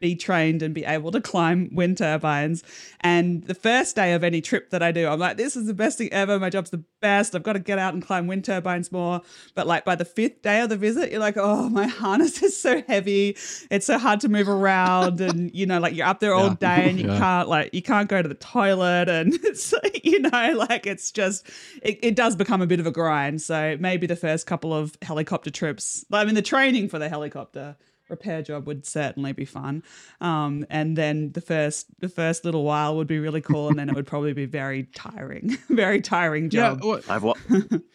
be 0.00 0.16
trained 0.16 0.62
and 0.62 0.74
be 0.74 0.84
able 0.84 1.10
to 1.12 1.20
climb 1.20 1.68
wind 1.74 1.98
turbines. 1.98 2.64
And 3.00 3.44
the 3.44 3.54
first 3.54 3.94
day 3.94 4.14
of 4.14 4.24
any 4.24 4.40
trip 4.40 4.70
that 4.70 4.82
I 4.82 4.90
do, 4.90 5.06
I'm 5.08 5.18
like, 5.18 5.36
this 5.36 5.54
is 5.56 5.66
the 5.66 5.74
best 5.74 5.98
thing 5.98 6.10
ever. 6.12 6.38
My 6.38 6.48
job's 6.50 6.70
the 6.70 6.82
best. 7.02 7.34
I've 7.34 7.42
got 7.42 7.52
to 7.52 7.58
get 7.58 7.78
out 7.78 7.92
and 7.92 8.02
climb 8.04 8.26
wind 8.26 8.44
turbines 8.44 8.90
more. 8.90 9.20
But 9.54 9.66
like 9.66 9.84
by 9.84 9.94
the 9.94 10.04
fifth 10.06 10.40
day 10.42 10.60
of 10.62 10.70
the 10.70 10.76
visit, 10.78 11.10
you're 11.10 11.20
like, 11.20 11.36
oh, 11.36 11.68
my 11.68 11.86
harness 11.86 12.42
is 12.42 12.58
so 12.58 12.82
heavy. 12.88 13.36
It's 13.70 13.86
so 13.86 13.98
hard 13.98 14.20
to 14.20 14.28
move 14.28 14.48
around, 14.48 15.20
and 15.20 15.54
you 15.54 15.66
know, 15.66 15.78
like 15.78 15.94
you're 15.94 16.06
up 16.06 16.20
there 16.20 16.34
all 16.34 16.48
Yeah. 16.48 16.54
day 16.54 16.90
and 16.90 16.98
you 16.98 17.06
Yeah. 17.10 17.18
can't 17.18 17.48
like 17.48 17.74
you 17.74 17.82
can't 17.82 18.08
go 18.08 18.22
to 18.22 18.28
the 18.28 18.34
toilet, 18.34 19.08
and 19.08 19.34
it's 19.44 19.74
you 20.02 20.20
know, 20.20 20.52
like 20.56 20.86
it's 20.86 21.10
just 21.10 21.46
it, 21.82 21.98
it 22.02 22.16
does 22.16 22.34
become 22.34 22.62
a 22.62 22.66
bit 22.66 22.80
of 22.80 22.86
a 22.86 22.90
grind. 22.90 23.42
So 23.42 23.76
maybe 23.78 24.06
the 24.06 24.16
first 24.16 24.46
couple 24.46 24.72
of 24.72 24.96
helicopter 25.02 25.50
trips, 25.50 26.04
I 26.10 26.24
mean, 26.24 26.34
the 26.34 26.42
training 26.42 26.88
for 26.88 26.98
the 26.98 27.08
helicopter 27.08 27.76
repair 28.08 28.42
job 28.42 28.66
would 28.66 28.86
certainly 28.86 29.32
be 29.32 29.44
fun. 29.44 29.82
Um, 30.20 30.64
and 30.70 30.96
then 30.96 31.32
the 31.32 31.40
first 31.40 31.86
the 32.00 32.08
first 32.08 32.44
little 32.44 32.64
while 32.64 32.96
would 32.96 33.06
be 33.06 33.18
really 33.18 33.40
cool, 33.40 33.68
and 33.68 33.78
then 33.78 33.88
it 33.88 33.94
would 33.94 34.06
probably 34.06 34.32
be 34.32 34.46
very 34.46 34.84
tiring, 34.94 35.56
very 35.68 36.00
tiring 36.00 36.44
yeah. 36.44 36.70
job. 36.70 36.84
well, 36.84 37.00
I've 37.08 37.22
wa- 37.22 37.34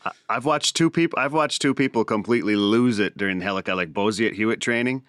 I- 0.06 0.12
I've 0.30 0.46
watched 0.46 0.76
two 0.76 0.90
people. 0.90 1.20
I've 1.20 1.34
watched 1.34 1.62
two 1.62 1.74
people 1.74 2.04
completely 2.06 2.56
lose 2.56 3.00
it 3.00 3.18
during 3.18 3.40
the 3.40 3.46
helicopter, 3.46 3.76
like 3.76 3.94
BOSIET 3.94 4.36
HUET 4.36 4.60
training. 4.62 5.04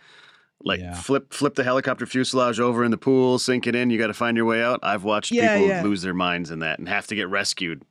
Like 0.65 0.79
Yeah. 0.79 0.95
flip 0.95 1.33
flip 1.33 1.57
the 1.57 1.65
helicopter 1.65 2.07
fuselage 2.07 2.61
over 2.61 2.85
in 2.85 2.93
the 2.93 2.97
pool, 2.97 3.41
sink 3.41 3.67
it 3.67 3.75
in. 3.75 3.91
You 3.91 3.99
got 3.99 4.07
to 4.07 4.15
find 4.15 4.37
your 4.37 4.47
way 4.47 4.63
out. 4.63 4.79
I've 4.85 5.03
watched 5.03 5.33
Yeah, 5.33 5.57
people 5.57 5.69
yeah. 5.69 5.83
lose 5.83 6.03
their 6.03 6.15
minds 6.15 6.53
in 6.53 6.61
that 6.61 6.79
and 6.79 6.89
have 6.89 7.09
to 7.09 7.17
get 7.17 7.29
rescued. 7.29 7.83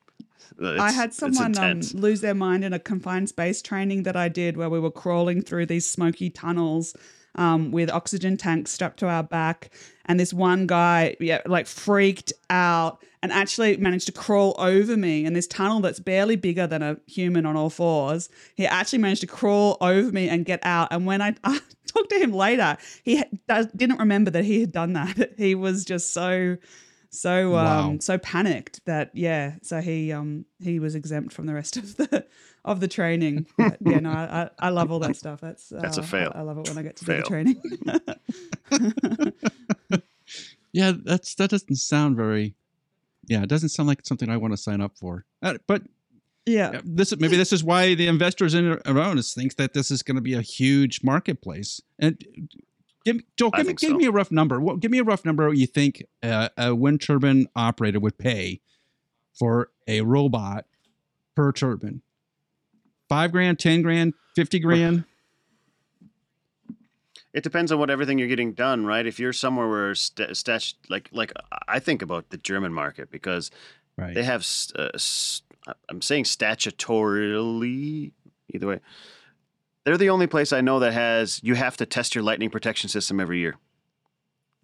I 0.62 0.92
had 0.92 1.14
someone 1.14 1.58
um, 1.58 1.82
lose 1.94 2.22
their 2.22 2.34
mind 2.36 2.64
in 2.64 2.74
a 2.74 2.80
confined 2.80 3.30
space 3.30 3.62
training 3.62 4.04
that 4.04 4.16
I 4.16 4.30
did 4.30 4.58
where 4.58 4.70
we 4.70 4.80
were 4.80 4.92
crawling 4.92 5.42
through 5.42 5.66
these 5.66 5.88
smoky 5.88 6.30
tunnels 6.30 6.96
um, 7.36 7.72
with 7.72 7.90
oxygen 7.90 8.38
tanks 8.38 8.72
strapped 8.72 9.00
to 9.00 9.08
our 9.08 9.24
back. 9.24 9.72
And 10.06 10.20
this 10.20 10.34
one 10.34 10.68
guy, 10.68 11.16
yeah, 11.20 11.42
like 11.46 11.68
freaked 11.68 12.34
out 12.50 13.04
and 13.24 13.32
actually 13.32 13.78
managed 13.78 14.08
to 14.08 14.12
crawl 14.12 14.56
over 14.58 14.98
me 14.98 15.26
in 15.26 15.34
this 15.34 15.48
tunnel 15.48 15.80
that's 15.80 16.00
barely 16.00 16.36
bigger 16.36 16.68
than 16.68 16.82
a 16.82 16.98
human 17.08 17.46
on 17.46 17.56
all 17.56 17.70
fours. 17.70 18.30
He 18.56 18.66
actually 18.66 19.00
managed 19.00 19.22
to 19.22 19.28
crawl 19.28 19.78
over 19.80 20.12
me 20.12 20.28
and 20.28 20.46
get 20.46 20.60
out. 20.64 20.90
And 20.92 21.06
when 21.06 21.22
I, 21.22 21.36
I 21.44 21.60
talked 21.88 22.10
to 22.10 22.20
him 22.20 22.34
later, 22.34 22.78
he 23.04 23.24
didn't 23.76 24.00
remember 24.00 24.32
that 24.32 24.46
he 24.46 24.62
had 24.62 24.72
done 24.72 24.94
that. 24.94 25.32
He 25.38 25.56
was 25.56 25.86
just 25.86 26.14
so 26.14 26.58
so 27.12 27.56
um 27.58 27.92
Wow. 27.92 27.98
so 28.00 28.18
panicked 28.18 28.84
that 28.86 29.12
yeah 29.14 29.56
so 29.62 29.82
he 29.82 30.12
um 30.12 30.46
he 30.60 30.80
was 30.80 30.96
exempt 30.96 31.34
from 31.34 31.46
the 31.46 31.54
rest 31.54 31.76
of 31.82 31.98
the 31.98 32.26
of 32.64 32.80
the 32.80 32.88
training 32.88 33.46
but 33.58 33.78
yeah 33.82 34.00
no 34.00 34.10
i 34.12 34.50
i, 34.60 34.70
love 34.70 34.92
all 34.92 35.00
that 35.00 35.16
stuff 35.16 35.42
that's 35.42 35.72
uh, 35.72 35.80
That's 35.82 35.98
a 35.98 36.04
fail. 36.04 36.32
I, 36.34 36.40
I 36.40 36.42
love 36.42 36.58
it 36.60 36.68
when 36.70 36.78
i 36.78 36.82
get 36.84 36.96
to 36.98 37.06
do 37.06 37.18
the 37.18 37.24
training 37.24 37.62
yeah, 40.74 40.94
that's 41.04 41.36
that 41.36 41.50
doesn't 41.50 41.76
sound 41.76 42.16
very. 42.16 42.56
Yeah, 43.28 43.44
it 43.44 43.50
doesn't 43.50 43.70
sound 43.70 43.88
like 43.88 44.06
something 44.06 44.30
I 44.30 44.38
want 44.38 44.54
to 44.54 44.58
sign 44.58 44.82
up 44.82 44.98
for. 44.98 45.26
Uh, 45.42 45.56
but 45.68 45.84
yeah 46.48 46.70
uh, 46.70 46.82
this 46.84 47.16
maybe 47.18 47.38
this 47.38 47.54
is 47.54 47.64
why 47.64 47.94
the 47.94 48.08
investors 48.08 48.56
in 48.56 48.80
Aerones 48.86 49.34
think 49.34 49.58
that 49.58 49.74
this 49.74 49.92
is 49.92 50.02
going 50.02 50.16
to 50.16 50.22
be 50.22 50.34
a 50.34 50.42
huge 50.42 51.04
marketplace. 51.04 51.82
And 52.00 52.24
give 53.06 53.18
me, 53.18 53.24
Joel, 53.38 53.52
give, 53.52 53.68
me, 53.68 53.74
give 53.74 53.90
so. 53.92 53.96
me 53.98 54.06
a 54.06 54.12
rough 54.12 54.32
number. 54.32 54.60
What, 54.60 54.80
give 54.80 54.92
me 54.92 55.00
a 55.00 55.04
rough 55.04 55.26
number 55.26 55.48
what 55.48 55.58
you 55.58 55.68
think 55.68 56.04
uh, 56.24 56.50
a 56.58 56.74
wind 56.76 57.02
turbine 57.02 57.48
operator 57.56 58.00
would 58.00 58.18
pay 58.18 58.62
for 59.34 59.70
a 59.88 60.02
robot 60.02 60.66
per 61.36 61.52
turbine. 61.52 62.02
Five 63.10 63.32
grand, 63.32 63.60
ten 63.60 63.82
grand, 63.82 64.14
fifty 64.36 64.60
grand. 64.60 65.04
it 67.34 67.44
depends 67.44 67.72
on 67.72 67.80
what 67.80 67.90
everything 67.90 68.20
you're 68.20 68.28
getting 68.28 68.54
done, 68.54 68.86
right? 68.86 69.06
If 69.06 69.20
you're 69.20 69.34
somewhere 69.34 69.68
where 69.70 69.96
st- 69.96 70.36
stat- 70.36 70.74
like 70.90 71.10
like 71.12 71.32
I 71.68 71.80
think 71.80 72.02
about 72.02 72.30
the 72.30 72.38
German 72.38 72.74
market 72.74 73.10
because 73.12 73.52
Right. 73.98 74.14
they 74.16 74.24
have 74.24 74.46
uh, 74.78 74.90
s- 74.96 75.42
I'm 75.90 76.02
saying 76.02 76.24
statutorily 76.24 78.12
either 78.54 78.68
way. 78.68 78.80
They're 79.84 79.98
the 79.98 80.10
only 80.10 80.28
place 80.28 80.54
I 80.54 80.62
know 80.62 80.80
that 80.80 80.94
has 80.94 81.40
you 81.44 81.56
have 81.56 81.78
to 81.78 81.86
test 81.86 82.14
your 82.16 82.24
lightning 82.24 82.50
protection 82.50 82.90
system 82.90 83.20
every 83.20 83.40
year. 83.40 83.56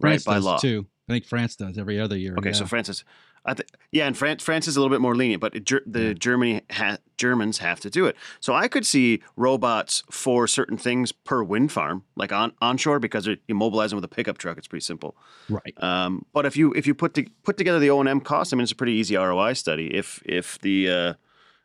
France 0.00 0.26
right 0.26 0.34
by 0.34 0.38
law. 0.38 0.58
too. 0.58 0.86
I 1.08 1.12
think 1.14 1.24
France 1.24 1.56
does 1.56 1.78
every 1.78 1.98
other 1.98 2.16
year. 2.16 2.34
Okay, 2.38 2.52
so 2.52 2.64
yeah. 2.64 2.68
France 2.68 2.88
is, 2.90 3.02
I 3.44 3.54
th- 3.54 3.66
yeah, 3.90 4.06
and 4.06 4.14
France 4.16 4.42
France 4.42 4.68
is 4.68 4.76
a 4.76 4.80
little 4.80 4.94
bit 4.94 5.00
more 5.00 5.16
lenient, 5.16 5.40
but 5.40 5.56
it, 5.56 5.66
the 5.86 6.08
Yeah. 6.08 6.12
Germany 6.12 6.60
ha- 6.70 6.98
Germans 7.16 7.58
have 7.58 7.80
to 7.80 7.88
do 7.90 8.04
it. 8.06 8.14
So 8.40 8.52
I 8.54 8.68
could 8.68 8.84
see 8.86 9.22
robots 9.34 10.04
for 10.10 10.46
certain 10.46 10.76
things 10.76 11.10
per 11.10 11.42
wind 11.42 11.72
farm, 11.72 12.04
like 12.14 12.30
on 12.30 12.52
onshore, 12.60 13.00
because 13.00 13.26
you 13.26 13.38
mobilize 13.54 13.90
them 13.90 13.96
with 13.96 14.04
a 14.04 14.14
pickup 14.14 14.36
truck. 14.38 14.58
It's 14.58 14.68
pretty 14.68 14.84
simple. 14.84 15.16
right. 15.48 15.72
Um, 15.82 16.26
but 16.34 16.44
if 16.44 16.56
you 16.58 16.72
if 16.74 16.86
you 16.86 16.94
put 16.94 17.14
to, 17.14 17.24
put 17.42 17.56
together 17.56 17.78
the 17.80 17.88
O 17.90 18.00
and 18.00 18.08
M 18.08 18.20
cost, 18.20 18.52
I 18.52 18.56
mean, 18.56 18.64
it's 18.64 18.72
a 18.72 18.76
pretty 18.76 18.92
easy 18.92 19.16
ROI 19.16 19.54
study. 19.54 19.92
If 19.94 20.22
if 20.26 20.58
the 20.60 20.90
uh, 20.90 21.14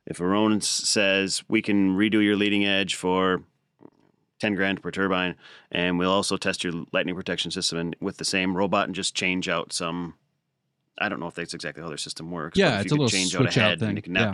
if 0.05 0.19
Aron 0.21 0.61
says 0.61 1.43
we 1.47 1.61
can 1.61 1.95
redo 1.97 2.23
your 2.23 2.35
leading 2.35 2.65
edge 2.65 2.95
for 2.95 3.43
ten 4.39 4.55
grand 4.55 4.81
per 4.81 4.91
turbine, 4.91 5.35
and 5.71 5.97
we'll 5.97 6.11
also 6.11 6.37
test 6.37 6.63
your 6.63 6.73
lightning 6.91 7.15
protection 7.15 7.51
system 7.51 7.77
and 7.77 7.95
with 8.01 8.17
the 8.17 8.25
same 8.25 8.55
robot 8.57 8.85
and 8.87 8.95
just 8.95 9.15
change 9.15 9.47
out 9.49 9.71
some. 9.73 10.15
I 10.99 11.09
don't 11.09 11.19
know 11.19 11.27
if 11.27 11.33
that's 11.35 11.53
exactly 11.53 11.81
how 11.81 11.89
their 11.89 11.97
system 11.97 12.29
works. 12.29 12.57
Yeah, 12.57 12.79
it's 12.81 12.91
a 12.91 12.95
little 12.95 13.09
change 13.09 13.31
switch 13.31 13.57
out 13.57 13.57
a 13.57 13.61
out 13.61 13.69
head 13.69 13.79
thing. 13.79 13.89
and 13.89 14.03
can 14.03 14.13
Yeah. 14.15 14.33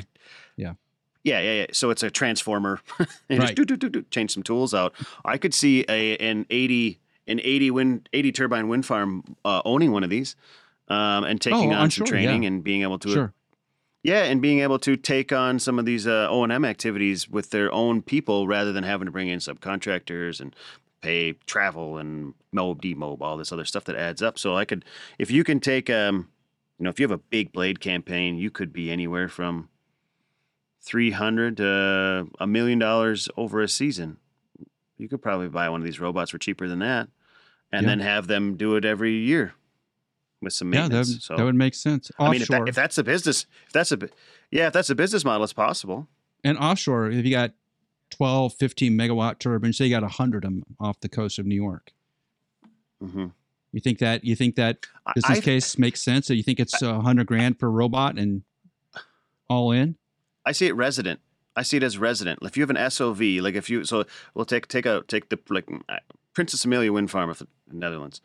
Yeah. 0.58 0.74
yeah, 1.24 1.40
yeah, 1.40 1.54
yeah. 1.62 1.66
So 1.72 1.90
it's 1.90 2.04
a 2.04 2.10
transformer. 2.12 2.82
and 3.00 3.40
Right. 3.40 3.42
just 3.42 3.56
do, 3.56 3.64
do, 3.64 3.78
do, 3.78 3.90
do, 3.90 4.02
change 4.12 4.32
some 4.34 4.44
tools 4.44 4.74
out. 4.74 4.94
I 5.24 5.38
could 5.38 5.54
see 5.54 5.86
a 5.88 6.18
an 6.18 6.46
eighty 6.50 7.00
an 7.28 7.40
eighty 7.44 7.72
wind 7.72 8.10
eighty 8.12 8.32
turbine 8.34 8.68
wind 8.68 8.86
farm 8.86 9.24
uh, 9.46 9.62
owning 9.64 9.92
one 9.94 10.04
of 10.04 10.10
these, 10.10 10.36
um, 10.90 11.24
and 11.24 11.40
taking 11.40 11.72
Oh, 11.72 11.76
on 11.76 11.84
I'm 11.84 11.92
some 11.92 12.06
sure, 12.06 12.08
training 12.08 12.44
yeah. 12.44 12.48
and 12.48 12.64
being 12.64 12.82
able 12.82 13.00
to 13.00 13.10
Sure. 13.10 13.34
Yeah, 14.04 14.24
and 14.24 14.42
being 14.42 14.60
able 14.60 14.80
to 14.80 14.96
take 14.96 15.32
on 15.34 15.60
some 15.60 15.78
of 15.78 15.86
these 15.86 16.08
uh, 16.08 16.28
O 16.30 16.44
and 16.44 16.52
M 16.52 16.66
activities 16.66 17.30
with 17.30 17.50
their 17.50 17.72
own 17.72 18.02
people 18.02 18.48
rather 18.48 18.72
than 18.72 18.84
having 18.84 19.06
to 19.06 19.12
bring 19.12 19.28
in 19.28 19.40
subcontractors 19.40 20.40
and 20.40 20.56
pay 21.02 21.34
travel 21.46 21.98
and 21.98 22.34
mob, 22.52 22.82
demob, 22.82 23.22
all 23.22 23.38
this 23.38 23.52
other 23.52 23.66
stuff 23.66 23.86
that 23.86 23.96
adds 23.96 24.22
up. 24.22 24.38
So 24.38 24.56
I 24.56 24.66
could, 24.66 24.84
if 25.18 25.32
you 25.32 25.44
can 25.44 25.60
take, 25.60 25.90
um, 25.90 26.30
you 26.78 26.84
know, 26.84 26.90
if 26.90 27.00
you 27.00 27.04
have 27.04 27.12
a 27.12 27.18
big 27.18 27.52
blade 27.52 27.80
campaign, 27.80 28.38
you 28.38 28.50
could 28.52 28.72
be 28.74 28.92
anywhere 28.92 29.28
from 29.28 29.70
three 30.82 31.12
hundred 31.12 31.58
to 31.58 32.28
a 32.40 32.48
million 32.48 32.80
dollars 32.80 33.28
over 33.36 33.62
a 33.62 33.68
season. 33.68 34.18
You 34.98 35.08
could 35.10 35.22
probably 35.22 35.50
buy 35.50 35.70
one 35.70 35.82
of 35.82 35.86
these 35.86 36.00
robots 36.00 36.32
for 36.32 36.38
cheaper 36.38 36.68
than 36.68 36.80
that, 36.80 37.10
and 37.72 37.84
Yeah. 37.84 37.90
then 37.92 38.00
have 38.00 38.28
them 38.28 38.56
do 38.56 38.76
it 38.76 38.86
every 38.86 39.14
year 39.14 39.54
with 40.42 40.54
some 40.54 40.74
Yeah, 40.74 40.88
that, 40.88 41.06
so 41.06 41.36
that 41.36 41.44
would 41.44 41.56
make 41.56 41.74
sense. 41.74 42.12
I 42.20 42.30
mean, 42.32 42.42
if, 42.42 42.48
that, 42.50 42.68
if 42.68 42.76
that's 42.76 42.98
a 42.98 43.04
business, 43.04 43.46
if 43.68 43.74
that's 43.74 43.92
a, 43.92 44.00
yeah, 44.52 44.68
if 44.68 44.74
that's 44.74 44.90
a 44.90 44.96
business 44.96 45.26
model, 45.26 45.44
it's 45.44 45.54
possible. 45.54 46.08
and 46.44 46.58
offshore, 46.58 47.10
if 47.12 47.26
you 47.26 47.32
got 47.32 47.52
12, 48.12 48.54
15 48.54 48.94
megawatt 48.94 49.40
turbines, 49.40 49.78
say 49.78 49.86
you 49.86 49.92
got 49.92 50.02
100 50.04 50.44
of 50.44 50.52
them 50.52 50.64
off 50.80 51.00
the 51.00 51.10
coast 51.10 51.40
of 51.40 51.46
New 51.46 51.56
York. 51.56 51.92
hmm 53.02 53.28
You 53.72 53.80
think 53.80 54.00
that 54.00 54.24
you 54.24 54.36
think 54.36 54.56
that 54.56 54.86
business 55.16 55.38
I, 55.40 55.42
case 55.42 55.78
makes 55.78 56.02
sense? 56.02 56.28
So 56.28 56.34
you 56.34 56.44
think 56.44 56.60
it's 56.60 56.82
a 56.82 57.02
hundred 57.02 57.28
grand 57.28 57.60
per 57.60 57.70
robot 57.70 58.18
and 58.18 58.44
all 59.50 59.72
in? 59.72 59.96
I 60.46 60.52
see 60.52 60.68
it 60.68 60.76
resident. 60.76 61.20
I 61.56 61.64
see 61.64 61.78
it 61.78 61.84
as 61.84 61.98
resident. 61.98 62.40
If 62.42 62.56
you 62.56 62.64
have 62.64 62.70
an 62.70 62.90
SOV, 62.90 63.20
like 63.42 63.56
if 63.56 63.70
you, 63.70 63.84
so 63.84 64.06
we'll 64.34 64.46
take 64.46 64.68
take 64.68 64.86
a 64.86 65.04
take 65.08 65.30
the 65.30 65.38
like 65.50 65.70
uh, 65.90 65.98
Princess 66.34 66.64
Amalia 66.66 66.94
Wind 66.94 67.12
Farm 67.12 67.30
of 67.30 67.40
the 67.40 67.48
Netherlands. 67.72 68.22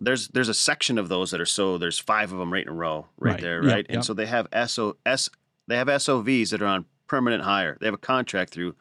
There's 0.00 0.28
there's 0.28 0.48
a 0.48 0.54
section 0.54 0.98
of 0.98 1.08
those 1.08 1.30
that 1.30 1.40
are 1.40 1.46
so 1.46 1.78
there's 1.78 1.98
five 1.98 2.32
of 2.32 2.38
them 2.38 2.52
right 2.52 2.62
in 2.64 2.68
a 2.68 2.74
row 2.74 3.06
right, 3.18 3.32
Right. 3.32 3.40
there 3.40 3.62
Yep, 3.64 3.72
right, 3.72 3.86
and 3.88 3.96
yep. 3.96 4.04
so 4.04 4.12
they 4.14 4.26
have 4.26 4.46
SO 4.68 4.96
S 5.06 5.30
they 5.66 5.76
have 5.76 5.88
SOVs 5.88 6.50
that 6.50 6.62
are 6.62 6.66
on 6.66 6.84
permanent 7.08 7.44
hire. 7.44 7.76
They 7.80 7.86
have 7.86 7.94
a 7.94 7.98
contract 7.98 8.52
through 8.52 8.74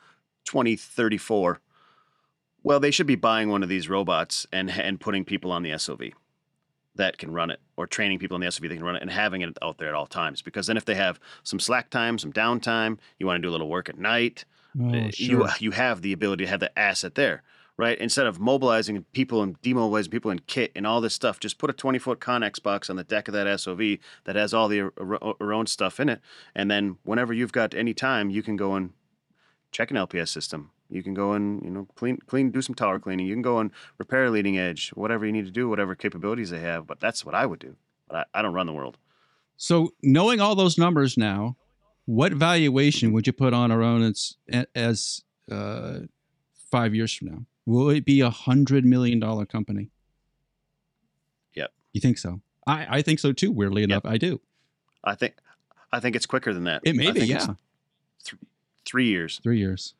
2034. 0.45 1.59
Well, 2.63 2.79
they 2.79 2.91
should 2.91 3.07
be 3.07 3.15
buying 3.15 3.49
one 3.49 3.63
of 3.63 3.69
these 3.69 3.87
robots 3.89 4.45
and 4.51 4.69
and 4.71 4.99
putting 4.99 5.23
people 5.25 5.51
on 5.51 5.63
the 5.63 5.77
SOV 5.77 6.11
that 6.95 7.17
can 7.17 7.31
run 7.31 7.49
it, 7.51 7.59
or 7.75 7.85
training 7.87 8.19
people 8.19 8.35
on 8.35 8.41
the 8.41 8.49
SOV 8.49 8.63
that 8.69 8.75
can 8.75 8.83
run 8.83 8.95
it, 8.95 9.01
and 9.01 9.11
having 9.11 9.41
it 9.41 9.57
out 9.61 9.77
there 9.77 9.89
at 9.89 9.93
all 9.93 10.07
times. 10.07 10.41
Because 10.41 10.67
then, 10.67 10.77
if 10.77 10.85
they 10.85 10.95
have 10.95 11.19
some 11.43 11.59
slack 11.59 11.89
time, 11.89 12.17
some 12.17 12.31
downtime, 12.33 12.97
you 13.19 13.25
want 13.27 13.37
to 13.37 13.41
do 13.41 13.49
a 13.49 13.51
little 13.51 13.69
work 13.69 13.89
at 13.89 13.97
night, 13.99 14.45
Oh, 14.79 14.89
uh, 14.89 15.11
you 15.15 15.47
you 15.59 15.71
have 15.71 16.01
the 16.01 16.13
ability 16.13 16.45
to 16.45 16.49
have 16.49 16.59
the 16.59 16.77
asset 16.79 17.15
there, 17.15 17.43
right? 17.77 17.97
Instead 17.99 18.25
of 18.25 18.39
mobilizing 18.39 19.03
people 19.11 19.41
and 19.41 19.61
demobilizing 19.61 20.11
people 20.11 20.31
in 20.31 20.39
kit 20.39 20.71
and 20.75 20.87
all 20.87 21.01
this 21.01 21.13
stuff, 21.13 21.39
just 21.39 21.57
put 21.57 21.69
a 21.69 21.73
20 21.73 21.99
foot 21.99 22.19
Connex 22.19 22.61
box 22.61 22.89
on 22.89 22.95
the 22.95 23.03
deck 23.03 23.27
of 23.27 23.33
that 23.33 23.59
SOV 23.59 23.97
that 24.23 24.35
has 24.35 24.53
all 24.53 24.67
the 24.67 24.79
er, 24.81 24.93
er, 24.99 25.15
Ar- 25.15 25.19
Ar- 25.21 25.35
Aron 25.41 25.63
er, 25.63 25.67
stuff 25.67 25.99
in 25.99 26.09
it, 26.09 26.21
and 26.53 26.69
then 26.71 26.97
whenever 27.03 27.33
you've 27.33 27.51
got 27.51 27.73
any 27.73 27.93
time, 27.93 28.29
you 28.29 28.41
can 28.41 28.55
go 28.55 28.75
and 28.75 28.93
check 29.71 29.91
an 29.91 29.97
LPS 29.97 30.29
system. 30.29 30.71
You 30.89 31.03
can 31.03 31.13
go 31.13 31.33
and 31.33 31.63
you 31.63 31.71
know 31.71 31.87
clean 31.95 32.17
clean 32.27 32.51
do 32.51 32.61
some 32.61 32.75
tower 32.75 32.99
cleaning. 32.99 33.25
You 33.25 33.33
can 33.33 33.41
go 33.41 33.59
and 33.59 33.71
repair 33.97 34.25
a 34.25 34.29
leading 34.29 34.57
edge, 34.57 34.89
whatever 34.89 35.25
you 35.25 35.31
need 35.31 35.45
to 35.45 35.51
do, 35.51 35.67
whatever 35.67 35.95
capabilities 35.95 36.51
they 36.51 36.59
have. 36.59 36.85
But 36.85 36.99
that's 36.99 37.25
what 37.25 37.35
I 37.35 37.45
would 37.45 37.59
do. 37.59 37.75
But 38.07 38.27
I, 38.33 38.39
I 38.39 38.41
don't 38.41 38.53
run 38.53 38.67
the 38.67 38.73
world. 38.73 38.97
So 39.57 39.93
knowing 40.03 40.39
all 40.39 40.55
those 40.55 40.77
numbers 40.77 41.17
now, 41.17 41.57
what 42.05 42.33
valuation 42.33 43.13
would 43.13 43.25
you 43.25 43.33
put 43.33 43.53
on 43.53 43.71
our 43.71 43.81
own 43.81 44.03
as, 44.03 44.35
as 44.75 45.23
uh, 45.51 45.99
five 46.69 46.93
years 46.93 47.13
from 47.13 47.27
now? 47.29 47.45
Will 47.65 47.89
it 47.89 48.05
be 48.05 48.21
a 48.21 48.29
hundred 48.29 48.85
million 48.85 49.19
dollar 49.19 49.45
company? 49.45 49.89
Yep. 51.55 51.71
You 51.93 52.01
think 52.01 52.17
so? 52.17 52.41
I, 52.67 52.97
I 52.97 53.01
think 53.01 53.19
so 53.19 53.31
too. 53.31 53.51
Weirdly 53.51 53.83
enough, 53.83 54.05
I 54.05 54.17
do. 54.17 54.41
I 55.03 55.15
think 55.15 55.35
I 55.91 55.99
think 55.99 56.15
it's 56.15 56.25
quicker 56.25 56.53
than 56.53 56.63
that. 56.65 56.81
It 56.83 56.95
may 56.95 57.09
I 57.09 57.11
be, 57.11 57.25
yeah. 57.25 57.47
three 58.85 59.07
years. 59.07 59.39
Three 59.43 59.59
years. 59.59 59.93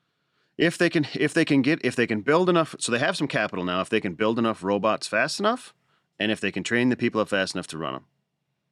if 0.57 0.77
they 0.77 0.89
can 0.89 1.07
if 1.13 1.33
they 1.33 1.45
can 1.45 1.61
get 1.61 1.79
if 1.83 1.95
they 1.95 2.07
can 2.07 2.21
build 2.21 2.49
enough 2.49 2.75
so 2.79 2.91
they 2.91 2.99
have 2.99 3.17
some 3.17 3.27
capital 3.27 3.65
now 3.65 3.81
if 3.81 3.89
they 3.89 3.99
can 4.01 4.13
build 4.13 4.39
enough 4.39 4.63
robots 4.63 5.07
fast 5.07 5.39
enough 5.39 5.73
and 6.19 6.31
if 6.31 6.39
they 6.39 6.51
can 6.51 6.63
train 6.63 6.89
the 6.89 6.95
people 6.95 7.19
up 7.21 7.27
fast 7.29 7.55
enough 7.55 7.67
to 7.67 7.77
run 7.77 7.93
them 7.93 8.05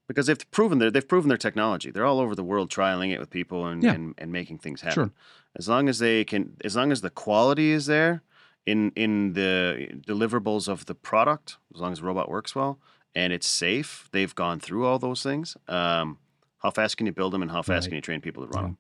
because 0.08 0.28
they've 0.28 0.50
proven 0.52 0.80
their 0.80 0.90
they've 0.90 1.08
proven 1.08 1.28
their 1.28 1.38
technology 1.38 1.92
they're 1.92 2.06
all 2.06 2.20
over 2.22 2.36
the 2.36 2.44
world 2.44 2.70
trialing 2.72 3.12
it 3.14 3.20
with 3.20 3.30
people 3.30 3.68
and 3.68 3.84
Yeah. 3.84 3.94
and, 3.94 4.14
and 4.18 4.32
making 4.32 4.60
things 4.60 4.80
happen 4.82 4.94
Sure. 4.96 5.12
as 5.58 5.68
long 5.68 5.90
as 5.90 6.00
they 6.00 6.24
can 6.24 6.56
as 6.64 6.76
long 6.76 6.90
as 6.92 7.02
the 7.02 7.10
quality 7.10 7.72
is 7.72 7.86
there 7.86 8.24
in 8.66 8.92
in 8.96 9.34
the 9.34 9.90
deliverables 10.08 10.68
of 10.68 10.86
the 10.86 10.96
product 10.96 11.58
as 11.76 11.82
long 11.82 11.92
as 11.92 12.00
the 12.00 12.06
robot 12.06 12.30
works 12.30 12.56
well 12.56 12.80
and 13.16 13.34
it's 13.34 13.48
safe 13.48 14.08
they've 14.12 14.34
gone 14.36 14.60
through 14.60 14.86
all 14.86 15.00
those 15.00 15.22
things 15.24 15.56
um, 15.68 16.18
how 16.60 16.72
fast 16.72 16.98
can 16.98 17.06
you 17.06 17.12
build 17.14 17.34
them 17.34 17.42
and 17.42 17.52
how 17.52 17.62
fast 17.62 17.86
Right. 17.86 17.90
can 17.90 17.96
you 17.96 18.02
train 18.02 18.22
people 18.22 18.44
to 18.46 18.50
run 18.50 18.64
Yeah. 18.64 18.68
them 18.70 18.78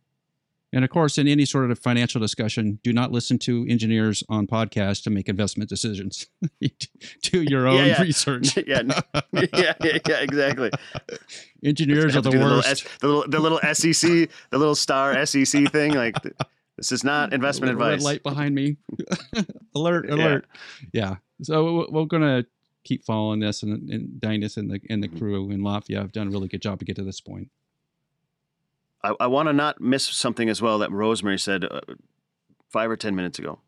And 0.75 0.83
of 0.83 0.89
course, 0.89 1.19
in 1.21 1.27
any 1.27 1.45
sort 1.45 1.69
of 1.69 1.77
financial 1.77 2.19
discussion, 2.19 2.79
do 2.81 2.91
not 2.93 3.11
listen 3.11 3.37
to 3.39 3.63
engineers 3.69 4.23
on 4.27 4.47
podcasts 4.47 5.03
to 5.03 5.11
make 5.11 5.29
investment 5.29 5.69
decisions. 5.69 6.25
do 7.21 7.43
your 7.43 7.67
own 7.71 7.85
yeah. 7.85 8.01
research. 8.01 8.57
yeah, 8.67 8.81
yeah, 9.31 9.45
yeah, 9.53 9.73
yeah, 10.09 10.19
exactly. 10.27 10.71
Engineers 11.63 12.15
are 12.15 12.21
the 12.21 12.31
worst. 12.31 12.87
little, 13.03 13.21
the 13.29 13.39
little, 13.39 13.59
the 13.61 13.61
little 13.61 13.73
SEC, 13.73 14.29
the 14.49 14.57
little 14.57 14.73
star 14.75 15.23
SEC 15.27 15.71
thing. 15.71 15.93
Like, 15.93 16.15
this 16.83 16.91
is 16.91 17.03
not 17.05 17.31
investment 17.31 17.77
red 17.77 17.93
advice. 17.93 18.03
light 18.03 18.23
behind 18.23 18.53
me. 18.53 18.75
alert! 19.75 20.09
Alert! 20.09 20.45
Yeah. 20.91 21.15
So 21.41 21.63
we- 21.79 21.87
we're 21.89 22.05
gonna 22.05 22.45
keep 22.83 23.05
following 23.05 23.39
this, 23.39 23.63
and, 23.63 23.89
and 23.89 24.21
Dainis 24.21 24.57
and 24.57 24.69
the 24.69 24.81
and 24.89 25.01
the 25.01 25.07
crew 25.07 25.49
in 25.49 25.63
Lafayette 25.63 26.01
have 26.01 26.11
done 26.11 26.27
a 26.27 26.31
really 26.31 26.49
good 26.49 26.61
job 26.61 26.79
to 26.79 26.85
get 26.85 26.97
to 26.97 27.03
this 27.03 27.21
point. 27.21 27.49
I, 29.01 29.15
I 29.19 29.27
want 29.27 29.47
to 29.47 29.53
not 29.53 29.79
miss 29.79 30.05
something 30.05 30.49
as 30.49 30.61
well 30.61 30.77
that 30.79 30.91
Rosemary 30.91 31.39
said 31.39 31.63
uh, 31.63 31.79
five 32.69 32.89
or 32.91 32.97
ten 32.97 33.15
minutes 33.15 33.39
ago. 33.39 33.59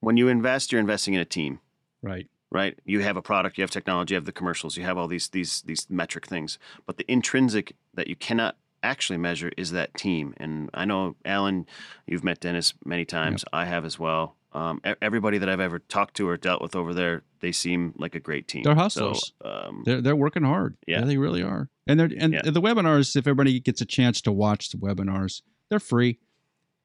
When 0.00 0.16
you 0.16 0.28
invest, 0.28 0.72
you're 0.72 0.80
investing 0.80 1.12
in 1.12 1.20
a 1.20 1.26
team. 1.26 1.60
Right. 2.02 2.26
right? 2.50 2.78
You 2.86 3.00
have 3.00 3.18
a 3.18 3.22
product, 3.22 3.58
you 3.58 3.62
have 3.62 3.70
technology, 3.70 4.14
you 4.14 4.16
have 4.16 4.24
the 4.24 4.32
commercials, 4.32 4.78
you 4.78 4.84
have 4.84 4.96
all 4.96 5.06
these 5.08 5.28
these 5.28 5.60
these 5.62 5.88
metric 5.90 6.26
things. 6.26 6.58
But 6.86 6.96
the 6.96 7.10
intrinsic 7.12 7.76
that 7.92 8.06
you 8.06 8.16
cannot 8.16 8.56
actually 8.82 9.18
measure 9.18 9.50
is 9.56 9.70
that 9.72 9.94
team. 9.94 10.34
And 10.38 10.70
I 10.74 10.84
know 10.84 11.16
Alan, 11.24 11.66
you've 12.06 12.24
met 12.24 12.40
Dennis 12.40 12.74
many 12.84 13.04
times. 13.04 13.44
I 13.52 13.64
have 13.66 13.84
as 13.84 13.98
well. 13.98 14.36
Um, 14.52 14.80
everybody 15.00 15.38
that 15.38 15.48
I've 15.48 15.60
ever 15.60 15.78
talked 15.78 16.14
to 16.16 16.28
or 16.28 16.36
dealt 16.36 16.60
with 16.60 16.74
over 16.74 16.92
there, 16.92 17.22
they 17.40 17.52
seem 17.52 17.94
like 17.96 18.16
a 18.16 18.20
great 18.20 18.48
team. 18.48 18.64
They're 18.64 18.74
So, 18.74 18.80
hustlers. 18.80 19.32
um, 19.44 19.82
They're 19.84 20.00
they're 20.00 20.16
working 20.16 20.42
hard. 20.42 20.76
Yeah. 20.88 21.02
they 21.04 21.16
really 21.18 21.42
are. 21.42 21.68
And 21.86 22.00
they're 22.00 22.10
and 22.18 22.32
Yeah. 22.34 22.42
the 22.42 22.60
webinars. 22.60 23.14
If 23.14 23.26
everybody 23.28 23.60
gets 23.60 23.80
a 23.80 23.84
chance 23.86 24.20
to 24.22 24.32
watch 24.32 24.70
the 24.70 24.76
webinars, 24.78 25.42
they're 25.68 25.78
free. 25.78 26.18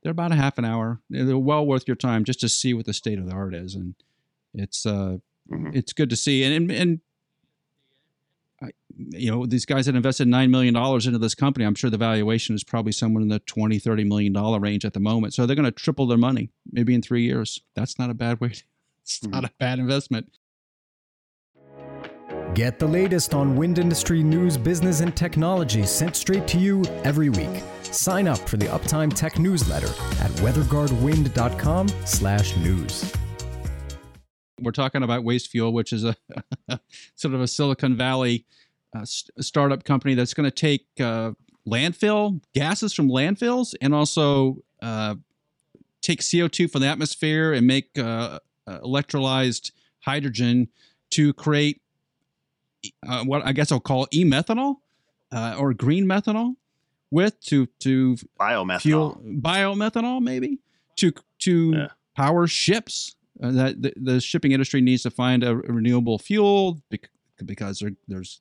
They're 0.04 0.12
about 0.12 0.32
a 0.32 0.36
half 0.36 0.60
an 0.60 0.66
hour. 0.66 1.02
They're 1.10 1.38
well 1.40 1.66
worth 1.66 1.88
your 1.88 1.96
time 1.96 2.24
just 2.24 2.40
to 2.42 2.50
see 2.50 2.76
what 2.76 2.86
the 2.86 2.94
state 2.94 3.18
of 3.18 3.26
the 3.26 3.34
art 3.34 3.56
is, 3.56 3.74
and 3.74 3.96
it's 4.54 4.86
uh 4.86 5.18
mhm. 5.52 5.76
it's 5.76 5.92
good 5.94 6.12
to 6.12 6.16
see. 6.16 6.44
And 6.44 6.54
and, 6.54 6.72
and 6.72 7.00
I, 8.62 8.70
you 9.12 9.30
know 9.30 9.46
these 9.46 9.66
guys 9.66 9.86
that 9.86 9.96
invested 9.96 10.28
nine 10.28 10.52
million 10.52 10.74
dollars 10.74 11.08
into 11.08 11.20
this 11.20 11.36
company, 11.36 11.66
I'm 11.66 11.76
sure 11.76 11.90
the 11.90 11.98
valuation 11.98 12.56
is 12.56 12.64
probably 12.64 12.94
somewhere 12.94 13.22
in 13.22 13.28
the 13.28 13.40
20, 13.40 13.80
30 13.80 14.06
million 14.06 14.32
dollar 14.34 14.60
range 14.60 14.86
at 14.86 14.94
the 14.94 15.00
moment. 15.00 15.34
So 15.34 15.46
they're 15.46 15.56
going 15.56 15.66
to 15.66 15.72
triple 15.72 16.08
their 16.08 16.18
money 16.18 16.52
maybe 16.72 16.96
in 16.96 17.02
three 17.02 17.24
years. 17.24 17.62
That's 17.76 18.00
not 18.00 18.10
a 18.10 18.14
bad 18.14 18.40
way 18.40 18.50
To, 18.50 18.64
it's 19.04 19.24
not 19.24 19.44
mm-hmm. 19.44 19.46
a 19.46 19.52
bad 19.60 19.80
investment. 19.80 20.38
Get 22.54 22.80
the 22.80 22.88
latest 22.88 23.34
on 23.34 23.58
wind 23.58 23.80
industry 23.80 24.24
news, 24.24 24.58
business, 24.58 25.02
and 25.02 25.14
technology 25.14 25.86
sent 25.86 26.16
straight 26.16 26.48
to 26.48 26.58
you 26.58 26.86
every 27.04 27.28
week. 27.28 27.62
Sign 27.84 28.30
up 28.30 28.40
for 28.40 28.56
the 28.56 28.68
Uptime 28.68 29.14
Tech 29.14 29.40
newsletter 29.40 29.90
at 30.24 30.32
weatherguardwind.com/news. 30.42 33.25
We're 34.62 34.72
talking 34.72 35.04
about 35.04 35.24
Waste 35.24 35.50
Fuel, 35.50 35.74
which 35.74 35.92
is 35.92 36.04
a 36.04 36.16
sort 37.16 37.34
of 37.34 37.42
a 37.42 37.48
Silicon 37.48 37.96
Valley 37.98 38.46
uh, 38.96 39.04
st- 39.04 39.44
startup 39.44 39.84
company 39.84 40.14
that's 40.16 40.34
going 40.34 40.50
to 40.50 40.56
take 40.56 40.88
uh, 41.00 41.32
landfill 41.68 42.42
gases 42.54 42.94
from 42.94 43.10
landfills 43.10 43.74
and 43.82 43.94
also 43.94 44.58
uh, 44.82 45.16
take 46.02 46.22
CO2 46.22 46.72
from 46.72 46.82
the 46.82 46.88
atmosphere 46.88 47.52
and 47.54 47.68
make 47.68 47.90
uh, 47.98 48.40
uh, 48.68 48.80
electrolyzed 48.80 49.72
hydrogen 50.00 50.70
to 51.12 51.34
create 51.34 51.82
uh, 53.08 53.24
what 53.24 53.46
I 53.46 53.52
guess 53.52 53.72
I'll 53.72 53.80
call 53.80 54.08
e-methanol 54.14 54.76
uh, 55.32 55.56
or 55.60 55.74
green 55.74 56.06
methanol 56.06 56.56
with 57.12 57.40
to 57.46 57.66
to 57.80 58.16
Biomethanol. 58.40 58.82
fuel 58.82 59.22
biomethanol 59.26 60.22
maybe 60.22 60.60
to 60.98 61.12
to 61.40 61.74
Yeah. 61.76 61.88
power 62.16 62.48
ships. 62.48 63.16
Uh, 63.42 63.52
that 63.52 63.82
the, 63.82 63.94
the 63.98 64.22
shipping 64.22 64.54
industry 64.54 64.80
needs 64.80 65.04
to 65.04 65.12
find 65.12 65.44
a, 65.44 65.56
renewable 65.56 66.18
fuel 66.18 66.82
bec- 66.90 67.10
because 67.44 67.80
there, 67.80 67.92
there's 68.08 68.40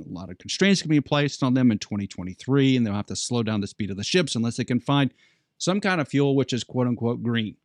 a 0.00 0.08
lot 0.08 0.30
of 0.30 0.38
constraints 0.38 0.80
can 0.80 0.88
be 0.88 1.00
placed 1.00 1.42
on 1.42 1.54
them 1.54 1.70
in 1.70 1.78
2023, 1.78 2.76
and 2.76 2.86
they'll 2.86 2.94
have 2.94 3.06
to 3.06 3.16
slow 3.16 3.42
down 3.42 3.60
the 3.60 3.66
speed 3.66 3.90
of 3.90 3.96
the 3.96 4.04
ships 4.04 4.34
unless 4.34 4.56
they 4.56 4.64
can 4.64 4.80
find 4.80 5.12
some 5.58 5.80
kind 5.80 6.00
of 6.00 6.08
fuel 6.08 6.34
which 6.34 6.52
is 6.52 6.64
quote 6.64 6.86
unquote 6.86 7.22
green. 7.22 7.56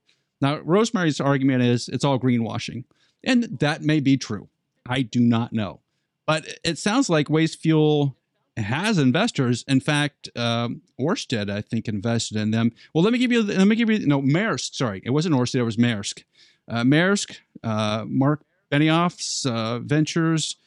Now, 0.42 0.60
Rosemary's 0.60 1.20
argument 1.20 1.64
is 1.64 1.88
it's 1.88 2.04
all 2.04 2.20
greenwashing, 2.20 2.84
and 3.24 3.44
that 3.60 3.82
may 3.82 4.00
be 4.00 4.18
true. 4.18 4.50
I 4.86 5.02
do 5.02 5.20
not 5.20 5.54
know, 5.54 5.80
but 6.26 6.60
it 6.64 6.78
sounds 6.78 7.10
like 7.10 7.30
waste 7.30 7.60
fuel 7.60 8.16
has 8.58 8.98
investors. 8.98 9.64
In 9.68 9.80
fact, 9.80 10.30
um, 10.36 10.82
Orsted, 11.00 11.50
I 11.50 11.62
think, 11.62 11.88
invested 11.88 12.38
in 12.38 12.52
them. 12.52 12.72
Well, 12.94 13.04
let 13.04 13.14
me 13.14 13.20
give 13.20 13.32
you. 13.32 13.44
Let 13.44 13.68
me 13.68 13.76
give 13.76 13.90
you. 13.90 14.06
No, 14.06 14.22
Maersk. 14.22 14.76
Sorry, 14.76 15.02
it 15.04 15.12
wasn't 15.12 15.36
Orsted. 15.36 15.56
It 15.56 15.64
was 15.64 15.78
Maersk. 15.78 16.24
Uh, 16.68 16.84
Maersk, 16.84 17.38
uh, 17.64 18.06
Mark 18.08 18.44
Benioff's 18.72 19.46
uh, 19.46 19.80
ventures, 19.80 20.58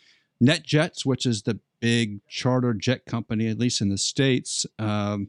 NetJets, 0.43 1.05
which 1.05 1.27
is 1.27 1.43
the 1.43 1.59
big 1.81 2.27
charter 2.29 2.75
jet 2.75 3.05
company, 3.05 3.49
at 3.49 3.59
least 3.59 3.81
in 3.81 3.89
the 3.89 3.99
states, 3.99 4.67
um, 4.79 5.29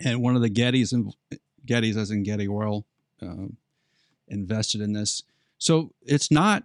and 0.00 0.22
one 0.22 0.34
of 0.34 0.42
the 0.42 0.50
Gettys 0.50 0.92
and 0.92 1.14
Gettys, 1.66 1.96
as 1.96 2.10
in 2.10 2.22
Getty 2.22 2.48
Oil, 2.48 2.86
um, 3.20 3.56
invested 4.28 4.80
in 4.80 4.92
this. 4.92 5.22
So 5.58 5.92
it's 6.02 6.30
not 6.30 6.64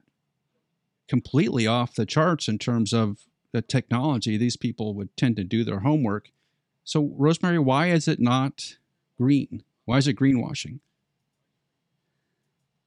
completely 1.08 1.68
off 1.68 1.96
the 1.96 2.06
charts 2.06 2.48
in 2.48 2.58
terms 2.58 2.94
of 2.94 3.20
the 3.52 3.62
technology. 3.62 4.38
These 4.38 4.58
people 4.58 4.94
would 4.94 5.16
tend 5.18 5.36
to 5.36 5.44
do 5.44 5.64
their 5.64 5.80
homework. 5.80 6.30
So, 6.84 7.14
Rosemary, 7.18 7.60
why 7.60 7.88
is 7.88 8.08
it 8.08 8.20
not 8.20 8.78
green? 9.18 9.64
Why 9.86 9.98
is 9.98 10.08
it 10.08 10.16
greenwashing? 10.16 10.80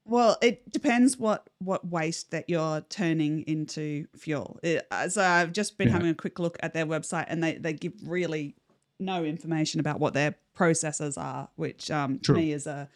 Well, 0.09 0.39
it 0.41 0.73
depends 0.73 1.19
what 1.19 1.49
what 1.59 1.87
waste 1.87 2.31
that 2.31 2.49
you're 2.49 2.81
turning 2.89 3.43
into 3.43 4.07
fuel. 4.17 4.59
It, 4.63 4.87
so 5.11 5.23
I've 5.23 5.53
just 5.53 5.77
been 5.77 5.89
Yeah. 5.89 5.95
having 5.95 6.09
a 6.11 6.15
quick 6.15 6.39
look 6.39 6.57
at 6.61 6.73
their 6.73 6.87
website, 6.87 7.27
and 7.29 7.43
they 7.45 7.57
they 7.59 7.75
give 7.75 7.93
really 8.09 8.57
no 8.99 9.23
information 9.25 9.81
about 9.81 10.01
what 10.01 10.15
their 10.15 10.35
processes 10.55 11.19
are, 11.19 11.49
which 11.57 11.91
um, 11.91 12.19
to 12.21 12.33
me 12.33 12.53
is 12.53 12.67
a 12.67 12.89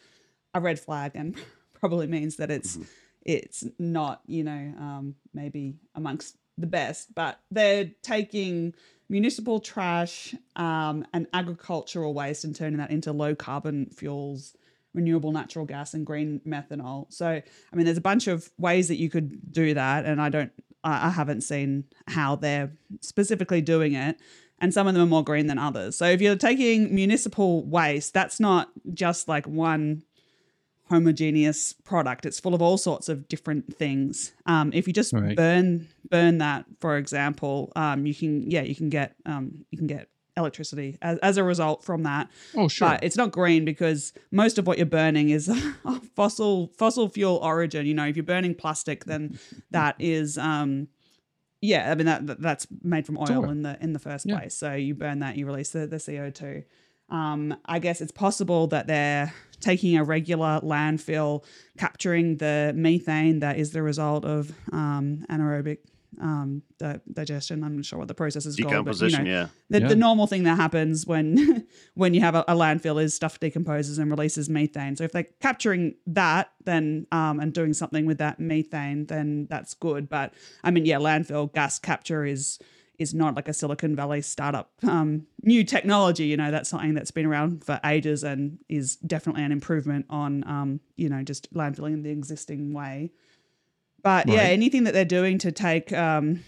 a 0.55 0.59
red 0.59 0.79
flag, 0.79 1.11
and 1.15 1.37
probably 1.79 2.07
means 2.07 2.37
that 2.37 2.49
it's 2.49 2.77
Mm-hmm. 2.77 2.83
it's 3.25 3.63
not 3.77 4.21
you 4.25 4.43
know 4.43 4.73
um, 4.79 5.15
maybe 5.35 5.75
amongst 5.93 6.37
the 6.57 6.67
best. 6.67 7.13
But 7.13 7.39
they're 7.51 7.91
taking 8.01 8.73
municipal 9.07 9.59
trash 9.59 10.33
um, 10.55 11.05
and 11.13 11.27
agricultural 11.33 12.13
waste 12.15 12.43
and 12.43 12.55
turning 12.55 12.77
that 12.77 12.89
into 12.89 13.11
low 13.11 13.35
carbon 13.35 13.85
fuels 13.91 14.55
renewable 14.93 15.31
natural 15.31 15.65
gas 15.65 15.93
and 15.93 16.05
green 16.05 16.39
methanol. 16.45 17.11
So, 17.11 17.27
I 17.27 17.75
mean, 17.75 17.85
there's 17.85 17.97
a 17.97 18.01
bunch 18.01 18.27
of 18.27 18.49
ways 18.57 18.87
that 18.87 18.97
you 18.97 19.09
could 19.09 19.51
do 19.51 19.73
that, 19.73 20.05
and 20.05 20.21
I 20.21 20.29
don't, 20.29 20.51
I 20.83 21.09
haven't 21.09 21.41
seen 21.41 21.85
how 22.07 22.35
they're 22.35 22.71
specifically 23.01 23.61
doing 23.61 23.93
it. 23.93 24.17
And 24.59 24.73
some 24.73 24.87
of 24.87 24.93
them 24.93 25.03
are 25.03 25.07
more 25.07 25.23
green 25.23 25.47
than 25.47 25.57
others. 25.57 25.97
So, 25.97 26.05
if 26.05 26.21
you're 26.21 26.35
taking 26.37 26.93
municipal 26.93 27.63
waste, 27.65 28.13
that's 28.13 28.39
not 28.39 28.69
just 28.93 29.27
like 29.27 29.45
one 29.45 30.03
homogeneous 30.89 31.73
product. 31.73 32.25
It's 32.25 32.39
full 32.39 32.53
of 32.53 32.61
all 32.61 32.77
sorts 32.77 33.09
of 33.09 33.27
different 33.27 33.75
things. 33.75 34.33
Um, 34.45 34.71
if 34.73 34.87
you 34.87 34.93
just 34.93 35.13
Right. 35.13 35.35
burn 35.35 35.87
burn 36.09 36.37
that, 36.39 36.65
for 36.79 36.97
example, 36.97 37.71
um, 37.75 38.05
you 38.05 38.13
can 38.13 38.49
yeah 38.49 38.61
you 38.61 38.75
can 38.75 38.89
get 38.89 39.15
um, 39.25 39.65
you 39.71 39.77
can 39.77 39.87
get 39.87 40.09
electricity 40.35 40.97
as, 41.01 41.17
as 41.19 41.37
a 41.37 41.43
result 41.43 41.83
from 41.83 42.03
that. 42.03 42.29
Oh, 42.55 42.67
sure. 42.67 42.89
But 42.89 43.03
it's 43.03 43.17
not 43.17 43.31
green 43.31 43.65
because 43.65 44.13
most 44.31 44.57
of 44.57 44.65
what 44.67 44.77
you're 44.77 44.85
burning 44.87 45.29
is 45.29 45.51
fossil 46.15 46.67
fossil 46.77 47.09
fuel 47.09 47.37
origin. 47.37 47.85
You 47.85 47.93
know, 47.93 48.05
if 48.07 48.15
you're 48.15 48.23
burning 48.23 48.55
plastic, 48.55 49.05
then 49.05 49.39
that 49.71 49.95
is 49.99 50.37
um 50.37 50.87
yeah, 51.61 51.91
I 51.91 51.95
mean 51.95 52.07
that, 52.07 52.27
that 52.27 52.41
that's 52.41 52.67
made 52.83 53.05
from 53.05 53.17
oil 53.17 53.49
in 53.49 53.61
the 53.63 53.77
in 53.81 53.93
the 53.93 53.99
first 53.99 54.25
Yeah. 54.25 54.39
place. 54.39 54.53
So 54.53 54.73
you 54.73 54.95
burn 54.95 55.19
that, 55.19 55.37
you 55.37 55.45
release 55.45 55.69
the, 55.69 55.87
the 55.87 55.95
CO2. 55.97 56.65
Um, 57.09 57.55
I 57.65 57.79
guess 57.79 58.01
it's 58.01 58.11
possible 58.11 58.67
that 58.67 58.87
they're 58.87 59.33
taking 59.59 59.95
a 59.97 60.03
regular 60.03 60.59
landfill, 60.61 61.43
capturing 61.77 62.37
the 62.37 62.73
methane 62.75 63.39
that 63.39 63.57
is 63.57 63.71
the 63.71 63.83
result 63.83 64.25
of 64.25 64.51
um, 64.71 65.25
anaerobic 65.29 65.77
um, 66.21 66.61
di- 66.79 66.99
digestion. 67.11 67.63
I'm 67.63 67.75
not 67.77 67.85
sure 67.85 67.99
what 67.99 68.07
the 68.07 68.13
process 68.13 68.45
is 68.45 68.55
called. 68.55 68.85
But, 68.85 68.99
you 69.01 69.09
know, 69.17 69.23
yeah. 69.23 69.47
the, 69.69 69.81
Yeah. 69.81 69.87
the 69.87 69.95
normal 69.95 70.27
thing 70.27 70.43
that 70.43 70.55
happens 70.57 71.05
when 71.05 71.65
when 71.95 72.13
you 72.13 72.21
have 72.21 72.35
a, 72.35 72.43
a 72.47 72.55
landfill 72.55 73.01
is 73.01 73.13
stuff 73.13 73.39
decomposes 73.39 73.97
and 73.97 74.09
releases 74.11 74.49
methane. 74.49 74.95
So 74.95 75.03
if 75.03 75.11
they're 75.11 75.27
capturing 75.41 75.95
that, 76.07 76.51
then 76.65 77.07
um, 77.11 77.39
and 77.39 77.53
doing 77.53 77.73
something 77.73 78.05
with 78.05 78.17
that 78.19 78.39
methane, 78.39 79.05
then 79.07 79.47
that's 79.49 79.73
good. 79.73 80.09
But 80.09 80.33
I 80.63 80.71
mean, 80.71 80.85
yeah, 80.85 80.97
landfill 80.97 81.53
gas 81.53 81.79
capture 81.79 82.25
is 82.25 82.59
is 82.99 83.11
not 83.13 83.35
like 83.35 83.47
a 83.47 83.53
Silicon 83.53 83.95
Valley 83.95 84.21
startup 84.21 84.71
um, 84.87 85.25
new 85.41 85.63
technology. 85.63 86.25
You 86.25 86.37
know, 86.37 86.51
that's 86.51 86.69
something 86.69 86.93
that's 86.93 87.09
been 87.09 87.25
around 87.25 87.63
for 87.63 87.79
ages 87.83 88.23
and 88.23 88.59
is 88.69 88.97
definitely 88.97 89.43
an 89.43 89.51
improvement 89.51 90.05
on 90.11 90.47
um, 90.47 90.79
you 90.95 91.09
know 91.09 91.23
just 91.23 91.51
landfilling 91.53 91.93
in 91.93 92.03
the 92.03 92.11
existing 92.11 92.71
way. 92.73 93.11
But 94.03 94.27
yeah, 94.27 94.41
anything 94.41 94.83
that 94.83 94.93
they're 94.93 95.05
doing 95.05 95.37
to 95.39 95.51
take 95.51 95.91
um, 95.93 96.41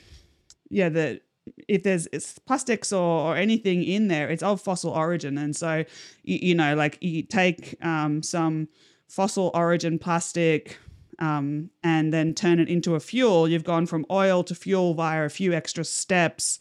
yeah 0.70 0.89
the 0.89 1.22
if 1.68 1.84
there's 1.84 2.08
it's 2.12 2.38
plastics 2.39 2.91
or, 2.91 3.32
or 3.32 3.36
anything 3.36 3.84
in 3.84 4.08
there 4.08 4.30
it's 4.30 4.44
of 4.44 4.62
fossil 4.62 4.91
origin. 4.91 5.38
And 5.38 5.56
so 5.56 5.86
you, 6.24 6.39
you 6.41 6.56
know 6.56 6.76
like 6.76 6.98
you 7.02 7.24
take 7.24 7.76
um, 7.84 8.22
some 8.22 8.68
fossil 9.08 9.52
origin 9.54 9.98
plastic 9.98 10.78
um, 11.20 11.70
and 11.84 12.13
then 12.13 12.34
turn 12.34 12.60
it 12.60 12.68
into 12.68 12.96
a 12.96 13.00
fuel. 13.00 13.48
You've 13.48 13.63
gone 13.63 13.86
from 13.86 14.06
oil 14.12 14.44
to 14.44 14.56
fuel 14.56 14.94
via 14.94 15.24
a 15.24 15.30
few 15.30 15.54
extra 15.54 15.86
steps 15.86 16.60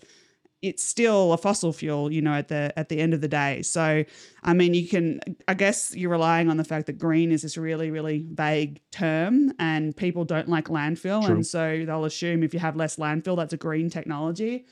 it's 0.64 0.82
still 0.82 1.34
a 1.34 1.36
fossil 1.36 1.72
fuel, 1.72 2.10
you 2.10 2.22
know, 2.22 2.32
at 2.32 2.48
the 2.48 2.72
at 2.78 2.88
the 2.88 2.98
end 2.98 3.12
of 3.12 3.20
the 3.20 3.28
day. 3.28 3.60
So, 3.62 4.04
I 4.42 4.54
mean, 4.54 4.72
you 4.72 4.88
can, 4.88 5.20
I 5.46 5.54
guess, 5.54 5.94
you're 5.94 6.10
relying 6.10 6.48
on 6.48 6.56
the 6.56 6.64
fact 6.64 6.86
that 6.86 6.98
green 6.98 7.30
is 7.30 7.42
this 7.42 7.58
really, 7.58 7.90
really 7.90 8.24
vague 8.32 8.80
term, 8.90 9.52
and 9.58 9.94
people 9.94 10.24
don't 10.24 10.48
like 10.48 10.66
landfill, 10.66 11.24
True. 11.26 11.34
and 11.34 11.46
so 11.46 11.84
they'll 11.86 12.06
assume 12.06 12.42
if 12.42 12.54
you 12.54 12.60
have 12.60 12.76
less 12.76 12.96
landfill, 12.96 13.36
that's 13.36 13.52
a 13.52 13.58
green 13.58 13.90
technology. 13.90 14.64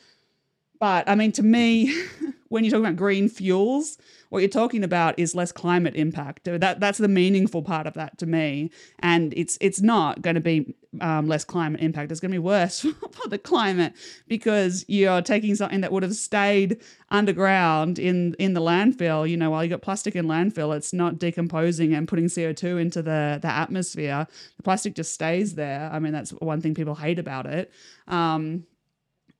But 0.80 1.08
I 1.08 1.14
mean, 1.14 1.30
to 1.32 1.42
me, 1.42 1.94
when 2.48 2.64
you're 2.64 2.70
talking 2.70 2.86
about 2.86 2.96
green 2.96 3.28
fuels, 3.28 3.98
what 4.30 4.40
you're 4.40 4.48
talking 4.48 4.82
about 4.82 5.18
is 5.18 5.34
less 5.34 5.52
climate 5.52 5.94
impact. 5.94 6.44
That 6.44 6.80
that's 6.80 6.98
the 6.98 7.08
meaningful 7.08 7.62
part 7.62 7.86
of 7.86 7.94
that 7.94 8.16
to 8.18 8.26
me. 8.26 8.70
And 9.00 9.34
it's 9.36 9.58
it's 9.60 9.82
not 9.82 10.22
going 10.22 10.36
to 10.36 10.40
be 10.40 10.74
um, 11.00 11.26
less 11.26 11.44
climate 11.44 11.80
impact. 11.80 12.10
It's 12.10 12.20
going 12.20 12.30
to 12.30 12.34
be 12.34 12.38
worse 12.38 12.80
for 13.12 13.28
the 13.28 13.38
climate 13.38 13.94
because 14.28 14.84
you're 14.88 15.22
taking 15.22 15.54
something 15.54 15.80
that 15.80 15.92
would 15.92 16.02
have 16.02 16.14
stayed 16.14 16.80
underground 17.10 17.98
in 17.98 18.34
in 18.34 18.54
the 18.54 18.60
landfill. 18.60 19.28
You 19.28 19.36
know, 19.36 19.50
while 19.50 19.64
you 19.64 19.70
got 19.70 19.82
plastic 19.82 20.14
in 20.16 20.26
landfill, 20.26 20.76
it's 20.76 20.92
not 20.92 21.18
decomposing 21.18 21.94
and 21.94 22.06
putting 22.06 22.28
CO 22.28 22.52
two 22.52 22.78
into 22.78 23.02
the 23.02 23.38
the 23.40 23.48
atmosphere. 23.48 24.26
The 24.56 24.62
plastic 24.62 24.94
just 24.94 25.14
stays 25.14 25.54
there. 25.54 25.88
I 25.92 25.98
mean, 25.98 26.12
that's 26.12 26.30
one 26.30 26.60
thing 26.60 26.74
people 26.74 26.94
hate 26.94 27.18
about 27.18 27.46
it. 27.46 27.72
Um, 28.08 28.64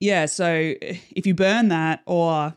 yeah, 0.01 0.27
so 0.27 0.75
if 0.81 1.27
you 1.27 1.35
burn 1.35 1.69
that 1.69 2.03
or 2.07 2.57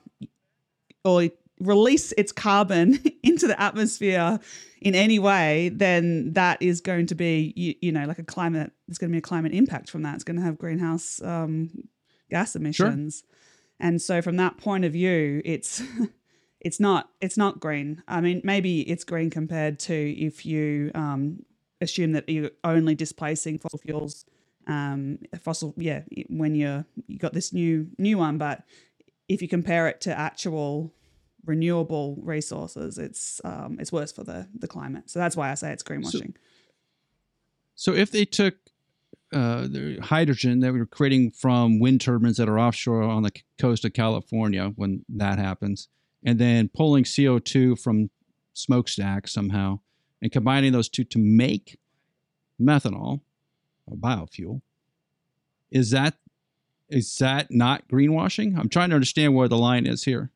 or 1.03 1.29
release 1.59 2.11
its 2.13 2.31
carbon 2.31 2.99
into 3.23 3.47
the 3.47 3.59
atmosphere 3.61 4.39
in 4.81 4.93
any 4.93 5.19
way, 5.19 5.69
then 5.73 6.33
that 6.33 6.61
is 6.61 6.81
going 6.81 7.07
to 7.07 7.15
be 7.15 7.53
you, 7.55 7.75
you 7.81 7.91
know 7.91 8.05
like 8.05 8.19
a 8.19 8.23
climate. 8.23 8.71
There's 8.87 8.97
going 8.97 9.09
to 9.09 9.13
be 9.13 9.19
a 9.19 9.21
climate 9.21 9.53
impact 9.53 9.89
from 9.89 10.03
that. 10.03 10.15
It's 10.15 10.23
going 10.23 10.37
to 10.37 10.43
have 10.43 10.57
greenhouse 10.57 11.21
um, 11.23 11.69
gas 12.29 12.55
emissions, 12.55 13.23
and 13.79 14.01
so 14.01 14.21
from 14.21 14.37
that 14.37 14.57
point 14.57 14.85
of 14.85 14.93
view, 14.93 15.41
it's 15.45 15.81
it's 16.59 16.79
not 16.79 17.09
it's 17.21 17.37
not 17.37 17.59
green. 17.59 18.03
I 18.07 18.21
mean, 18.21 18.41
maybe 18.43 18.81
it's 18.81 19.03
green 19.03 19.29
compared 19.29 19.79
to 19.79 19.93
if 19.93 20.45
you 20.45 20.91
um, 20.93 21.43
assume 21.81 22.11
that 22.13 22.27
you're 22.29 22.51
only 22.63 22.95
displacing 22.95 23.59
fossil 23.59 23.79
fuels. 23.79 24.25
Um, 24.67 25.19
fossil, 25.39 25.75
yeah, 25.77 26.01
when 26.27 26.55
you're 26.55 26.85
you 27.07 27.17
got 27.17 27.33
this 27.33 27.53
new 27.53 27.87
new 27.97 28.17
one, 28.17 28.37
but 28.37 28.63
if 29.27 29.41
you 29.41 29.47
compare 29.47 29.87
it 29.87 30.01
to 30.01 30.17
actual 30.17 30.93
renewable 31.45 32.17
resources, 32.21 32.97
it's 32.97 33.41
um, 33.43 33.77
it's 33.79 33.91
worse 33.91 34.11
for 34.11 34.23
the 34.23 34.47
the 34.53 34.67
climate. 34.67 35.09
So 35.09 35.19
that's 35.19 35.35
why 35.35 35.51
I 35.51 35.55
say 35.55 35.71
it's 35.71 35.83
greenwashing. 35.83 36.35
So, 37.75 37.91
so 37.91 37.93
if 37.93 38.11
they 38.11 38.25
took 38.25 38.55
uh, 39.33 39.67
the 39.67 39.99
hydrogen 40.01 40.59
that 40.61 40.71
we 40.71 40.79
were 40.79 40.85
creating 40.85 41.31
from 41.31 41.79
wind 41.79 42.01
turbines 42.01 42.37
that 42.37 42.47
are 42.47 42.59
offshore 42.59 43.03
on 43.03 43.23
the 43.23 43.31
coast 43.59 43.83
of 43.85 43.93
California, 43.93 44.71
when 44.75 45.03
that 45.09 45.39
happens, 45.39 45.89
and 46.23 46.39
then 46.39 46.69
pulling 46.73 47.03
CO2 47.03 47.79
from 47.79 48.09
smokestacks 48.53 49.33
somehow, 49.33 49.79
and 50.21 50.31
combining 50.31 50.71
those 50.71 50.89
two 50.89 51.03
to 51.03 51.19
make 51.19 51.77
methanol, 52.61 53.21
a 53.91 53.95
biofuel, 53.95 54.61
is 55.71 55.91
that 55.91 56.15
is 56.87 57.17
that 57.17 57.47
not 57.49 57.87
greenwashing? 57.87 58.57
I'm 58.57 58.69
trying 58.69 58.89
to 58.89 58.95
understand 58.95 59.35
where 59.35 59.47
the 59.47 59.57
line 59.57 59.87
is 59.87 60.03
here. 60.03 60.31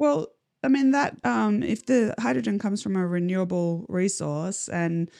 Well, 0.00 0.28
I 0.64 0.68
mean 0.68 0.90
that 0.92 1.18
um, 1.24 1.62
if 1.62 1.86
the 1.86 2.14
hydrogen 2.18 2.58
comes 2.58 2.82
from 2.82 2.96
a 2.96 3.06
renewable 3.06 3.86
resource 3.88 4.68
and 4.68 5.10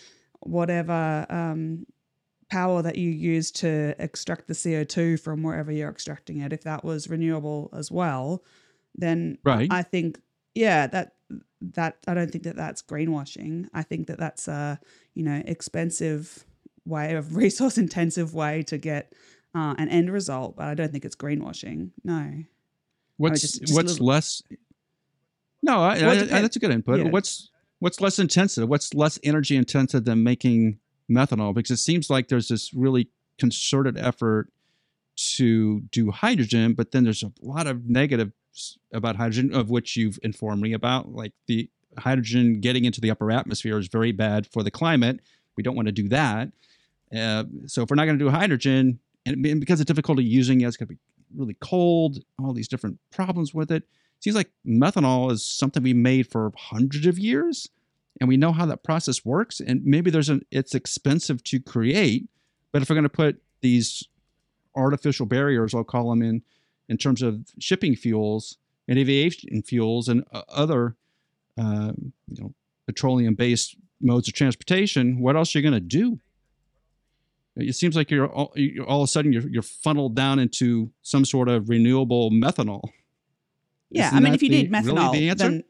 whatever 0.41 1.27
um, 1.29 1.87
power 2.51 2.81
that 2.83 2.97
you 2.97 3.11
use 3.11 3.51
to 3.53 3.95
extract 3.99 4.49
the 4.49 4.55
CO2 4.55 5.21
from 5.21 5.43
wherever 5.43 5.71
you're 5.71 5.91
extracting 5.91 6.41
it, 6.41 6.53
if 6.53 6.63
that 6.63 6.83
was 6.83 7.11
renewable 7.11 7.69
as 7.75 7.93
well, 7.93 8.43
then 8.95 9.39
right. 9.45 9.69
I 9.71 9.83
think 9.83 10.19
yeah 10.55 10.89
that 10.89 11.15
that 11.61 11.99
I 12.09 12.15
don't 12.15 12.31
think 12.31 12.45
that 12.45 12.57
that's 12.57 12.83
greenwashing. 12.83 13.69
I 13.75 13.83
think 13.83 14.07
that 14.07 14.19
that's 14.19 14.49
a 14.49 14.81
you 15.15 15.23
know 15.23 15.43
expensive 15.45 16.47
way 16.87 17.15
of 17.15 17.37
resource 17.45 17.77
intensive 17.77 18.33
way 18.35 18.63
to 18.63 18.79
get 18.79 19.13
uh, 19.55 19.75
an 19.77 19.91
end 19.91 20.11
result, 20.11 20.57
but 20.57 20.69
I 20.69 20.75
don't 20.75 20.91
think 20.91 21.05
it's 21.05 21.17
greenwashing. 21.17 21.91
No. 22.03 22.45
What's 23.19 23.43
just, 23.43 23.61
just 23.61 23.75
what's 23.75 23.93
little... 23.93 24.07
less 24.07 24.43
no, 25.71 25.83
I, 25.83 25.99
I, 25.99 26.11
I, 26.11 26.43
that's 26.43 26.57
a 26.57 26.59
good 26.59 26.71
input. 26.71 26.99
Yeah. 26.99 27.11
What's 27.11 27.51
what's 27.79 28.01
less 28.01 28.19
intensive? 28.19 28.69
What's 28.69 28.95
less 28.95 29.19
energy 29.23 29.57
intensive 29.57 30.05
than 30.05 30.23
making 30.23 30.79
methanol? 31.11 31.55
Because 31.55 31.71
it 31.71 31.79
seems 31.79 32.11
like 32.11 32.29
there's 32.29 32.49
this 32.49 32.73
really 32.75 33.09
concerted 33.39 33.97
effort 33.99 34.49
to 35.37 35.81
do 35.91 36.11
hydrogen, 36.11 36.75
but 36.75 36.93
then 36.93 37.05
there's 37.05 37.23
a 37.23 37.33
lot 37.43 37.67
of 37.67 37.89
negatives 37.89 38.33
about 38.93 39.17
hydrogen, 39.17 39.55
of 39.55 39.71
which 39.71 39.97
you've 39.97 40.19
informed 40.23 40.63
me 40.63 40.73
about. 40.73 41.13
Like 41.13 41.33
the 41.47 41.71
hydrogen 41.99 42.61
getting 42.61 42.85
into 42.85 43.01
the 43.01 43.11
upper 43.11 43.31
atmosphere 43.31 43.79
is 43.79 43.89
very 43.89 44.13
bad 44.13 44.47
for 44.47 44.63
the 44.63 44.71
climate. 44.71 45.21
We 45.57 45.63
don't 45.63 45.77
want 45.77 45.87
to 45.87 45.93
do 45.93 46.09
that. 46.09 46.49
Uh, 47.15 47.45
so 47.67 47.83
if 47.83 47.91
we're 47.91 47.97
not 47.97 48.07
going 48.07 48.19
to 48.19 48.25
do 48.25 48.31
hydrogen, 48.31 49.01
and 49.27 49.43
because 49.61 49.81
of 49.81 49.87
difficulty 49.87 50.25
using 50.25 50.61
it, 50.61 50.67
it's 50.67 50.77
going 50.77 50.89
to 50.89 50.95
be 50.95 51.01
really 51.37 51.57
cold. 51.61 52.19
All 52.39 52.53
these 52.53 52.69
different 52.69 52.99
problems 53.11 53.53
with 53.53 53.71
it 53.71 53.85
seems 54.21 54.37
like 54.37 54.51
methanol 54.67 55.31
is 55.31 55.45
something 55.45 55.83
we 55.83 55.95
made 55.95 56.27
for 56.31 56.53
hundreds 56.57 57.07
of 57.07 57.19
years 57.19 57.69
and 58.21 58.29
we 58.29 58.37
know 58.37 58.53
how 58.53 58.67
that 58.67 58.83
process 58.83 59.25
works 59.25 59.61
and 59.61 59.85
maybe 59.85 60.11
there's 60.11 60.29
an 60.29 60.43
it's 60.51 60.75
expensive 60.75 61.43
to 61.45 61.61
create 61.61 62.29
but 62.73 62.83
if 62.83 62.89
we're 62.89 62.95
going 62.95 63.03
to 63.03 63.09
put 63.09 63.43
these 63.61 64.05
artificial 64.77 65.27
barriers 65.27 65.75
i'll 65.75 65.85
call 65.85 66.11
them 66.11 66.23
in 66.23 66.43
in 66.89 66.97
terms 66.97 67.23
of 67.23 67.47
shipping 67.59 67.95
fuels 67.95 68.59
and 68.89 68.99
aviation 68.99 69.63
fuels 69.63 70.09
and 70.09 70.25
uh, 70.33 70.43
other 70.49 70.97
uh, 71.59 71.93
you 72.29 72.43
know 72.43 72.53
petroleum 72.87 73.35
based 73.35 73.77
modes 74.01 74.29
of 74.29 74.35
transportation 74.35 75.21
what 75.21 75.37
else 75.37 75.55
are 75.55 75.59
you 75.59 75.63
going 75.63 75.75
to 75.75 75.81
do? 75.81 76.19
It 77.57 77.75
seems 77.75 77.97
like 77.97 78.11
you're 78.11 78.29
all, 78.29 78.53
you're 78.55 78.87
all 78.87 79.03
of 79.03 79.05
a 79.05 79.09
sudden 79.09 79.33
you're, 79.33 79.49
you're 79.49 79.63
funneled 79.63 80.15
down 80.15 80.39
into 80.39 80.91
some 81.03 81.25
sort 81.25 81.49
of 81.49 81.69
renewable 81.69 82.31
methanol 82.31 82.91
yeah, 83.91 84.07
Isn't 84.07 84.19
I 84.19 84.21
mean, 84.21 84.35
if 84.35 84.43
you 84.43 84.49
the, 84.51 84.63
need 84.63 84.73
methanol, 84.73 85.13
really 85.13 85.29
the 85.29 85.35
then 85.35 85.65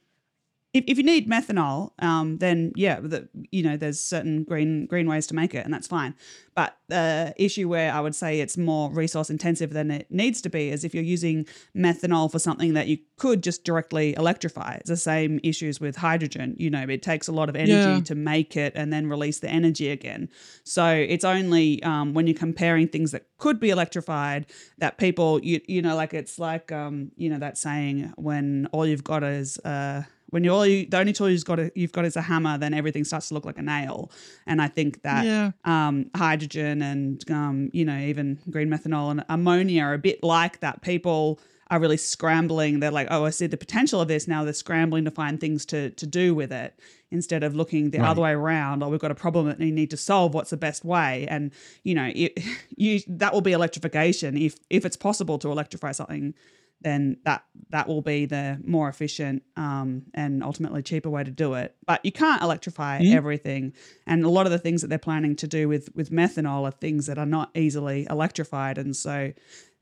if, 0.73 0.85
if 0.87 0.99
you 0.99 1.05
need 1.05 1.29
methanol, 1.29 1.91
um, 1.99 2.39
then 2.39 2.73
yeah, 2.77 3.01
the, 3.01 3.29
you 3.51 3.63
know, 3.63 3.77
there's 3.77 3.99
certain 3.99 4.45
green 4.45 4.87
green 4.87 5.09
ways 5.09 5.27
to 5.29 5.35
make 5.35 5.55
it, 5.55 5.65
and 5.65 5.75
that's 5.75 5.89
fine. 5.89 6.15
But 6.55 6.77
the 6.89 7.35
issue 7.37 7.69
where 7.69 7.93
I 7.93 8.01
would 8.01 8.15
say 8.15 8.41
it's 8.41 8.57
more 8.57 8.91
resource 8.91 9.31
intensive 9.31 9.73
than 9.73 9.91
it 9.91 10.07
needs 10.11 10.41
to 10.43 10.51
be 10.51 10.71
is 10.71 10.85
if 10.85 10.95
you're 10.95 11.03
using 11.03 11.47
methanol 11.77 12.31
for 12.31 12.39
something 12.39 12.75
that 12.75 12.87
you 12.87 12.99
could 13.17 13.43
just 13.43 13.65
directly 13.65 14.15
electrify. 14.15 14.75
It's 14.75 14.91
the 14.91 14.97
same 14.97 15.41
issues 15.43 15.81
with 15.81 15.97
hydrogen. 15.97 16.55
You 16.59 16.71
know, 16.71 16.85
it 16.89 17.03
takes 17.03 17.27
a 17.29 17.33
lot 17.33 17.49
of 17.49 17.57
energy 17.57 17.73
yeah. 17.73 18.01
to 18.01 18.15
make 18.15 18.57
it 18.57 18.73
and 18.77 18.93
then 18.93 19.09
release 19.09 19.41
the 19.41 19.49
energy 19.49 19.91
again. 19.91 20.29
So 20.65 20.87
it's 20.87 21.25
only 21.25 21.83
um, 21.83 22.15
when 22.15 22.27
you're 22.27 22.37
comparing 22.37 22.89
things 22.89 23.11
that 23.13 23.25
could 23.39 23.59
be 23.59 23.71
electrified 23.71 24.47
that 24.79 24.99
people, 24.99 25.41
you 25.43 25.61
you 25.67 25.83
know, 25.83 25.97
like 25.97 26.15
it's 26.15 26.39
like 26.39 26.71
um, 26.71 27.11
you 27.17 27.29
know 27.29 27.39
that 27.39 27.59
saying 27.59 28.13
when 28.17 28.69
all 28.73 28.87
you've 28.87 29.05
got 29.05 29.25
is 29.25 29.59
uh 29.59 30.03
when 30.31 30.45
you're 30.45 30.55
all 30.55 30.67
you, 30.67 30.87
the 30.87 30.99
only 30.99 31.13
tool 31.13 31.29
you've 31.29 31.45
got 31.45 31.59
a, 31.59 31.71
you've 31.75 31.93
got 31.93 32.05
is 32.05 32.17
a 32.17 32.23
hammer, 32.23 32.59
then 32.59 32.75
everything 32.75 33.05
starts 33.05 33.29
to 33.29 33.35
look 33.35 33.45
like 33.45 33.59
a 33.59 33.63
nail. 33.63 34.11
And 34.47 34.63
I 34.63 34.69
think 34.69 35.03
that 35.03 35.25
yeah. 35.25 35.51
um, 35.65 36.11
hydrogen 36.17 36.83
and 36.83 37.31
um, 37.31 37.71
you 37.73 37.85
know 37.85 37.99
even 37.99 38.39
green 38.51 38.69
methanol 38.69 39.11
and 39.11 39.25
ammonia 39.29 39.85
are 39.85 39.95
a 39.95 39.99
bit 39.99 40.23
like 40.23 40.61
that. 40.61 40.83
People 40.83 41.41
are 41.71 41.79
really 41.79 41.97
scrambling. 41.97 42.81
They're 42.81 42.91
like, 42.91 43.09
oh, 43.11 43.25
I 43.25 43.31
see 43.31 43.47
the 43.47 43.57
potential 43.57 44.01
of 44.01 44.09
this. 44.09 44.27
Now 44.27 44.43
they're 44.43 44.53
scrambling 44.53 45.05
to 45.05 45.11
find 45.11 45.41
things 45.41 45.65
to 45.67 45.91
to 45.91 46.07
do 46.07 46.35
with 46.35 46.53
it 46.53 46.79
instead 47.13 47.43
of 47.43 47.55
looking 47.55 47.91
the 47.91 47.99
right. 47.99 48.09
other 48.09 48.23
way 48.23 48.33
around. 48.33 48.83
Or 48.83 48.87
oh, 48.87 48.89
we've 48.89 49.01
got 49.01 49.11
a 49.11 49.17
problem 49.17 49.47
that 49.47 49.59
we 49.59 49.71
need 49.71 49.91
to 49.91 49.97
solve. 49.97 50.35
What's 50.35 50.51
the 50.51 50.57
best 50.57 50.85
way? 50.85 51.27
And 51.29 51.53
you 51.85 51.95
know, 51.95 52.11
it, 52.15 52.39
you 52.77 53.01
that 53.09 53.33
will 53.33 53.41
be 53.41 53.53
electrification 53.53 54.37
if 54.37 54.57
if 54.69 54.85
it's 54.85 54.97
possible 54.97 55.39
to 55.39 55.51
electrify 55.51 55.93
something 55.93 56.35
then 56.83 57.19
that 57.25 57.45
that 57.71 57.87
will 57.87 58.03
be 58.03 58.27
the 58.27 58.59
more 58.65 58.89
efficient 58.89 59.43
um, 59.57 60.03
and 60.15 60.43
ultimately 60.43 60.83
cheaper 60.83 61.09
way 61.09 61.23
to 61.23 61.31
do 61.31 61.55
it. 61.55 61.77
But 61.87 62.05
you 62.05 62.13
can't 62.13 62.43
electrify 62.43 63.01
mm. 63.01 63.15
everything, 63.15 63.75
and 64.07 64.25
a 64.25 64.29
lot 64.29 64.47
of 64.47 64.53
the 64.53 64.59
things 64.59 64.83
that 64.83 64.89
they're 64.89 64.99
planning 64.99 65.37
to 65.37 65.47
do 65.47 65.69
with 65.69 65.95
with 65.95 66.11
methanol 66.11 66.65
are 66.65 66.73
things 66.73 67.07
that 67.07 67.19
are 67.19 67.27
not 67.27 67.51
easily 67.55 68.07
electrified, 68.11 68.79
and 68.79 68.95
so. 68.95 69.33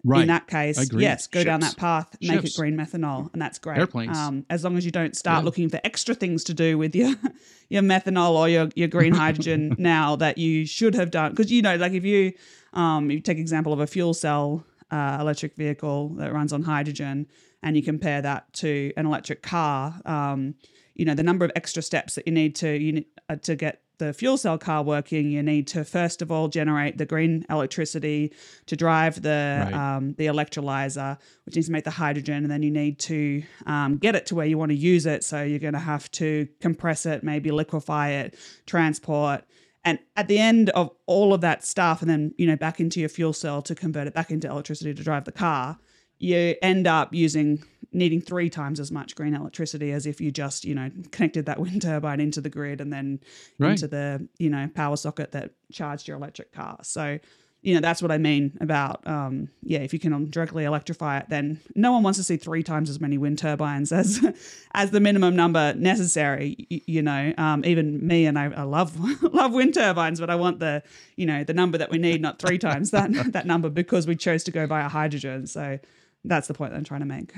Right. 0.05 0.23
In 0.23 0.29
that 0.29 0.47
case, 0.47 0.93
yes, 0.93 1.27
go 1.27 1.41
Ships. 1.41 1.47
down 1.47 1.59
that 1.59 1.77
path, 1.77 2.17
make 2.23 2.31
Ships. 2.31 2.55
it 2.55 2.61
green 2.61 2.77
methanol, 2.77 3.33
and 3.33 3.43
that's 3.43 3.59
great. 3.59 3.79
Airplanes. 3.79 4.17
Um, 4.17 4.47
as 4.49 4.63
long 4.63 4.77
as 4.77 4.85
you 4.85 4.93
don't 4.93 5.17
start 5.17 5.41
yeah. 5.41 5.45
looking 5.45 5.69
for 5.69 5.81
extra 5.83 6.15
things 6.15 6.45
to 6.45 6.55
do 6.55 6.79
with 6.79 6.95
your 6.95 7.17
your 7.69 7.83
methanol 7.83 8.37
or 8.37 8.49
your, 8.49 8.69
your 8.77 8.87
green 8.87 9.13
hydrogen 9.25 9.75
now 9.77 10.15
that 10.15 10.39
you 10.39 10.67
should 10.67 10.95
have 10.95 11.11
done, 11.11 11.33
because 11.33 11.51
you 11.51 11.63
know, 11.63 11.75
like 11.75 11.95
if 11.95 12.05
you 12.05 12.33
um, 12.75 13.11
you 13.11 13.19
take 13.19 13.39
example 13.39 13.73
of 13.73 13.81
a 13.81 13.89
fuel 13.89 14.15
cell 14.15 14.65
uh, 14.91 15.19
electric 15.21 15.55
vehicle 15.55 16.11
that 16.11 16.33
runs 16.33 16.53
on 16.53 16.63
hydrogen 16.63 17.27
and 17.63 17.77
you 17.77 17.83
compare 17.83 18.23
that 18.23 18.53
to 18.55 18.93
an 18.97 19.07
electric 19.07 19.43
car, 19.43 20.01
um, 20.05 20.55
you 20.95 21.05
know 21.05 21.15
the 21.15 21.23
number 21.23 21.45
of 21.45 21.53
extra 21.55 21.83
steps 21.83 22.17
that 22.17 22.27
you 22.27 22.33
need 22.33 22.57
to 22.57 22.77
you 22.77 22.93
need, 22.93 23.07
uh, 23.29 23.37
to 23.37 23.55
get 23.57 23.83
the 23.99 24.13
fuel 24.13 24.37
cell 24.37 24.59
car 24.59 24.83
working, 24.83 25.31
you 25.31 25.43
need 25.43 25.67
to 25.67 25.85
first 25.85 26.23
of 26.23 26.31
all 26.31 26.49
generate 26.49 26.99
the 26.99 27.07
green 27.07 27.45
electricity 27.51 28.33
to 28.67 28.77
drive 28.77 29.21
the 29.23 29.69
right. 29.71 29.75
um, 29.75 30.15
the 30.15 30.27
electrolyzer, 30.27 31.19
which 31.45 31.57
needs 31.57 31.67
to 31.67 31.73
make 31.73 31.85
the 31.85 31.91
hydrogen, 31.91 32.37
and 32.45 32.51
then 32.51 32.63
you 32.63 32.71
need 32.71 32.99
to 32.99 33.43
um, 33.67 33.97
get 33.97 34.15
it 34.15 34.27
to 34.27 34.35
where 34.35 34.47
you 34.47 34.57
want 34.57 34.71
to 34.71 34.77
use 34.77 35.05
it. 35.07 35.25
So 35.25 35.43
you're 35.43 35.59
going 35.59 35.73
to 35.75 35.81
have 35.81 36.11
to 36.13 36.49
compress 36.61 37.07
it, 37.07 37.23
maybe 37.23 37.51
liquefy 37.51 38.11
it, 38.11 38.39
transport, 38.67 39.45
and 39.85 39.99
at 40.17 40.29
the 40.29 40.39
end 40.39 40.71
of 40.71 40.91
all 41.07 41.33
of 41.33 41.41
that 41.43 41.65
stuff, 41.65 42.03
and 42.03 42.11
then, 42.11 42.35
you 42.37 42.47
know, 42.47 42.57
back 42.57 42.81
into 42.81 43.01
your 43.01 43.09
fuel 43.09 43.33
cell 43.33 43.63
to 43.63 43.75
convert 43.75 44.07
it 44.07 44.15
back 44.15 44.31
into 44.31 44.49
electricity 44.49 44.93
to 44.93 45.03
drive 45.03 45.25
the 45.25 45.33
car, 45.33 45.79
you 46.19 46.57
end 46.63 46.87
up 46.87 47.15
using 47.15 47.63
needing 47.93 48.21
three 48.21 48.51
times 48.51 48.81
as 48.81 48.93
much 48.93 49.15
green 49.15 49.35
electricity 49.35 49.93
as 49.93 50.05
if 50.05 50.21
you 50.21 50.31
just, 50.31 50.65
you 50.65 50.75
know, 50.75 50.91
connected 51.11 51.47
that 51.47 51.59
wind 51.61 51.83
turbine 51.83 52.21
into 52.21 52.41
the 52.41 52.51
grid 52.51 52.81
and 52.81 52.93
then 52.93 53.21
right. 53.59 53.71
into 53.71 53.87
the, 53.87 54.29
you 54.39 54.51
know, 54.51 54.69
power 54.75 54.97
socket 54.97 55.33
that 55.33 55.53
charged 55.73 56.09
your 56.09 56.17
electric 56.17 56.53
car. 56.53 56.79
So 56.83 57.19
you 57.63 57.75
know 57.75 57.81
that's 57.81 58.01
what 58.01 58.13
I 58.13 58.19
mean 58.19 58.57
about 58.61 59.05
um, 59.07 59.49
yeah. 59.63 59.81
If 59.81 59.93
you 59.93 59.99
can 59.99 60.31
directly 60.31 60.65
electrify 60.65 61.19
it, 61.19 61.27
then 61.29 61.61
no 61.75 61.91
one 61.93 62.03
wants 62.03 62.19
to 62.19 62.25
see 62.25 62.37
three 62.37 62.63
times 62.63 62.89
as 62.89 63.01
many 63.01 63.19
wind 63.19 63.39
turbines 63.39 63.91
as 63.93 64.25
as 64.73 64.91
the 64.91 65.01
minimum 65.01 65.35
number 65.35 65.75
necessary. 65.75 66.57
You, 66.71 66.81
you 66.87 67.03
know, 67.03 67.35
um, 67.37 67.65
even 67.65 68.07
me 68.07 68.27
and 68.27 68.39
I, 68.39 68.45
I, 68.47 68.63
love 68.63 68.99
love 69.23 69.53
wind 69.53 69.75
turbines, 69.75 70.21
but 70.21 70.31
I 70.31 70.37
want 70.37 70.61
the 70.61 70.83
you 71.17 71.27
know 71.27 71.43
the 71.43 71.55
number 71.55 71.79
that 71.79 71.91
we 71.91 71.99
need, 71.99 72.23
not 72.23 72.39
three 72.39 72.59
times 72.59 72.93
that 72.93 73.11
that 73.33 73.47
number 73.47 73.69
because 73.69 74.07
we 74.07 74.15
chose 74.15 74.45
to 74.45 74.51
go 74.53 74.67
via 74.67 74.89
hydrogen. 74.89 75.47
So 75.47 75.79
that's 76.25 76.47
the 76.47 76.55
point 76.55 76.73
that 76.73 76.79
I'm 76.79 76.85
trying 76.85 77.01
to 77.01 77.07
make. 77.07 77.33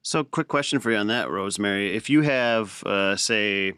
So, 0.00 0.22
quick 0.22 0.46
question 0.46 0.78
for 0.78 0.92
you 0.92 0.98
on 0.98 1.08
that, 1.08 1.28
Rosemary. 1.28 1.94
If 1.96 2.08
you 2.08 2.22
have, 2.22 2.80
uh, 2.84 3.16
say, 3.16 3.72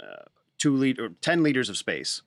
uh, 0.00 0.22
two 0.56 0.76
liter, 0.76 1.10
ten 1.20 1.42
liters 1.42 1.68
of 1.68 1.76
space 1.76 2.22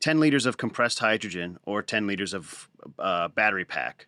10 0.00 0.20
liters 0.20 0.46
of 0.46 0.56
compressed 0.56 0.98
hydrogen 0.98 1.58
or 1.64 1.82
10 1.82 2.06
liters 2.06 2.34
of 2.34 2.68
uh, 2.98 3.28
battery 3.28 3.64
pack 3.64 4.06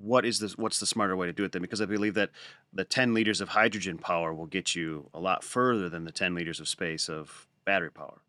what 0.00 0.24
is 0.24 0.38
this? 0.38 0.56
What's 0.56 0.80
the 0.80 0.86
smarter 0.86 1.16
way 1.16 1.26
to 1.26 1.32
do 1.32 1.44
it 1.44 1.52
then? 1.52 1.62
Because 1.62 1.80
I 1.80 1.86
believe 1.86 2.14
that 2.14 2.30
the 2.72 2.84
10 2.84 3.12
liters 3.14 3.40
of 3.40 3.50
hydrogen 3.50 3.98
power 3.98 4.32
will 4.32 4.46
get 4.46 4.74
you 4.74 5.10
a 5.12 5.20
lot 5.20 5.44
further 5.44 5.88
than 5.88 6.04
the 6.04 6.12
10 6.12 6.34
liters 6.34 6.58
of 6.58 6.68
space 6.68 7.08
of 7.08 7.46
battery 7.64 7.90
power. 7.90 8.22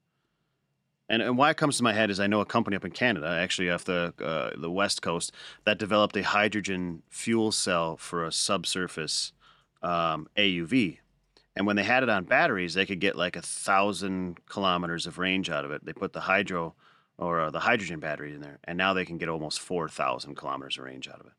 And, 1.07 1.21
and 1.21 1.37
why 1.37 1.49
it 1.49 1.57
comes 1.57 1.77
to 1.77 1.83
my 1.83 1.93
head 1.93 2.09
is 2.09 2.19
I 2.19 2.27
know 2.27 2.41
a 2.41 2.45
company 2.45 2.75
up 2.75 2.85
in 2.85 2.91
Canada, 2.91 3.27
actually 3.27 3.69
off 3.69 3.83
the 3.83 4.13
uh, 4.23 4.51
the 4.57 4.71
west 4.71 5.01
coast, 5.01 5.33
that 5.65 5.77
developed 5.77 6.15
a 6.15 6.23
hydrogen 6.23 7.03
fuel 7.09 7.51
cell 7.51 7.97
for 7.97 8.25
a 8.25 8.31
subsurface 8.31 9.33
um, 9.81 10.27
AUV. 10.37 10.99
And 11.55 11.67
when 11.67 11.75
they 11.75 11.83
had 11.83 12.03
it 12.03 12.09
on 12.09 12.23
batteries, 12.23 12.73
they 12.73 12.85
could 12.85 12.99
get 12.99 13.15
like 13.15 13.35
a 13.35 13.41
thousand 13.41 14.45
kilometers 14.47 15.05
of 15.05 15.17
range 15.17 15.49
out 15.49 15.65
of 15.65 15.71
it. 15.71 15.85
They 15.85 15.93
put 15.93 16.13
the 16.13 16.21
hydro 16.21 16.75
or 17.17 17.41
uh, 17.41 17.49
the 17.51 17.59
hydrogen 17.59 17.99
battery 17.99 18.33
in 18.33 18.41
there, 18.41 18.59
and 18.63 18.77
now 18.77 18.93
they 18.93 19.05
can 19.05 19.17
get 19.17 19.29
almost 19.29 19.59
four 19.59 19.89
thousand 19.89 20.35
kilometers 20.35 20.77
of 20.77 20.85
range 20.85 21.07
out 21.07 21.19
of 21.19 21.27
it. 21.27 21.33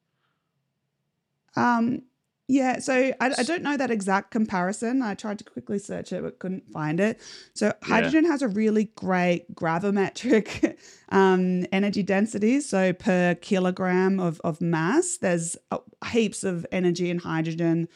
Um, 1.56 2.02
yeah, 2.48 2.80
so 2.80 3.12
I, 3.18 3.32
I 3.38 3.42
don't 3.44 3.62
know 3.62 3.76
that 3.76 3.90
exact 3.90 4.30
comparison. 4.30 5.00
I 5.00 5.14
tried 5.14 5.38
to 5.38 5.44
quickly 5.44 5.78
search 5.78 6.12
it, 6.12 6.22
but 6.22 6.38
couldn't 6.38 6.70
find 6.70 7.00
it. 7.00 7.18
So 7.54 7.72
hydrogen 7.82 8.26
has 8.26 8.42
a 8.42 8.48
really 8.48 8.90
great 8.94 9.54
gravimetric 9.54 10.76
um, 11.08 11.64
energy 11.72 12.02
density. 12.02 12.60
So 12.60 12.92
per 12.92 13.36
kilogram 13.36 14.20
of, 14.20 14.40
of 14.44 14.60
mass, 14.60 15.16
there's 15.18 15.56
uh, 15.70 15.78
heaps 16.10 16.44
of 16.44 16.66
energy 16.70 17.10
in 17.10 17.20
hydrogen. 17.20 17.88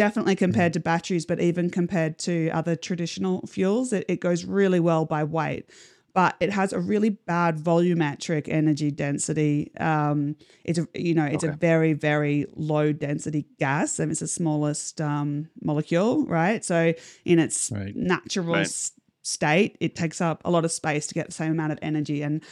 Definitely 0.00 0.36
compared 0.36 0.72
to 0.72 0.80
batteries, 0.80 1.26
but 1.26 1.40
even 1.40 1.68
compared 1.68 2.18
to 2.20 2.48
other 2.50 2.74
traditional 2.74 3.46
fuels, 3.46 3.92
it, 3.92 4.06
it 4.08 4.18
goes 4.18 4.46
really 4.46 4.80
well 4.80 5.04
by 5.04 5.24
weight 5.24 5.68
but 6.12 6.36
it 6.40 6.50
has 6.50 6.72
a 6.72 6.80
really 6.80 7.10
bad 7.10 7.58
volumetric 7.58 8.48
energy 8.48 8.90
density. 8.90 9.70
Um, 9.78 10.36
it's 10.64 10.78
a, 10.78 10.88
you 10.94 11.14
know 11.14 11.24
it's 11.24 11.44
okay. 11.44 11.52
a 11.52 11.56
very 11.56 11.92
very 11.92 12.46
low 12.56 12.92
density 12.92 13.46
gas, 13.58 13.98
and 13.98 14.10
it's 14.10 14.20
the 14.20 14.26
smallest 14.26 15.00
um, 15.00 15.48
molecule, 15.62 16.24
right? 16.26 16.64
So 16.64 16.94
in 17.24 17.38
its 17.38 17.70
right. 17.70 17.94
natural 17.94 18.54
right. 18.54 18.90
State, 19.22 19.76
it 19.80 19.94
takes 19.94 20.22
up 20.22 20.40
a 20.46 20.50
lot 20.50 20.64
of 20.64 20.72
space 20.72 21.06
to 21.08 21.14
get 21.14 21.26
the 21.26 21.32
same 21.32 21.52
amount 21.52 21.72
of 21.72 21.78
energy. 21.82 22.22
And 22.22 22.42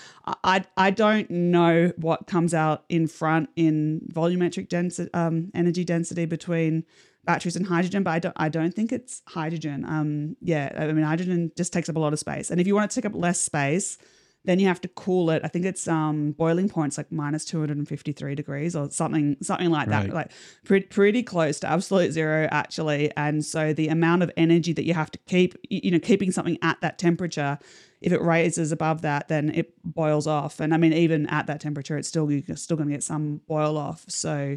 I 0.45 0.65
I 0.77 0.91
don't 0.91 1.31
know 1.31 1.93
what 1.97 2.27
comes 2.27 2.53
out 2.53 2.85
in 2.91 3.07
front 3.07 3.49
in 3.57 4.03
volumetric 4.13 4.69
density 4.69 5.11
um, 5.15 5.51
energy 5.55 5.83
density 5.83 6.27
between 6.27 6.85
batteries 7.29 7.57
and 7.57 7.67
hydrogen, 7.67 8.03
but 8.03 8.11
I 8.11 8.19
don't 8.19 8.37
I 8.37 8.49
don't 8.49 8.75
think 8.75 8.91
it's 8.91 9.23
hydrogen. 9.29 9.85
Um, 9.85 10.37
yeah, 10.41 10.73
I 10.77 10.93
mean 10.93 11.05
hydrogen 11.05 11.53
just 11.57 11.75
takes 11.75 11.89
up 11.91 11.97
a 11.97 12.01
lot 12.01 12.15
of 12.15 12.19
space, 12.19 12.51
and 12.51 12.59
if 12.61 12.67
you 12.67 12.75
want 12.75 12.87
it 12.87 12.95
to 12.95 13.01
take 13.01 13.11
up 13.11 13.15
less 13.15 13.39
space, 13.39 13.99
then 14.47 14.59
you 14.59 14.67
have 14.67 14.81
to 14.81 14.89
cool 14.89 15.29
it. 15.31 15.43
I 15.45 15.49
think 15.49 15.67
it's 15.67 15.87
um 15.87 16.33
boiling 16.33 16.71
points 16.71 16.97
like 16.97 17.13
minus 17.13 17.45
two 17.45 17.61
hundred 17.61 17.77
and 17.77 17.87
fifty 17.87 18.13
three 18.13 18.35
degrees 18.35 18.75
or 18.75 18.91
something 18.91 19.37
something 19.43 19.69
like 19.69 19.89
right. 19.89 20.07
that, 20.07 20.15
like 20.15 20.33
pretty 20.65 20.87
pretty 20.87 21.23
close 21.23 21.61
to 21.61 21.67
absolute 21.69 22.13
zero 22.13 22.49
actually. 22.51 23.13
And 23.15 23.45
so 23.45 23.75
the 23.75 23.89
amount 23.89 24.23
of 24.23 24.31
energy 24.39 24.73
that 24.73 24.87
you 24.87 24.95
have 24.95 25.11
to 25.11 25.19
keep, 25.29 25.55
you 25.69 25.91
know, 25.91 25.99
keeping 25.99 26.33
something 26.33 26.57
at 26.63 26.81
that 26.81 26.99
temperature. 26.99 27.59
If 28.01 28.13
it 28.13 28.23
raises 28.23 28.73
above 28.73 29.03
that, 29.03 29.29
then 29.29 29.51
it 29.51 29.75
boils 29.85 30.27
off. 30.27 30.61
And 30.61 30.73
I 30.73 30.77
mean, 30.77 30.93
even 30.93 31.27
at 31.27 31.47
that 31.49 31.61
temperature, 31.61 31.99
it's 31.99 32.09
still 32.09 32.31
you're 32.31 32.57
still 32.57 32.77
going 32.77 32.89
to 32.89 32.95
get 32.95 33.03
some 33.03 33.43
boil 33.49 33.77
off. 33.77 34.05
So 34.09 34.57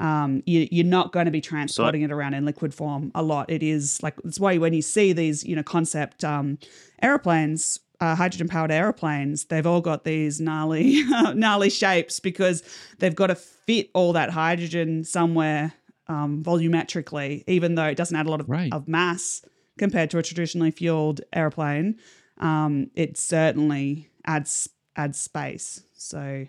um, 0.00 0.42
you, 0.46 0.82
are 0.82 0.88
not 0.88 1.12
going 1.12 1.26
to 1.26 1.30
be 1.30 1.42
transporting 1.42 2.00
so, 2.00 2.04
it 2.06 2.10
around 2.10 2.34
in 2.34 2.46
liquid 2.46 2.74
form 2.74 3.12
a 3.14 3.22
lot. 3.22 3.50
It 3.50 3.62
is 3.62 4.02
like 4.02 4.16
that's 4.24 4.40
why 4.40 4.56
when 4.56 4.72
you 4.72 4.82
see 4.82 5.12
these, 5.12 5.44
you 5.44 5.54
know, 5.54 5.62
concept 5.62 6.24
um, 6.24 6.58
airplanes, 7.02 7.78
uh, 8.00 8.14
hydrogen 8.14 8.48
powered 8.48 8.70
airplanes, 8.72 9.44
they've 9.44 9.66
all 9.66 9.82
got 9.82 10.04
these 10.04 10.40
gnarly, 10.40 11.02
gnarly 11.34 11.68
shapes 11.68 12.18
because 12.18 12.62
they've 12.98 13.14
got 13.14 13.26
to 13.26 13.34
fit 13.34 13.90
all 13.94 14.14
that 14.14 14.30
hydrogen 14.30 15.04
somewhere 15.04 15.74
um, 16.08 16.42
volumetrically, 16.42 17.44
even 17.46 17.74
though 17.74 17.84
it 17.84 17.96
doesn't 17.96 18.16
add 18.16 18.26
a 18.26 18.30
lot 18.30 18.40
of, 18.40 18.48
right. 18.48 18.72
of 18.72 18.88
mass 18.88 19.42
compared 19.78 20.10
to 20.10 20.18
a 20.18 20.22
traditionally 20.22 20.70
fueled 20.70 21.20
airplane. 21.34 21.98
Um, 22.38 22.90
it 22.94 23.18
certainly 23.18 24.10
adds 24.24 24.68
adds 24.96 25.18
space. 25.18 25.82
So, 25.94 26.46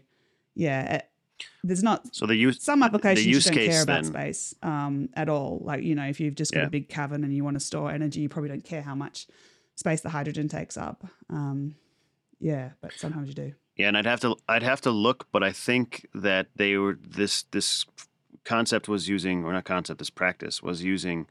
yeah, 0.56 1.02
there's 1.64 1.84
not 1.84 2.14
so 2.16 2.26
the 2.26 2.36
use 2.36 2.62
some 2.62 2.84
applications 2.84 3.26
use 3.26 3.46
you 3.46 3.52
don't 3.52 3.68
care 3.68 3.84
about 3.84 4.04
then, 4.04 4.12
space 4.12 4.56
um, 4.64 5.10
at 5.14 5.30
all. 5.30 5.62
Like 5.64 5.84
you 5.84 5.96
know, 5.96 6.06
if 6.06 6.20
you've 6.20 6.36
just 6.36 6.54
got 6.54 6.62
yeah. 6.62 6.68
a 6.68 6.70
big 6.70 6.90
cavern 6.90 7.24
and 7.24 7.34
you 7.34 7.44
want 7.44 7.56
to 7.56 7.60
store 7.60 7.92
energy, 7.92 8.22
you 8.22 8.30
probably 8.30 8.50
don't 8.50 8.64
care 8.64 8.82
how 8.82 8.96
much 8.96 9.28
space 9.76 10.02
the 10.02 10.10
hydrogen 10.10 10.48
takes 10.48 10.78
up. 10.78 11.06
Um, 11.30 11.76
yeah, 12.40 12.72
but 12.82 12.94
sometimes 12.94 13.28
you 13.30 13.36
do. 13.36 13.54
Yeah, 13.76 13.88
and 13.88 13.98
I'd 13.98 14.06
have 14.06 14.20
to 14.22 14.36
I'd 14.48 14.64
have 14.64 14.82
to 14.82 14.92
look, 14.92 15.28
but 15.32 15.44
I 15.44 15.52
think 15.52 16.08
that 16.14 16.48
they 16.56 16.78
were 16.78 16.98
this 17.02 17.44
this 17.52 17.86
concept 18.44 18.88
was 18.88 19.08
using 19.08 19.46
or 19.46 19.54
not 19.54 19.66
concept 19.66 20.00
this 20.00 20.10
practice 20.10 20.62
was 20.64 20.84
using 20.84 21.28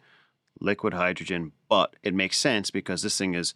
liquid 0.61 0.95
hydrogen, 0.95 1.53
but 1.69 1.97
it 2.03 2.15
makes 2.15 2.39
sense 2.39 2.71
because 2.71 3.03
this 3.03 3.19
thing 3.19 3.35
is 3.35 3.55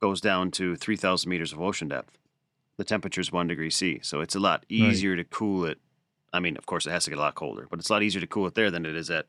goes 0.00 0.20
down 0.20 0.50
to 0.52 0.76
three 0.76 0.96
thousand 0.96 1.30
meters 1.30 1.52
of 1.52 1.60
ocean 1.60 1.88
depth 1.88 2.18
the 2.78 2.84
temperature 2.84 3.20
is 3.20 3.30
one 3.30 3.48
degree 3.48 3.70
C. 3.70 4.00
So 4.02 4.20
it's 4.20 4.34
a 4.34 4.40
lot 4.40 4.64
easier 4.68 5.10
right. 5.10 5.16
to 5.18 5.24
cool 5.24 5.66
it. 5.66 5.78
I 6.32 6.40
mean, 6.40 6.56
of 6.56 6.64
course, 6.66 6.86
it 6.86 6.90
has 6.90 7.04
to 7.04 7.10
get 7.10 7.18
a 7.18 7.22
lot 7.22 7.34
colder, 7.34 7.66
but 7.68 7.78
it's 7.78 7.90
a 7.90 7.92
lot 7.92 8.02
easier 8.02 8.20
to 8.20 8.26
cool 8.26 8.46
it 8.46 8.54
there 8.54 8.70
than 8.70 8.86
it 8.86 8.96
is 8.96 9.10
at 9.10 9.26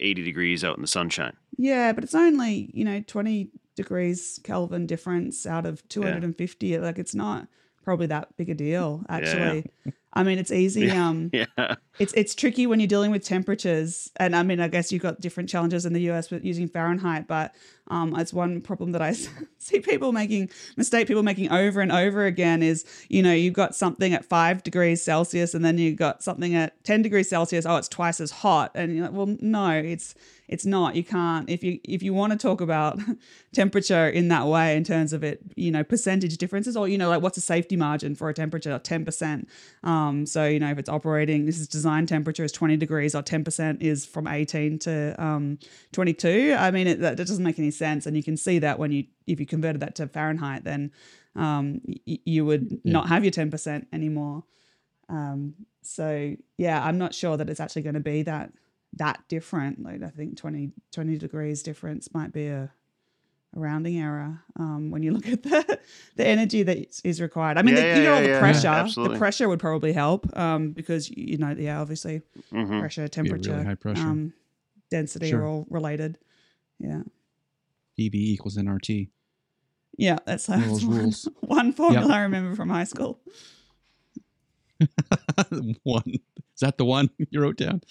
80 0.00 0.22
degrees 0.22 0.64
out 0.64 0.76
in 0.76 0.82
the 0.82 0.88
sunshine. 0.88 1.36
Yeah, 1.56 1.92
but 1.92 2.04
it's 2.04 2.14
only, 2.14 2.70
you 2.72 2.84
know, 2.84 3.02
20 3.06 3.50
degrees 3.74 4.40
Kelvin 4.44 4.86
difference 4.86 5.46
out 5.46 5.66
of 5.66 5.86
250. 5.88 6.66
Yeah. 6.66 6.78
Like 6.78 6.98
it's 6.98 7.14
not 7.14 7.48
probably 7.82 8.06
that 8.06 8.36
big 8.36 8.48
a 8.50 8.54
deal, 8.54 9.02
actually. 9.08 9.70
Yeah. 9.84 9.92
I 10.12 10.22
mean, 10.22 10.38
it's 10.38 10.52
easy. 10.52 10.90
Um, 10.90 11.30
yeah. 11.32 11.74
It's 11.98 12.12
it's 12.14 12.34
tricky 12.34 12.66
when 12.66 12.80
you're 12.80 12.86
dealing 12.86 13.10
with 13.10 13.24
temperatures, 13.24 14.10
and 14.16 14.34
I 14.34 14.42
mean, 14.42 14.60
I 14.60 14.68
guess 14.68 14.92
you've 14.92 15.02
got 15.02 15.20
different 15.20 15.48
challenges 15.48 15.86
in 15.86 15.92
the 15.92 16.10
US 16.10 16.30
with 16.30 16.44
using 16.44 16.68
Fahrenheit, 16.68 17.26
but 17.26 17.54
um, 17.88 18.14
it's 18.18 18.32
one 18.32 18.60
problem 18.60 18.92
that 18.92 19.02
I 19.02 19.12
see 19.58 19.80
people 19.80 20.12
making 20.12 20.50
mistake 20.76 21.08
people 21.08 21.22
making 21.22 21.50
over 21.50 21.80
and 21.80 21.90
over 21.90 22.26
again 22.26 22.62
is 22.62 22.84
you 23.08 23.22
know 23.22 23.32
you've 23.32 23.54
got 23.54 23.74
something 23.74 24.12
at 24.12 24.24
five 24.24 24.62
degrees 24.62 25.02
Celsius, 25.02 25.54
and 25.54 25.64
then 25.64 25.78
you've 25.78 25.96
got 25.96 26.22
something 26.22 26.54
at 26.54 26.82
ten 26.84 27.02
degrees 27.02 27.28
Celsius. 27.28 27.66
Oh, 27.66 27.76
it's 27.76 27.88
twice 27.88 28.20
as 28.20 28.30
hot, 28.30 28.72
and 28.74 28.94
you're 28.94 29.06
like, 29.06 29.14
well, 29.14 29.36
no, 29.40 29.70
it's 29.72 30.14
it's 30.48 30.64
not. 30.64 30.96
You 30.96 31.04
can't 31.04 31.48
if 31.48 31.62
you 31.62 31.78
if 31.84 32.02
you 32.02 32.14
want 32.14 32.32
to 32.32 32.38
talk 32.38 32.60
about 32.60 32.98
temperature 33.52 34.08
in 34.08 34.28
that 34.28 34.46
way 34.46 34.76
in 34.76 34.84
terms 34.84 35.12
of 35.12 35.24
it 35.24 35.40
you 35.56 35.70
know 35.70 35.84
percentage 35.84 36.36
differences 36.36 36.76
or 36.76 36.88
you 36.88 36.98
know 36.98 37.08
like 37.08 37.22
what's 37.22 37.36
a 37.38 37.40
safety 37.42 37.76
margin 37.76 38.14
for 38.14 38.28
a 38.28 38.34
temperature? 38.34 38.78
10% 38.78 39.46
um 39.84 40.26
so 40.26 40.46
you 40.46 40.58
know 40.58 40.70
if 40.70 40.78
it's 40.78 40.88
operating 40.88 41.46
this 41.46 41.58
is 41.58 41.66
design 41.66 42.06
temperature 42.06 42.44
is 42.44 42.52
20 42.52 42.76
degrees 42.76 43.14
or 43.14 43.22
10% 43.22 43.80
is 43.80 44.06
from 44.06 44.26
18 44.26 44.78
to 44.78 45.14
um 45.22 45.58
22 45.92 46.54
i 46.58 46.70
mean 46.70 46.86
it, 46.86 47.00
that, 47.00 47.16
that 47.16 47.26
doesn't 47.26 47.44
make 47.44 47.58
any 47.58 47.70
sense 47.70 47.77
and 47.82 48.16
you 48.16 48.22
can 48.22 48.36
see 48.36 48.58
that 48.58 48.78
when 48.78 48.92
you 48.92 49.04
if 49.26 49.40
you 49.40 49.46
converted 49.46 49.80
that 49.80 49.94
to 49.94 50.06
fahrenheit 50.06 50.64
then 50.64 50.90
um 51.36 51.80
y- 51.86 52.18
you 52.24 52.44
would 52.44 52.80
yeah. 52.84 52.92
not 52.92 53.08
have 53.08 53.24
your 53.24 53.32
10% 53.32 53.86
anymore 53.92 54.44
um 55.08 55.54
so 55.82 56.34
yeah 56.56 56.84
i'm 56.84 56.98
not 56.98 57.14
sure 57.14 57.36
that 57.36 57.48
it's 57.48 57.60
actually 57.60 57.82
going 57.82 57.94
to 57.94 58.00
be 58.00 58.22
that 58.22 58.50
that 58.94 59.20
different. 59.28 59.82
Like 59.82 60.02
I 60.02 60.08
think 60.08 60.36
20, 60.36 60.72
20 60.92 61.18
degrees 61.18 61.62
difference 61.62 62.12
might 62.14 62.32
be 62.32 62.46
a, 62.46 62.70
a 63.56 63.60
rounding 63.60 63.98
error 63.98 64.42
um, 64.58 64.90
when 64.90 65.02
you 65.02 65.12
look 65.14 65.26
at 65.28 65.42
the 65.42 65.78
the 66.16 66.26
energy 66.26 66.62
that 66.62 67.00
is 67.04 67.20
required. 67.20 67.58
I 67.58 67.62
mean, 67.62 67.76
yeah, 67.76 67.80
the, 67.80 67.88
yeah, 67.88 67.96
you 67.96 68.02
know, 68.02 68.18
yeah, 68.18 68.32
the 68.34 68.38
pressure, 68.38 69.08
the 69.08 69.18
pressure 69.18 69.48
would 69.48 69.60
probably 69.60 69.92
help 69.92 70.36
um, 70.36 70.72
because 70.72 71.10
you 71.10 71.38
know, 71.38 71.54
yeah, 71.58 71.80
obviously, 71.80 72.22
mm-hmm. 72.52 72.80
pressure, 72.80 73.08
temperature, 73.08 73.52
really 73.52 73.64
high 73.64 73.74
pressure. 73.74 74.02
Um, 74.02 74.32
density 74.90 75.30
sure. 75.30 75.42
are 75.42 75.46
all 75.46 75.66
related. 75.70 76.18
Yeah. 76.78 77.02
PV 77.98 78.14
equals 78.14 78.56
nRT. 78.56 79.08
Yeah, 79.96 80.18
that's, 80.24 80.46
that's 80.46 80.84
one, 80.84 81.12
one 81.40 81.72
formula 81.74 82.06
yep. 82.06 82.16
I 82.16 82.20
remember 82.22 82.54
from 82.54 82.70
high 82.70 82.84
school. 82.84 83.20
one. 85.82 86.04
Is 86.06 86.60
that 86.60 86.78
the 86.78 86.84
one 86.84 87.10
you 87.30 87.40
wrote 87.40 87.56
down? 87.56 87.82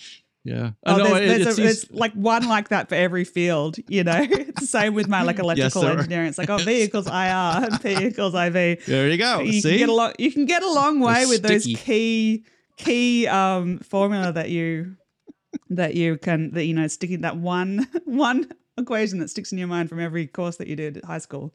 Yeah. 0.45 0.72
Oh, 0.86 0.95
no, 0.95 1.14
there's, 1.14 1.43
there's 1.43 1.60
a, 1.60 1.66
it's 1.66 1.91
like 1.91 2.14
one 2.14 2.47
like 2.47 2.70
that 2.70 2.88
for 2.88 2.95
every 2.95 3.26
field, 3.26 3.76
you 3.89 4.05
know. 4.05 4.22
it's 4.22 4.62
the 4.62 4.68
same 4.68 4.93
with 4.93 5.10
my 5.10 5.24
like 5.24 5.39
electrical 5.39 5.84
yes, 5.84 5.91
engineering. 5.91 6.30
It's 6.30 6.38
like, 6.38 6.49
oh, 6.49 6.58
V 6.58 6.84
equals 6.84 7.08
IR 7.08 7.12
and 7.12 7.82
P 7.82 8.05
equals 8.05 8.34
IV. 8.34 8.86
There 8.86 9.10
you 9.10 9.18
go. 9.18 9.41
You 9.41 9.60
See? 9.60 9.72
can 9.72 9.78
get 9.80 9.89
a 9.89 9.93
lot 9.93 10.20
you 10.20 10.32
can 10.32 10.45
get 10.45 10.64
a 10.64 10.72
long 10.72 11.01
way 11.01 11.26
with 11.26 11.41
those 11.41 11.66
key 11.66 12.45
key 12.78 13.28
um 13.28 13.80
formula 13.80 14.32
that 14.32 14.49
you 14.49 14.95
that 15.70 15.95
you 15.95 16.18
can 16.18 16.51
that 16.51 16.64
you 16.64 16.74
know 16.74 16.88
sticking 16.88 17.22
that 17.22 17.36
one 17.36 17.86
one 18.05 18.49
equation 18.78 19.19
that 19.19 19.30
sticks 19.30 19.51
in 19.51 19.57
your 19.57 19.67
mind 19.67 19.89
from 19.89 19.99
every 19.99 20.28
course 20.28 20.57
that 20.57 20.67
you 20.67 20.75
did 20.75 20.97
at 20.97 21.05
high 21.05 21.17
school. 21.17 21.53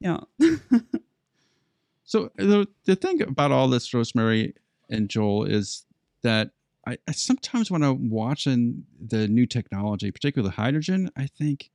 Yeah. 0.00 0.20
so 2.04 2.30
the 2.36 2.68
the 2.84 2.96
thing 2.96 3.22
about 3.22 3.52
all 3.52 3.68
this, 3.68 3.92
Rosemary 3.92 4.54
and 4.88 5.08
Joel, 5.08 5.44
is 5.44 5.84
that 6.22 6.50
I, 6.86 6.98
I 7.06 7.12
sometimes 7.12 7.70
when 7.70 7.82
I'm 7.82 8.10
watching 8.10 8.84
the 9.00 9.28
new 9.28 9.46
technology, 9.46 10.10
particularly 10.10 10.54
hydrogen, 10.54 11.10
I 11.16 11.26
think 11.26 11.70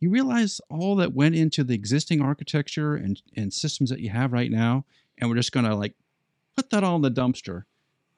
you 0.00 0.10
realize 0.10 0.60
all 0.68 0.96
that 0.96 1.14
went 1.14 1.34
into 1.36 1.62
the 1.62 1.74
existing 1.74 2.20
architecture 2.20 2.94
and, 2.94 3.22
and 3.36 3.52
systems 3.52 3.90
that 3.90 4.00
you 4.00 4.10
have 4.10 4.32
right 4.32 4.50
now, 4.50 4.84
and 5.18 5.30
we're 5.30 5.36
just 5.36 5.52
gonna 5.52 5.76
like 5.76 5.94
put 6.56 6.70
that 6.70 6.84
all 6.84 6.96
in 6.96 7.02
the 7.02 7.10
dumpster 7.10 7.64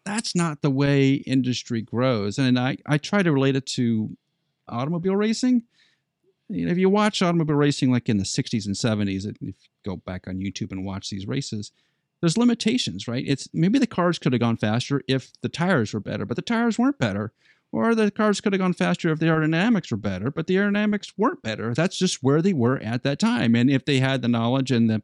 that's 0.04 0.34
not 0.34 0.62
the 0.62 0.70
way 0.70 1.14
industry 1.14 1.80
grows. 1.80 2.38
And 2.38 2.58
I, 2.58 2.76
I 2.86 2.98
try 2.98 3.22
to 3.22 3.32
relate 3.32 3.56
it 3.56 3.66
to 3.66 4.16
automobile 4.68 5.16
racing. 5.16 5.62
You 6.48 6.66
know, 6.66 6.72
if 6.72 6.78
you 6.78 6.90
watch 6.90 7.22
automobile 7.22 7.56
racing 7.56 7.90
like 7.90 8.08
in 8.08 8.18
the 8.18 8.24
60s 8.24 8.66
and 8.66 8.74
70s, 8.74 9.26
if 9.26 9.40
you 9.40 9.54
go 9.84 9.96
back 9.96 10.28
on 10.28 10.36
YouTube 10.36 10.72
and 10.72 10.84
watch 10.84 11.10
these 11.10 11.26
races, 11.26 11.72
there's 12.20 12.38
limitations, 12.38 13.08
right? 13.08 13.24
It's 13.26 13.48
maybe 13.52 13.78
the 13.78 13.86
cars 13.86 14.18
could 14.18 14.32
have 14.32 14.40
gone 14.40 14.56
faster 14.56 15.02
if 15.08 15.32
the 15.40 15.48
tires 15.48 15.92
were 15.92 16.00
better, 16.00 16.24
but 16.24 16.36
the 16.36 16.42
tires 16.42 16.78
weren't 16.78 16.98
better. 16.98 17.32
Or 17.72 17.94
the 17.94 18.10
cars 18.10 18.40
could 18.40 18.52
have 18.52 18.60
gone 18.60 18.72
faster 18.72 19.10
if 19.10 19.18
the 19.18 19.26
aerodynamics 19.26 19.90
were 19.90 19.96
better, 19.96 20.30
but 20.30 20.46
the 20.46 20.54
aerodynamics 20.54 21.12
weren't 21.16 21.42
better. 21.42 21.74
That's 21.74 21.98
just 21.98 22.22
where 22.22 22.40
they 22.40 22.52
were 22.52 22.78
at 22.78 23.02
that 23.02 23.18
time. 23.18 23.56
And 23.56 23.68
if 23.68 23.84
they 23.84 23.98
had 23.98 24.22
the 24.22 24.28
knowledge 24.28 24.70
and 24.70 24.88
the 24.88 25.02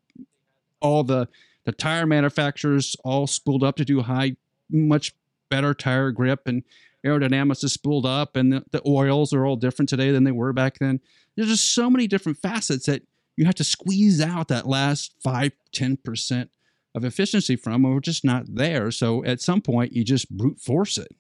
all 0.81 1.03
the 1.03 1.29
the 1.65 1.73
tire 1.73 2.07
manufacturers 2.07 2.97
all 3.05 3.27
spooled 3.27 3.65
up 3.65 3.77
to 3.77 3.85
do 3.85 4.03
high, 4.03 4.37
much 4.71 5.15
better 5.51 5.75
tire 5.75 6.11
grip 6.11 6.47
and 6.47 6.63
aerodynamics 7.05 7.65
is 7.65 7.73
spooled 7.73 8.07
up 8.07 8.37
and 8.37 8.53
the, 8.53 8.65
the 8.71 8.83
oils 8.87 9.33
are 9.33 9.47
all 9.47 9.57
different 9.57 9.89
today 9.89 10.11
than 10.11 10.25
they 10.25 10.33
were 10.33 10.53
back 10.53 10.79
then. 10.79 11.01
There's 11.37 11.49
just 11.49 11.75
so 11.75 11.89
many 11.89 12.07
different 12.07 12.39
facets 12.39 12.87
that 12.87 13.03
you 13.37 13.47
have 13.47 13.55
to 13.57 13.65
squeeze 13.65 14.21
out 14.21 14.49
that 14.49 14.67
last 14.67 15.15
five, 15.23 15.53
10% 15.73 16.49
of 16.95 17.05
efficiency 17.05 17.57
from, 17.57 17.85
and 17.85 17.95
we're 17.95 18.01
just 18.01 18.25
not 18.25 18.45
there. 18.47 18.91
So 18.91 19.25
at 19.25 19.41
some 19.41 19.63
point, 19.63 19.93
you 19.93 20.05
just 20.05 20.29
brute 20.31 20.61
force 20.61 20.99
it. 20.99 21.15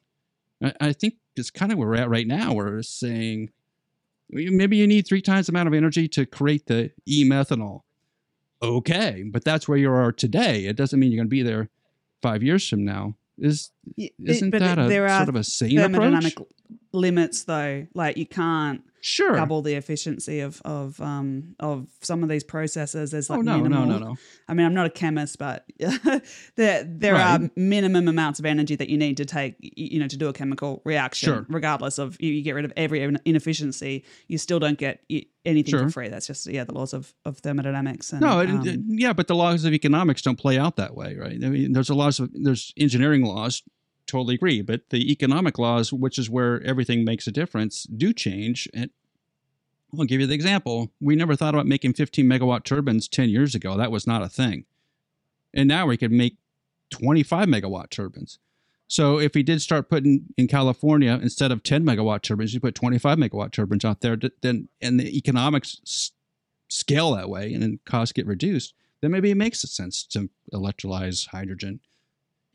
I, 0.81 0.93
think 0.93 1.14
it's 1.37 1.51
kind 1.51 1.72
of 1.72 1.78
where 1.78 1.89
we're 1.89 1.95
at 1.95 2.11
right 2.11 2.26
now. 2.26 2.53
We're 2.53 2.83
saying 2.83 3.51
maybe 4.28 4.76
you 4.76 4.87
need 4.87 5.07
three 5.07 5.22
times 5.22 5.47
the 5.47 5.53
amount 5.53 5.68
of 5.68 5.74
energy 5.74 6.07
to 6.09 6.26
create 6.26 6.66
the 6.66 6.91
e 7.07 7.24
methanol. 7.24 7.83
Okay, 8.62 9.24
but 9.26 9.43
that's 9.43 9.66
where 9.66 9.78
you 9.78 9.91
are 9.91 10.12
today. 10.12 10.66
It 10.66 10.76
doesn't 10.76 11.01
mean 11.01 11.11
you're 11.11 11.18
going 11.18 11.28
to 11.28 11.31
be 11.31 11.43
there 11.43 11.70
five 12.20 12.43
years 12.43 12.68
from 12.68 12.85
now. 12.85 13.16
Is 13.41 13.70
isn't 14.24 14.51
but 14.51 14.61
that 14.61 14.78
a 14.78 14.88
there 14.88 15.07
are 15.09 15.18
sort 15.18 15.28
of 15.30 15.36
a 15.36 15.45
sane 15.45 15.78
approach? 15.78 16.34
limits 16.93 17.45
though 17.45 17.86
like 17.95 18.16
you 18.16 18.26
can't 18.26 18.82
Sure. 19.03 19.34
double 19.34 19.62
the 19.62 19.74
efficiency 19.74 20.40
of 20.40 20.61
of 20.64 21.01
um 21.01 21.55
of 21.59 21.88
some 22.03 22.22
of 22.22 22.28
these 22.28 22.44
processes 22.44 23.11
there's 23.11 23.30
like 23.30 23.38
oh 23.38 23.42
no, 23.42 23.59
minimal, 23.59 23.86
no, 23.86 23.98
no, 23.98 24.05
no. 24.11 24.16
I 24.48 24.55
mean, 24.55 24.66
I'm 24.66 24.74
not 24.74 24.86
a 24.86 24.90
chemist, 24.90 25.38
but 25.38 25.64
there 26.57 26.84
there 26.84 27.16
are 27.16 27.40
minimum 27.57 28.09
amounts 28.09 28.38
of 28.38 28.46
energy 28.46 28.76
that 28.76 28.88
you 28.88 28.98
need 28.98 29.16
to 29.16 29.24
take, 29.24 29.57
you 29.61 29.98
know, 30.01 30.09
to 30.09 30.16
do 30.16 30.28
a 30.28 30.32
chemical 30.32 30.82
reaction. 30.84 31.26
Sure. 31.32 31.46
Regardless 31.48 31.98
of 31.98 32.20
you, 32.20 32.32
you 32.32 32.42
get 32.42 32.55
rid 32.55 32.64
of 32.64 32.72
every 32.76 33.03
inefficiency, 33.24 34.05
you 34.28 34.38
still 34.38 34.59
don't 34.59 34.78
get 34.78 35.03
anything 35.44 35.70
Sure. 35.70 35.84
for 35.84 35.90
free. 35.90 36.09
That's 36.09 36.26
just 36.26 36.46
yeah, 36.46 36.64
the 36.64 36.74
laws 36.74 36.92
of, 36.92 37.14
of 37.24 37.38
thermodynamics. 37.38 38.12
And, 38.12 38.20
No, 38.20 38.40
um, 38.40 38.62
yeah, 38.88 39.12
but 39.12 39.28
the 39.28 39.34
laws 39.34 39.64
of 39.64 39.72
economics 39.72 40.22
don't 40.22 40.38
play 40.38 40.59
out 40.59 40.76
that 40.76 40.94
way, 40.94 41.16
right? 41.16 41.42
I 41.42 41.48
mean, 41.48 41.72
there's 41.72 41.90
a 41.90 41.94
lot 41.94 42.18
of 42.18 42.30
there's 42.34 42.72
engineering 42.76 43.24
laws. 43.24 43.62
Totally 44.11 44.34
agree, 44.34 44.61
but 44.61 44.90
the 44.90 45.12
economic 45.12 45.56
laws, 45.56 45.92
which 45.92 46.18
is 46.18 46.28
where 46.28 46.61
everything 46.64 47.04
makes 47.04 47.28
a 47.28 47.30
difference, 47.30 47.84
do 47.84 48.12
change. 48.12 48.68
And 48.74 48.90
I'll 49.96 50.04
give 50.04 50.20
you 50.20 50.26
the 50.26 50.34
example. 50.34 50.90
We 51.00 51.14
never 51.14 51.36
thought 51.36 51.54
about 51.54 51.68
making 51.68 51.92
15 51.92 52.26
megawatt 52.26 52.64
turbines 52.64 53.06
10 53.06 53.28
years 53.28 53.54
ago. 53.54 53.76
That 53.76 53.92
was 53.92 54.08
not 54.08 54.22
a 54.22 54.28
thing. 54.28 54.64
And 55.54 55.68
now 55.68 55.86
we 55.86 55.96
could 55.96 56.11
make 56.11 56.38
25 56.90 57.46
megawatt 57.46 57.90
turbines. 57.90 58.40
So 58.88 59.20
if 59.20 59.36
we 59.36 59.44
did 59.44 59.62
start 59.62 59.88
putting 59.88 60.24
in 60.36 60.48
California 60.48 61.16
instead 61.22 61.52
of 61.52 61.62
10 61.62 61.84
megawatt 61.84 62.22
turbines, 62.22 62.52
you 62.52 62.58
put 62.58 62.74
25 62.74 63.16
megawatt 63.16 63.52
turbines 63.52 63.84
out 63.84 64.00
there, 64.00 64.18
then 64.40 64.68
and 64.80 64.98
the 64.98 65.16
economics 65.16 66.11
scale 66.66 67.12
that 67.12 67.28
way, 67.28 67.54
and 67.54 67.62
then 67.62 67.78
costs 67.84 68.12
get 68.12 68.26
reduced, 68.26 68.74
then 69.02 69.12
maybe 69.12 69.30
it 69.30 69.36
makes 69.36 69.61
sense 69.61 70.02
to 70.06 70.28
electrolyze 70.52 71.28
hydrogen, 71.28 71.78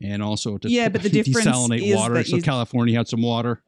and 0.02 0.22
also 0.22 0.58
to 0.58 0.68
Yeah, 0.70 0.88
but 0.88 1.02
the 1.02 1.08
difference 1.22 1.46
desalinate 1.46 1.82
is 1.82 1.96
water. 1.96 2.14
that 2.14 2.26
So 2.26 2.38
California 2.40 2.96
had 2.96 3.08
some 3.08 3.22
water. 3.22 3.62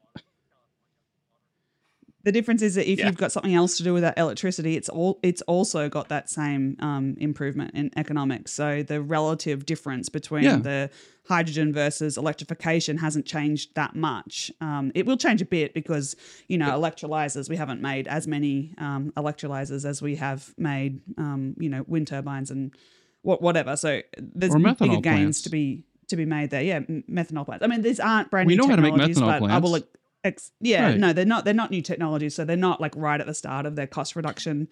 The 2.23 2.33
difference 2.33 2.61
is 2.61 2.75
that 2.75 2.89
if 2.91 2.99
Yeah. 2.99 3.07
you've 3.07 3.17
got 3.17 3.31
something 3.31 3.55
else 3.55 3.77
to 3.77 3.83
do 3.83 3.93
with 3.93 4.03
that 4.03 4.17
electricity, 4.17 4.75
it's 4.75 4.89
all 4.89 5.19
it's 5.23 5.41
also 5.43 5.87
got 5.87 6.09
that 6.09 6.29
same 6.29 6.75
um, 6.79 7.15
improvement 7.17 7.71
in 7.73 7.91
economics. 7.95 8.51
So 8.51 8.83
the 8.83 9.01
relative 9.01 9.65
difference 9.65 10.09
between 10.09 10.43
Yeah. 10.43 10.57
the 10.57 10.89
hydrogen 11.29 11.71
versus 11.71 12.17
electrification 12.17 12.97
hasn't 12.97 13.25
changed 13.25 13.73
that 13.75 13.95
much. 13.95 14.51
Um, 14.59 14.91
it 14.95 15.05
will 15.05 15.15
change 15.15 15.41
a 15.41 15.45
bit 15.45 15.73
because 15.73 16.17
you 16.49 16.57
know 16.57 16.67
electrolyzers. 16.71 17.49
We 17.49 17.55
haven't 17.55 17.81
made 17.81 18.05
as 18.09 18.27
many 18.27 18.73
um, 18.77 19.13
electrolyzers 19.15 19.85
as 19.85 20.01
we 20.01 20.17
have 20.17 20.53
made 20.57 20.99
um, 21.17 21.55
you 21.57 21.69
know 21.69 21.85
wind 21.87 22.07
turbines 22.07 22.51
and 22.51 22.75
what 23.21 23.41
whatever. 23.41 23.77
So 23.77 24.01
there's 24.17 24.53
bigger 24.53 24.67
methanol 24.75 25.01
gains 25.01 25.03
plants. 25.03 25.41
to 25.43 25.49
be 25.49 25.85
to 26.09 26.15
be 26.15 26.25
made 26.25 26.49
there. 26.49 26.61
Yeah, 26.61 26.79
methanol 26.81 27.45
plants. 27.45 27.63
I 27.63 27.67
mean, 27.67 27.81
these 27.81 27.99
aren't 27.99 28.29
brand 28.31 28.47
We 28.47 28.55
new 28.55 28.63
know 28.63 28.69
how 28.69 28.75
to 28.75 28.81
make 28.81 28.91
technologies, 28.93 29.17
methanol 29.17 29.39
but 29.39 29.51
I 29.51 29.57
will 29.59 29.69
plants. 29.71 29.87
Ex- 30.23 30.51
yeah, 30.59 30.87
Right. 30.87 30.97
no, 30.97 31.13
they're 31.13 31.25
not. 31.25 31.45
They're 31.45 31.53
not 31.53 31.71
new 31.71 31.81
technologies, 31.81 32.35
so 32.35 32.43
they're 32.43 32.57
not 32.57 32.81
like 32.81 32.93
right 32.97 33.19
at 33.21 33.25
the 33.27 33.33
start 33.33 33.65
of 33.65 33.75
their 33.77 33.87
cost 33.87 34.15
reduction 34.17 34.67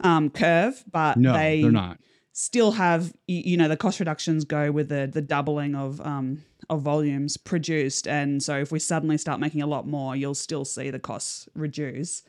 um, 0.00 0.28
curve. 0.30 0.82
But 0.90 1.16
No, 1.18 1.32
they 1.32 1.62
they're 1.62 1.70
not. 1.70 1.98
still 2.32 2.72
have 2.72 3.12
you 3.28 3.56
know 3.56 3.68
the 3.68 3.76
cost 3.76 4.00
reductions 4.00 4.44
go 4.44 4.72
with 4.72 4.88
the 4.88 5.08
the 5.12 5.22
doubling 5.22 5.76
of 5.76 6.00
um, 6.00 6.42
of 6.68 6.82
volumes 6.82 7.36
produced, 7.36 8.08
and 8.08 8.42
so 8.42 8.58
if 8.58 8.72
we 8.72 8.80
suddenly 8.80 9.18
start 9.18 9.38
making 9.38 9.62
a 9.62 9.66
lot 9.68 9.86
more, 9.86 10.16
you'll 10.16 10.34
still 10.34 10.64
see 10.64 10.90
the 10.90 10.98
costs 10.98 11.48
reduce. 11.54 12.22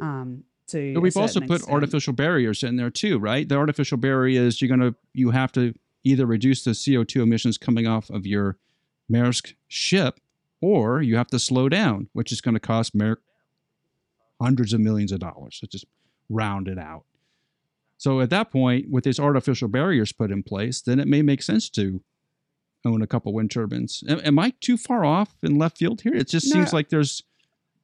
Um, 0.00 0.42
to 0.68 0.94
But 0.94 1.00
we've 1.04 1.16
also 1.16 1.38
put 1.40 1.56
extent. 1.60 1.72
artificial 1.72 2.12
barriers 2.12 2.64
in 2.64 2.74
there 2.74 2.90
too, 2.90 3.20
right? 3.20 3.48
The 3.48 3.54
artificial 3.54 3.98
barrier 3.98 4.42
is 4.42 4.60
you're 4.60 4.68
gonna 4.68 4.96
you 5.14 5.30
have 5.30 5.52
to 5.52 5.74
either 6.06 6.24
reduce 6.24 6.62
the 6.62 6.70
CO2 6.70 7.22
emissions 7.22 7.58
coming 7.58 7.86
off 7.86 8.08
of 8.10 8.26
your 8.26 8.56
Maersk 9.12 9.54
ship, 9.68 10.20
or 10.60 11.02
you 11.02 11.16
have 11.16 11.26
to 11.28 11.38
slow 11.38 11.68
down, 11.68 12.08
which 12.12 12.30
is 12.32 12.40
going 12.40 12.54
to 12.54 12.60
cost 12.60 12.96
Maersk 12.96 13.16
hundreds 14.40 14.72
of 14.72 14.80
millions 14.80 15.12
of 15.12 15.18
dollars. 15.20 15.58
So 15.60 15.66
just 15.66 15.84
round 16.28 16.68
it 16.68 16.78
out. 16.78 17.04
So 17.98 18.20
at 18.20 18.30
that 18.30 18.50
point, 18.52 18.90
with 18.90 19.04
these 19.04 19.18
artificial 19.18 19.68
barriers 19.68 20.12
put 20.12 20.30
in 20.30 20.42
place, 20.42 20.80
then 20.82 21.00
it 21.00 21.08
may 21.08 21.22
make 21.22 21.42
sense 21.42 21.68
to 21.70 22.02
own 22.84 23.02
a 23.02 23.06
couple 23.06 23.32
wind 23.32 23.50
turbines. 23.50 24.04
Am, 24.08 24.20
am 24.20 24.38
I 24.38 24.52
too 24.60 24.76
far 24.76 25.04
off 25.04 25.34
in 25.42 25.58
left 25.58 25.78
field 25.78 26.02
here? 26.02 26.14
It 26.14 26.28
just 26.28 26.46
No, 26.48 26.60
seems 26.60 26.72
like 26.72 26.88
there's 26.90 27.22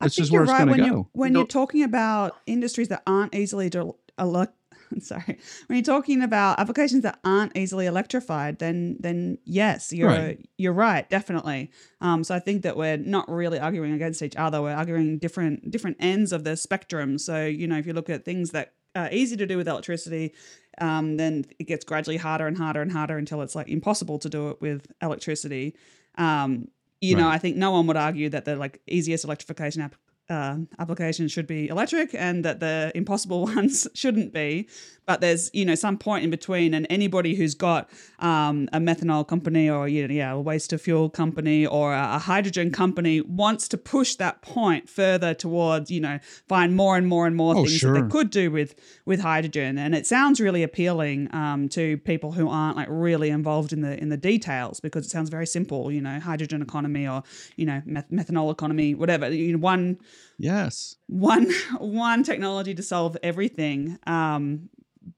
I 0.00 0.06
this 0.06 0.16
think 0.16 0.24
is 0.26 0.30
where 0.30 0.38
you're 0.40 0.44
it's 0.44 0.52
right 0.52 0.58
going 0.66 0.70
when 0.70 0.78
to 0.80 0.86
you're 0.94 1.06
when 1.12 1.32
No. 1.32 1.40
you're 1.40 1.46
talking 1.48 1.82
about 1.82 2.36
industries 2.46 2.88
that 2.88 3.02
aren't 3.06 3.34
easily 3.34 3.68
de- 3.70 3.90
elec 4.18 4.48
sorry. 5.00 5.38
When 5.66 5.76
you're 5.76 5.82
talking 5.82 6.22
about 6.22 6.58
applications 6.60 7.02
that 7.02 7.18
aren't 7.24 7.56
easily 7.56 7.86
electrified 7.86 8.58
then 8.58 8.96
then 9.00 9.38
yes 9.44 9.92
you're 9.92 10.08
Right. 10.08 10.48
you're 10.58 10.72
right 10.72 11.08
definitely. 11.08 11.70
Um, 12.00 12.24
so 12.24 12.34
I 12.34 12.38
think 12.38 12.62
that 12.62 12.76
we're 12.76 12.96
not 12.96 13.30
really 13.30 13.58
arguing 13.58 13.92
against 13.92 14.22
each 14.22 14.36
other. 14.36 14.60
We're 14.60 14.74
arguing 14.74 15.18
different 15.18 15.70
different 15.70 15.96
ends 16.00 16.32
of 16.32 16.44
the 16.44 16.56
spectrum. 16.56 17.18
So 17.18 17.46
you 17.46 17.66
know 17.66 17.78
if 17.78 17.86
you 17.86 17.92
look 17.92 18.10
at 18.10 18.24
things 18.24 18.50
that 18.50 18.74
are 18.94 19.08
easy 19.10 19.36
to 19.36 19.46
do 19.46 19.56
with 19.56 19.68
electricity 19.68 20.34
um, 20.78 21.16
then 21.16 21.44
it 21.58 21.64
gets 21.64 21.84
gradually 21.84 22.16
harder 22.16 22.46
and 22.46 22.56
harder 22.56 22.80
and 22.80 22.90
harder 22.90 23.18
until 23.18 23.42
it's 23.42 23.54
like 23.54 23.68
impossible 23.68 24.18
to 24.18 24.28
do 24.28 24.48
it 24.48 24.60
with 24.60 24.86
electricity. 25.02 25.74
Um, 26.16 26.68
you 27.00 27.16
know, 27.16 27.28
I 27.28 27.38
think 27.38 27.56
no 27.56 27.72
one 27.72 27.86
would 27.88 27.96
argue 27.96 28.28
that 28.28 28.44
the 28.44 28.54
like 28.56 28.80
easiest 28.86 29.24
electrification 29.24 29.82
app, 29.82 29.96
uh, 30.28 30.56
applications 30.78 31.32
should 31.32 31.46
be 31.46 31.68
electric 31.68 32.14
and 32.14 32.44
that 32.44 32.60
the 32.60 32.92
impossible 32.94 33.44
ones 33.56 33.86
shouldn't 33.94 34.32
be. 34.32 34.68
But 35.04 35.20
there's 35.20 35.50
you 35.52 35.64
know 35.64 35.74
some 35.74 35.98
point 35.98 36.24
in 36.24 36.30
between, 36.30 36.74
and 36.74 36.86
anybody 36.88 37.34
who's 37.34 37.54
got 37.54 37.90
um, 38.20 38.68
a 38.72 38.78
methanol 38.78 39.26
company 39.26 39.68
or 39.68 39.88
you 39.88 40.06
know, 40.06 40.14
yeah 40.14 40.32
a 40.32 40.40
waste 40.40 40.70
to 40.70 40.78
fuel 40.78 41.10
company 41.10 41.66
or 41.66 41.92
a, 41.92 42.14
a 42.14 42.18
hydrogen 42.18 42.70
company 42.70 43.20
wants 43.20 43.66
to 43.68 43.76
push 43.78 44.14
that 44.16 44.42
point 44.42 44.88
further 44.88 45.34
towards 45.34 45.90
you 45.90 46.00
know 46.00 46.18
find 46.48 46.76
more 46.76 46.96
and 46.96 47.06
more 47.08 47.26
and 47.26 47.34
more 47.36 47.56
Oh, 47.56 47.64
things 47.64 47.80
that 47.80 47.92
they 47.92 48.08
could 48.08 48.30
do 48.30 48.50
with 48.50 48.74
with 49.04 49.20
hydrogen, 49.20 49.76
and 49.76 49.94
it 49.94 50.06
sounds 50.06 50.40
really 50.40 50.62
appealing 50.62 51.34
um, 51.34 51.68
to 51.70 51.98
people 51.98 52.32
who 52.32 52.48
aren't 52.48 52.76
like 52.76 52.88
really 52.90 53.30
involved 53.30 53.72
in 53.72 53.80
the 53.80 54.00
in 54.00 54.08
the 54.08 54.16
details 54.16 54.78
because 54.80 55.06
it 55.06 55.10
sounds 55.10 55.30
very 55.30 55.46
simple. 55.46 55.90
You 55.90 56.00
know, 56.00 56.20
hydrogen 56.20 56.62
economy 56.62 57.08
or 57.08 57.22
you 57.56 57.66
know 57.66 57.82
meth- 57.84 58.10
methanol 58.10 58.52
economy, 58.52 58.94
whatever. 58.94 59.28
You 59.30 59.52
know, 59.52 59.58
one 59.58 59.98
Yes. 60.38 60.96
one 61.08 61.50
one 61.78 62.22
technology 62.22 62.74
to 62.74 62.82
solve 62.82 63.16
everything. 63.22 63.98
Um, 64.06 64.68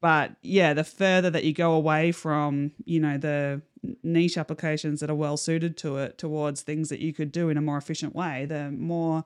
but 0.00 0.32
yeah, 0.42 0.74
the 0.74 0.84
further 0.84 1.30
that 1.30 1.44
you 1.44 1.52
go 1.52 1.72
away 1.72 2.12
from 2.12 2.72
you 2.84 3.00
know 3.00 3.18
the 3.18 3.62
niche 4.02 4.38
applications 4.38 5.00
that 5.00 5.10
are 5.10 5.14
well 5.14 5.36
suited 5.36 5.76
to 5.78 5.98
it 5.98 6.16
towards 6.18 6.62
things 6.62 6.88
that 6.88 7.00
you 7.00 7.12
could 7.12 7.30
do 7.32 7.48
in 7.48 7.56
a 7.56 7.62
more 7.62 7.76
efficient 7.76 8.14
way, 8.14 8.46
the 8.46 8.70
more 8.70 9.24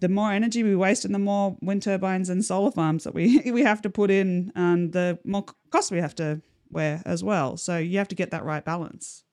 the 0.00 0.08
more 0.08 0.32
energy 0.32 0.62
we 0.62 0.76
waste 0.76 1.04
and 1.04 1.14
the 1.14 1.18
more 1.18 1.56
wind 1.62 1.82
turbines 1.82 2.28
and 2.28 2.44
solar 2.44 2.70
farms 2.70 3.04
that 3.04 3.14
we 3.14 3.40
we 3.52 3.62
have 3.62 3.82
to 3.82 3.90
put 3.90 4.10
in 4.10 4.52
and 4.54 4.92
the 4.92 5.18
more 5.24 5.44
cost 5.70 5.90
we 5.90 5.98
have 5.98 6.14
to 6.16 6.40
wear 6.70 7.02
as 7.06 7.22
well. 7.22 7.56
So 7.56 7.78
you 7.78 7.98
have 7.98 8.08
to 8.08 8.14
get 8.14 8.30
that 8.30 8.44
right 8.44 8.64
balance. 8.64 9.24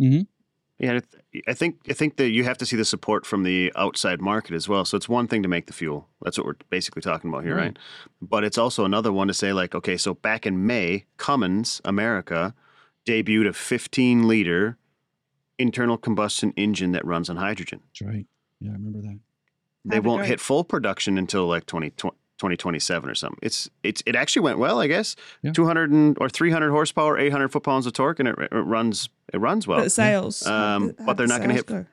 Mm 0.00 0.10
hmm 0.10 0.33
Yeah, 0.78 0.98
I 1.46 1.54
think 1.54 1.76
I 1.88 1.92
think 1.92 2.16
that 2.16 2.30
you 2.30 2.42
have 2.44 2.58
to 2.58 2.66
see 2.66 2.76
the 2.76 2.84
support 2.84 3.24
from 3.24 3.44
the 3.44 3.72
outside 3.76 4.20
market 4.20 4.54
as 4.54 4.68
well. 4.68 4.84
So 4.84 4.96
it's 4.96 5.08
one 5.08 5.28
thing 5.28 5.42
to 5.44 5.48
make 5.48 5.66
the 5.66 5.72
fuel. 5.72 6.08
That's 6.22 6.36
what 6.36 6.46
we're 6.46 6.56
basically 6.68 7.00
talking 7.00 7.30
about 7.30 7.44
here, 7.44 7.54
Right. 7.54 7.62
right? 7.66 7.78
But 8.20 8.42
it's 8.44 8.58
also 8.58 8.84
another 8.84 9.12
one 9.12 9.28
to 9.28 9.34
say 9.34 9.52
like, 9.52 9.74
okay, 9.74 9.96
so 9.96 10.14
back 10.14 10.46
in 10.46 10.66
May, 10.66 11.04
Cummins 11.16 11.80
America 11.84 12.54
debuted 13.06 13.46
a 13.48 13.52
15 13.52 14.26
liter 14.26 14.76
internal 15.58 15.96
combustion 15.96 16.52
engine 16.56 16.90
that 16.92 17.04
runs 17.04 17.30
on 17.30 17.36
hydrogen. 17.36 17.80
That's 17.92 18.02
right. 18.02 18.26
Yeah, 18.60 18.70
I 18.70 18.72
remember 18.74 19.00
that. 19.02 19.18
They 19.84 19.90
That'd 19.96 20.06
won't 20.06 20.26
hit 20.26 20.40
full 20.40 20.64
production 20.64 21.18
until 21.18 21.46
like 21.46 21.66
20, 21.66 21.90
2027 21.90 23.08
or 23.08 23.14
something. 23.14 23.38
It's 23.42 23.70
it's 23.84 24.02
it 24.06 24.16
actually 24.16 24.42
went 24.42 24.58
well, 24.58 24.80
I 24.80 24.88
guess. 24.88 25.14
Yeah. 25.42 25.52
200 25.52 25.90
and, 25.92 26.16
or 26.20 26.28
300 26.28 26.70
horsepower, 26.70 27.16
800 27.18 27.48
foot 27.52 27.62
pounds 27.62 27.86
of 27.86 27.92
torque, 27.92 28.18
and 28.18 28.28
it, 28.28 28.36
it 28.40 28.50
runs 28.56 29.08
it 29.32 29.40
runs 29.40 29.66
well. 29.66 29.80
But 29.80 29.92
sales. 29.92 30.46
Um, 30.46 30.94
but 31.04 31.16
they're 31.16 31.26
not 31.26 31.40
gonna 31.40 31.54
hit- 31.54 31.66
go? 31.66 31.86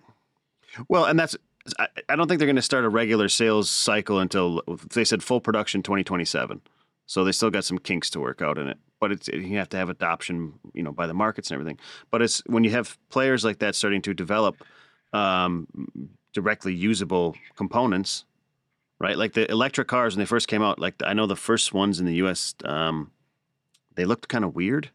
Well, 0.87 1.05
and 1.05 1.19
that's 1.19 1.35
I, 1.79 1.87
I 2.09 2.15
don't 2.15 2.27
think 2.27 2.39
they're 2.39 2.47
going 2.47 2.55
to 2.55 2.61
start 2.61 2.85
a 2.85 2.89
regular 2.89 3.29
sales 3.29 3.69
cycle 3.69 4.19
until 4.19 4.61
they 4.93 5.03
said 5.03 5.23
full 5.23 5.41
production 5.41 5.83
2027. 5.83 6.61
So 7.05 7.23
they 7.23 7.31
still 7.31 7.49
got 7.49 7.65
some 7.65 7.77
kinks 7.77 8.09
to 8.11 8.19
work 8.19 8.41
out 8.41 8.57
in 8.57 8.67
it. 8.67 8.77
But 8.99 9.11
it's 9.11 9.27
you 9.27 9.57
have 9.57 9.69
to 9.69 9.77
have 9.77 9.89
adoption, 9.89 10.53
you 10.73 10.83
know, 10.83 10.91
by 10.91 11.07
the 11.07 11.13
markets 11.13 11.49
and 11.49 11.59
everything. 11.59 11.79
But 12.09 12.21
it's 12.21 12.41
when 12.45 12.63
you 12.63 12.71
have 12.71 12.97
players 13.09 13.43
like 13.43 13.59
that 13.59 13.75
starting 13.75 14.01
to 14.03 14.13
develop 14.13 14.63
um, 15.11 15.67
directly 16.33 16.73
usable 16.73 17.35
components, 17.55 18.25
right? 18.99 19.17
Like 19.17 19.33
the 19.33 19.49
electric 19.51 19.87
cars 19.87 20.15
when 20.15 20.21
they 20.21 20.27
first 20.27 20.47
came 20.47 20.61
out. 20.61 20.79
Like 20.79 20.95
I 21.03 21.13
know 21.13 21.25
the 21.25 21.35
first 21.35 21.73
ones 21.73 21.99
in 21.99 22.05
the 22.05 22.15
U.S. 22.15 22.55
Um, 22.63 23.11
they 23.95 24.05
looked 24.05 24.29
kind 24.29 24.45
of 24.45 24.55
weird, 24.55 24.91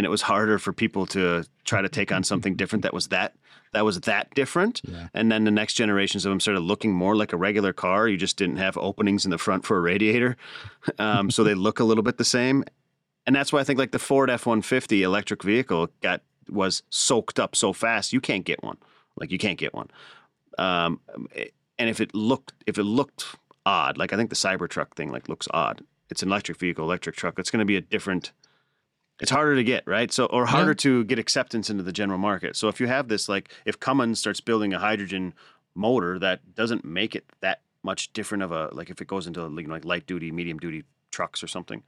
and 0.00 0.06
it 0.06 0.08
was 0.08 0.22
harder 0.22 0.58
for 0.58 0.72
people 0.72 1.04
to 1.04 1.44
try 1.64 1.82
to 1.82 1.88
take 1.90 2.10
on 2.10 2.24
something 2.24 2.54
different 2.56 2.84
that 2.84 2.94
was 2.94 3.08
that 3.08 3.34
that 3.74 3.84
was 3.84 4.00
that 4.00 4.34
different. 4.34 4.80
Yeah. 4.82 5.08
And 5.12 5.30
then 5.30 5.44
the 5.44 5.50
next 5.50 5.74
generations 5.74 6.24
of 6.24 6.30
them 6.30 6.40
started 6.40 6.60
looking 6.60 6.90
more 6.90 7.14
like 7.14 7.34
a 7.34 7.36
regular 7.36 7.74
car. 7.74 8.08
You 8.08 8.16
just 8.16 8.38
didn't 8.38 8.56
have 8.56 8.78
openings 8.78 9.26
in 9.26 9.30
the 9.30 9.36
front 9.36 9.66
for 9.66 9.76
a 9.76 9.80
radiator, 9.82 10.38
um, 10.98 11.30
so 11.30 11.44
they 11.44 11.52
look 11.52 11.80
a 11.80 11.84
little 11.84 12.02
bit 12.02 12.16
the 12.16 12.24
same. 12.24 12.64
And 13.26 13.36
that's 13.36 13.52
why 13.52 13.60
I 13.60 13.64
think 13.64 13.78
like 13.78 13.92
the 13.92 13.98
Ford 13.98 14.30
F 14.30 14.46
one 14.46 14.62
fifty 14.62 15.02
electric 15.02 15.42
vehicle 15.42 15.90
got 16.00 16.22
was 16.48 16.82
soaked 16.88 17.38
up 17.38 17.54
so 17.54 17.74
fast 17.74 18.14
you 18.14 18.22
can't 18.22 18.46
get 18.46 18.62
one. 18.62 18.78
Like 19.16 19.30
you 19.30 19.36
can't 19.36 19.58
get 19.58 19.74
one. 19.74 19.90
Um, 20.56 20.98
and 21.78 21.90
if 21.90 22.00
it 22.00 22.14
looked 22.14 22.54
if 22.66 22.78
it 22.78 22.84
looked 22.84 23.36
odd, 23.66 23.98
like 23.98 24.14
I 24.14 24.16
think 24.16 24.30
the 24.30 24.36
Cybertruck 24.36 24.94
thing 24.94 25.12
like 25.12 25.28
looks 25.28 25.46
odd. 25.52 25.84
It's 26.08 26.22
an 26.22 26.30
electric 26.30 26.56
vehicle, 26.56 26.86
electric 26.86 27.16
truck. 27.16 27.38
It's 27.38 27.50
going 27.50 27.60
to 27.60 27.66
be 27.66 27.76
a 27.76 27.82
different. 27.82 28.32
It's 29.20 29.30
harder 29.30 29.54
to 29.56 29.64
get 29.64 29.84
right, 29.86 30.10
so 30.12 30.26
or 30.26 30.46
harder 30.46 30.70
Yeah. 30.70 30.74
to 30.76 31.04
get 31.04 31.18
acceptance 31.18 31.68
into 31.70 31.82
the 31.82 31.92
general 31.92 32.18
market. 32.18 32.56
So 32.56 32.68
if 32.68 32.80
you 32.80 32.86
have 32.86 33.08
this, 33.08 33.28
like 33.28 33.52
if 33.64 33.78
Cummins 33.78 34.18
starts 34.18 34.40
building 34.40 34.72
a 34.72 34.78
hydrogen 34.78 35.34
motor 35.74 36.18
that 36.18 36.54
doesn't 36.54 36.84
make 36.84 37.14
it 37.14 37.24
that 37.40 37.60
much 37.82 38.12
different 38.12 38.42
of 38.42 38.52
a 38.52 38.68
like 38.72 38.90
if 38.90 39.00
it 39.00 39.06
goes 39.08 39.26
into 39.26 39.40
you 39.42 39.48
know, 39.66 39.72
like 39.74 39.84
light 39.84 40.06
duty, 40.06 40.30
medium 40.32 40.58
duty 40.58 40.84
trucks 41.10 41.42
or 41.42 41.46
something, 41.46 41.82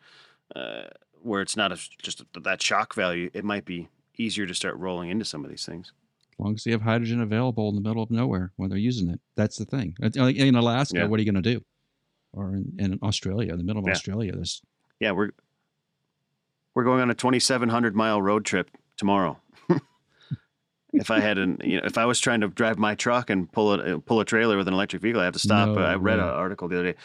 uh, 0.56 0.84
where 1.22 1.40
it's 1.42 1.56
not 1.56 1.72
a, 1.72 1.76
just 2.02 2.22
that 2.34 2.60
shock 2.62 2.94
value, 2.94 3.30
it 3.32 3.44
might 3.44 3.64
be 3.64 3.88
easier 4.18 4.46
to 4.46 4.54
start 4.54 4.76
rolling 4.76 5.08
into 5.10 5.24
some 5.24 5.44
of 5.44 5.50
these 5.50 5.64
things. 5.64 5.92
As 6.32 6.38
long 6.44 6.54
as 6.54 6.66
you 6.66 6.72
have 6.72 6.82
hydrogen 6.82 7.20
available 7.20 7.68
in 7.68 7.74
the 7.74 7.80
middle 7.80 8.02
of 8.02 8.10
nowhere 8.10 8.52
when 8.56 8.68
they're 8.68 8.78
using 8.78 9.08
it, 9.10 9.20
that's 9.36 9.56
the 9.56 9.64
thing. 9.64 9.94
In 10.02 10.54
Alaska, 10.54 10.98
Yeah. 10.98 11.04
what 11.06 11.18
are 11.18 11.22
you 11.22 11.30
going 11.32 11.42
to 11.42 11.54
do? 11.54 11.64
Or 12.32 12.54
in, 12.56 12.72
in 12.78 12.98
Australia, 13.02 13.52
in 13.52 13.58
the 13.58 13.64
middle 13.64 13.80
of 13.82 13.86
Yeah. 13.86 13.92
Australia, 13.92 14.32
there's 14.32 14.62
Yeah, 15.00 15.12
we're 15.12 15.30
we're 16.74 16.84
going 16.84 17.00
on 17.00 17.10
a 17.10 17.14
2,700 17.14 17.94
mile 17.94 18.20
road 18.20 18.44
trip 18.44 18.70
tomorrow. 18.96 19.38
if 20.92 21.10
I 21.10 21.20
had 21.20 21.38
an, 21.38 21.58
you 21.62 21.80
know, 21.80 21.86
if 21.86 21.98
I 21.98 22.04
was 22.06 22.20
trying 22.20 22.40
to 22.40 22.48
drive 22.48 22.78
my 22.78 22.94
truck 22.94 23.30
and 23.30 23.50
pull 23.50 23.72
a 23.72 23.96
uh, 23.96 23.98
pull 23.98 24.20
a 24.20 24.24
trailer 24.24 24.56
with 24.56 24.68
an 24.68 24.74
electric 24.74 25.02
vehicle, 25.02 25.20
I 25.20 25.24
have 25.24 25.34
to 25.34 25.38
stop. 25.38 25.68
No 25.68 25.82
I 25.82 25.94
read 25.96 26.18
way. 26.18 26.24
an 26.24 26.28
article 26.30 26.68
the 26.68 26.78
other 26.78 26.92
day. 26.92 26.98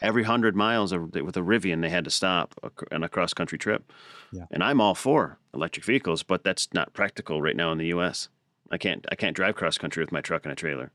Every 0.00 0.24
hundred 0.24 0.56
miles 0.56 0.90
of- 0.90 1.14
with 1.14 1.36
a 1.36 1.40
Rivian, 1.40 1.80
they 1.80 1.88
had 1.88 2.04
to 2.04 2.10
stop 2.10 2.54
on 2.90 3.04
a 3.04 3.08
cross 3.08 3.32
country 3.32 3.56
trip. 3.56 3.92
Yeah. 4.32 4.46
And 4.50 4.62
I'm 4.64 4.80
all 4.80 4.96
for 4.96 5.38
electric 5.54 5.84
vehicles, 5.84 6.24
but 6.24 6.42
that's 6.42 6.68
not 6.74 6.92
practical 6.92 7.40
right 7.40 7.54
now 7.54 7.70
in 7.70 7.78
the 7.78 7.86
U.S. 7.86 8.28
I 8.70 8.78
can't 8.78 9.06
I 9.12 9.14
can't 9.14 9.36
drive 9.36 9.54
cross 9.54 9.78
country 9.78 10.02
with 10.02 10.10
my 10.12 10.20
truck 10.20 10.44
and 10.44 10.52
a 10.52 10.56
trailer. 10.56 10.90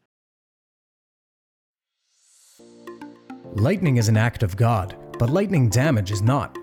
Lightning 3.54 3.98
is 3.98 4.10
an 4.10 4.18
act 4.18 4.44
of 4.44 4.56
God, 4.58 4.96
but 5.18 5.30
lightning 5.30 5.70
damage 5.70 6.12
is 6.12 6.22
not. 6.22 6.58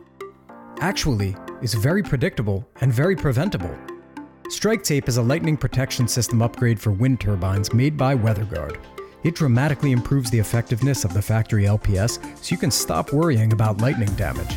Actually, 0.81 1.37
is 1.63 1.75
very 1.75 2.03
predictable 2.03 2.69
and 2.81 2.93
very 2.93 3.17
preventable. 3.17 3.75
StrikeTape 4.49 5.09
is 5.09 5.17
a 5.17 5.23
lightning 5.23 5.57
protection 5.57 6.07
system 6.07 6.43
upgrade 6.43 6.79
for 6.79 6.91
wind 6.91 7.21
turbines 7.21 7.73
made 7.73 7.97
by 7.97 8.15
WeatherGuard. 8.15 8.79
It 9.23 9.35
dramatically 9.35 9.93
improves 9.93 10.31
the 10.31 10.39
effectiveness 10.39 11.05
of 11.05 11.15
the 11.15 11.23
factory 11.23 11.65
LPS 11.65 12.19
so 12.37 12.53
you 12.53 12.59
can 12.59 12.71
stop 12.71 13.13
worrying 13.13 13.53
about 13.53 13.81
lightning 13.81 14.13
damage. 14.17 14.57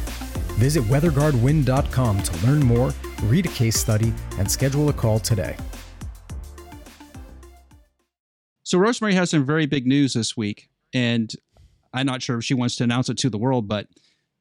Visit 0.58 0.84
weatherguardwind.com 0.86 2.24
to 2.24 2.48
learn 2.48 2.60
more, 2.60 2.94
read 3.24 3.46
a 3.46 3.50
case 3.50 3.80
study, 3.80 4.14
and 4.38 4.52
schedule 4.52 4.90
a 4.90 4.94
call 4.94 5.20
today. 5.20 5.56
So 8.64 8.78
Rosemary 8.78 9.14
has 9.14 9.30
some 9.30 9.46
very 9.46 9.68
big 9.68 9.88
news 9.88 10.14
this 10.14 10.36
week, 10.36 10.68
and 10.94 11.32
I'm 11.94 12.06
not 12.06 12.22
sure 12.22 12.40
if 12.40 12.44
she 12.44 12.54
wants 12.54 12.76
to 12.78 12.84
announce 12.84 13.08
it 13.08 13.18
to 13.20 13.30
the 13.30 13.38
world, 13.38 13.70
but 13.70 13.88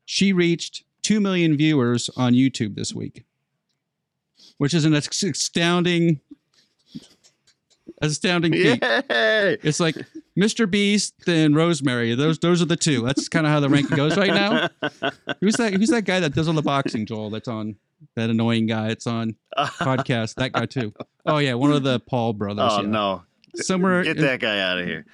she 0.04 0.32
reached 0.32 0.82
two 1.06 1.20
million 1.20 1.56
viewers 1.56 2.10
on 2.16 2.32
YouTube 2.32 2.74
this 2.74 2.92
week, 2.92 3.24
which 4.58 4.74
is 4.74 4.84
an 4.84 4.92
astounding, 4.92 6.18
astounding 8.02 8.52
feat. 8.52 8.82
Yay! 8.82 9.56
It's 9.62 9.78
like 9.78 9.94
Mr. 10.36 10.68
Beast 10.68 11.14
and 11.28 11.54
Rosemary. 11.54 12.16
Those 12.16 12.40
those 12.40 12.60
are 12.60 12.64
the 12.64 12.76
two. 12.76 13.02
That's 13.02 13.28
kind 13.28 13.46
of 13.46 13.52
how 13.52 13.60
the 13.60 13.68
ranking 13.68 13.96
goes 13.96 14.16
right 14.16 14.34
now. 14.34 14.68
Who's 15.40 15.54
that? 15.58 15.74
Who's 15.74 15.90
that 15.90 16.02
guy 16.02 16.18
that 16.18 16.34
does 16.34 16.48
all 16.48 16.54
the 16.54 16.62
boxing, 16.62 17.06
Joel? 17.06 17.30
That's 17.30 17.46
on 17.46 17.76
that 18.16 18.28
annoying 18.28 18.66
guy. 18.66 18.88
It's 18.88 19.06
on 19.06 19.36
podcast. 19.56 20.34
That 20.34 20.54
guy 20.54 20.66
too. 20.66 20.92
Oh 21.24 21.38
yeah, 21.38 21.54
one 21.54 21.70
of 21.70 21.84
the 21.84 22.00
Paul 22.00 22.32
brothers. 22.32 22.72
Oh 22.72 22.80
yeah. 22.80 22.88
no! 22.88 23.22
Somewhere 23.56 24.04
Get 24.04 24.18
that 24.18 24.40
guy 24.40 24.58
out 24.60 24.78
of 24.78 24.86
here. 24.86 25.06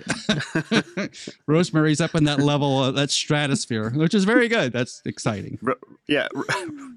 Rosemary's 1.46 2.00
up 2.00 2.14
in 2.14 2.24
that 2.24 2.40
level, 2.40 2.78
uh, 2.78 2.90
that 2.92 3.10
stratosphere, 3.10 3.90
which 3.90 4.14
is 4.14 4.24
very 4.24 4.48
good. 4.48 4.72
that's 4.72 5.02
exciting. 5.04 5.58
Ro- 5.62 5.74
yeah, 6.08 6.28
Ro- 6.34 6.44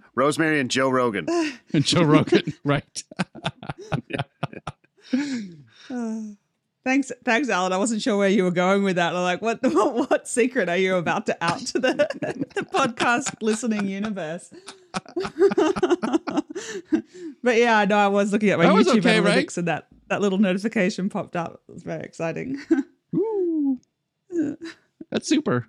Rosemary 0.16 0.60
and 0.60 0.70
Joe 0.72 0.90
Rogan. 0.90 1.28
And 1.74 1.86
Joe 1.86 2.04
Rogan, 2.04 2.54
right? 2.64 3.04
Uh, 5.90 6.22
thanks, 6.84 7.12
thanks, 7.24 7.50
Allen. 7.50 7.74
I 7.74 7.78
wasn't 7.78 8.02
sure 8.02 8.18
where 8.18 8.30
you 8.30 8.44
were 8.44 8.52
going 8.52 8.84
with 8.84 8.96
that. 8.96 9.16
I'm 9.16 9.22
like, 9.22 9.42
what, 9.42 9.62
what, 9.62 10.10
what 10.10 10.28
secret 10.28 10.68
are 10.70 10.78
you 10.78 10.96
about 10.96 11.26
to 11.28 11.38
out 11.44 11.60
to 11.60 11.80
the, 11.80 11.94
the 11.94 12.64
podcast 12.64 13.42
listening 13.42 13.88
universe? 13.88 14.52
but 17.44 17.58
yeah, 17.58 17.78
I 17.78 17.86
know 17.86 17.98
I 17.98 18.08
was 18.08 18.32
looking 18.32 18.50
at 18.50 18.58
my 18.58 18.66
That 18.66 18.74
YouTube 18.86 19.00
okay, 19.00 19.20
analytics 19.20 19.26
right? 19.26 19.58
and 19.58 19.68
that 19.68 19.88
that 20.08 20.22
little 20.22 20.38
notification 20.38 21.10
popped 21.10 21.36
up. 21.36 21.62
It 21.68 21.74
was 21.74 21.84
very 21.84 22.04
exciting. 22.04 22.58
Ooh, 23.16 23.80
that's 25.12 25.28
super, 25.28 25.68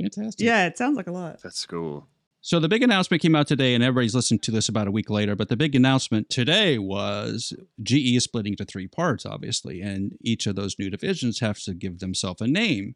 fantastic. 0.00 0.44
yeah, 0.44 0.66
it 0.66 0.76
sounds 0.78 0.96
like 0.96 1.06
a 1.06 1.12
lot. 1.12 1.42
That's 1.42 1.64
cool. 1.66 2.08
So 2.40 2.60
the 2.60 2.68
big 2.68 2.84
announcement 2.84 3.22
came 3.22 3.34
out 3.34 3.48
today, 3.48 3.74
and 3.74 3.82
everybody's 3.82 4.14
listening 4.14 4.38
to 4.40 4.52
this 4.52 4.68
about 4.68 4.86
a 4.86 4.92
week 4.92 5.10
later. 5.10 5.34
But 5.34 5.48
the 5.48 5.56
big 5.56 5.74
announcement 5.74 6.30
today 6.30 6.78
was 6.78 7.52
GE 7.82 8.14
is 8.14 8.22
splitting 8.24 8.52
into 8.52 8.64
three 8.64 8.86
parts, 8.86 9.26
obviously, 9.26 9.80
and 9.80 10.16
each 10.20 10.46
of 10.46 10.54
those 10.54 10.78
new 10.78 10.88
divisions 10.88 11.40
have 11.40 11.58
to 11.62 11.74
give 11.74 11.98
themselves 11.98 12.40
a 12.40 12.46
name. 12.46 12.94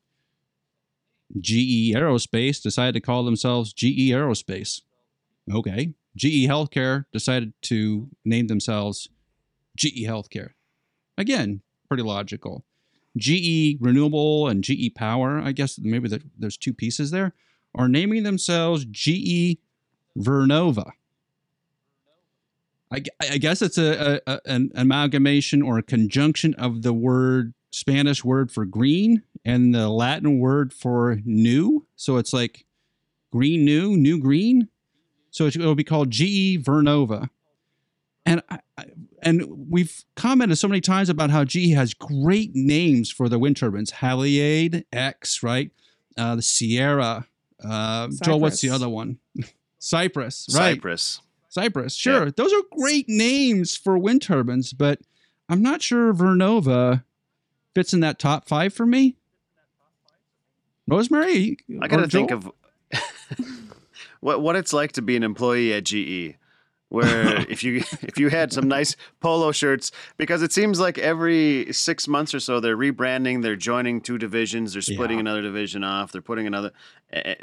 GE 1.41 1.95
Aerospace 1.95 2.63
decided 2.63 2.95
to 2.95 3.01
call 3.01 3.25
themselves 3.25 3.73
GE 3.73 4.11
Aerospace. 4.13 4.83
Okay. 5.53 5.95
GE 6.17 6.47
Healthcare 6.47 7.07
decided 7.13 7.53
to 7.63 8.09
name 8.25 8.47
themselves 8.47 9.09
GE 9.81 10.05
Healthcare. 10.07 10.51
Again, 11.17 11.63
pretty 11.89 12.03
logical. 12.03 12.65
GE 13.17 13.77
Renewable 13.81 14.47
and 14.49 14.63
GE 14.63 14.95
Power, 14.95 15.41
I 15.41 15.53
guess 15.53 15.79
maybe 15.79 16.09
there- 16.09 16.21
there's 16.39 16.57
two 16.57 16.75
pieces 16.75 17.11
there, 17.11 17.35
are 17.75 17.89
naming 17.89 18.23
themselves 18.23 18.85
GE 18.85 19.59
Vernova. 20.19 20.93
I, 22.93 23.03
I 23.21 23.39
guess 23.39 23.63
it's 23.63 23.79
a, 23.79 24.21
a, 24.27 24.41
an 24.47 24.71
amalgamation 24.75 25.63
or 25.63 25.79
a 25.79 25.83
conjunction 25.83 26.55
of 26.55 26.83
the 26.83 26.93
word 26.93 27.55
Spanish 27.71 28.25
word 28.25 28.51
for 28.51 28.65
green 28.67 29.23
and 29.45 29.73
the 29.75 29.89
Latin 29.89 30.41
word 30.41 30.73
for 30.73 31.21
new. 31.25 31.87
So 31.95 32.17
it's 32.17 32.33
like 32.33 32.65
green 33.33 33.65
new, 33.65 33.97
new 33.97 34.19
green. 34.19 34.69
So 35.31 35.47
it 35.47 35.57
will 35.57 35.77
be 35.77 35.85
called 35.85 36.11
GE 36.11 36.59
Vernova. 36.65 37.31
And 38.27 38.43
I, 38.51 38.59
I, 38.77 38.85
and 39.23 39.45
we've 39.69 40.05
commented 40.15 40.59
so 40.59 40.69
many 40.69 40.81
times 40.81 41.09
about 41.09 41.31
how 41.31 41.45
GE 41.45 41.73
has 41.73 41.95
great 41.95 42.51
names 42.55 43.11
for 43.11 43.29
the 43.29 43.39
wind 43.39 43.57
turbines. 43.57 43.93
Haliade 43.93 44.85
X, 44.93 45.43
right? 45.43 45.71
Uh, 46.17 46.37
the 46.37 46.43
Sierra. 46.43 47.27
Uh, 47.63 48.09
Joel, 48.23 48.41
what's 48.41 48.61
the 48.61 48.71
other 48.71 48.89
one? 48.89 49.19
Cypress, 49.79 50.47
right? 50.55 50.75
Cypress. 50.75 51.21
Cypress, 51.49 51.97
sure. 51.97 52.31
Those 52.31 52.53
are 52.53 52.63
great 52.79 53.09
names 53.09 53.77
for 53.77 53.99
wind 53.99 54.23
turbines, 54.23 54.73
but 54.73 55.01
I'm 55.49 55.63
not 55.63 55.83
sure 55.83 56.15
Vernova 56.15 57.03
fits 57.75 57.93
in 57.93 58.01
that 58.01 58.19
top 58.19 58.47
five 58.47 58.73
for 58.73 58.87
me. 58.87 59.17
Rosemary, 60.87 61.59
I 61.83 61.89
got 61.89 62.01
or 62.01 62.03
to 62.05 62.09
think 62.09 62.31
of 62.31 62.51
what 64.21 64.41
what 64.43 64.57
it's 64.57 64.73
like 64.73 64.93
to 64.93 65.03
be 65.03 65.17
an 65.17 65.23
employee 65.23 65.73
at 65.73 65.85
GE. 65.85 66.37
Where 66.91 67.41
if 67.49 67.65
you 67.65 67.79
if 68.03 68.19
you 68.19 68.29
had 68.29 68.53
some 68.53 68.69
nice 68.69 68.95
polo 69.21 69.51
shirts 69.53 69.91
because 70.19 70.43
it 70.43 70.53
seems 70.53 70.79
like 70.79 70.99
every 70.99 71.73
six 71.73 72.07
months 72.07 72.35
or 72.35 72.41
so 72.41 72.61
they're 72.61 72.77
rebranding 72.77 73.43
they're 73.43 73.57
joining 73.57 74.01
two 74.01 74.19
divisions 74.19 74.75
they're 74.75 74.83
splitting 74.83 75.17
Yeah. 75.17 75.23
another 75.23 75.43
division 75.43 75.83
off 75.83 76.13
they're 76.13 76.21
putting 76.21 76.47
another 76.47 76.73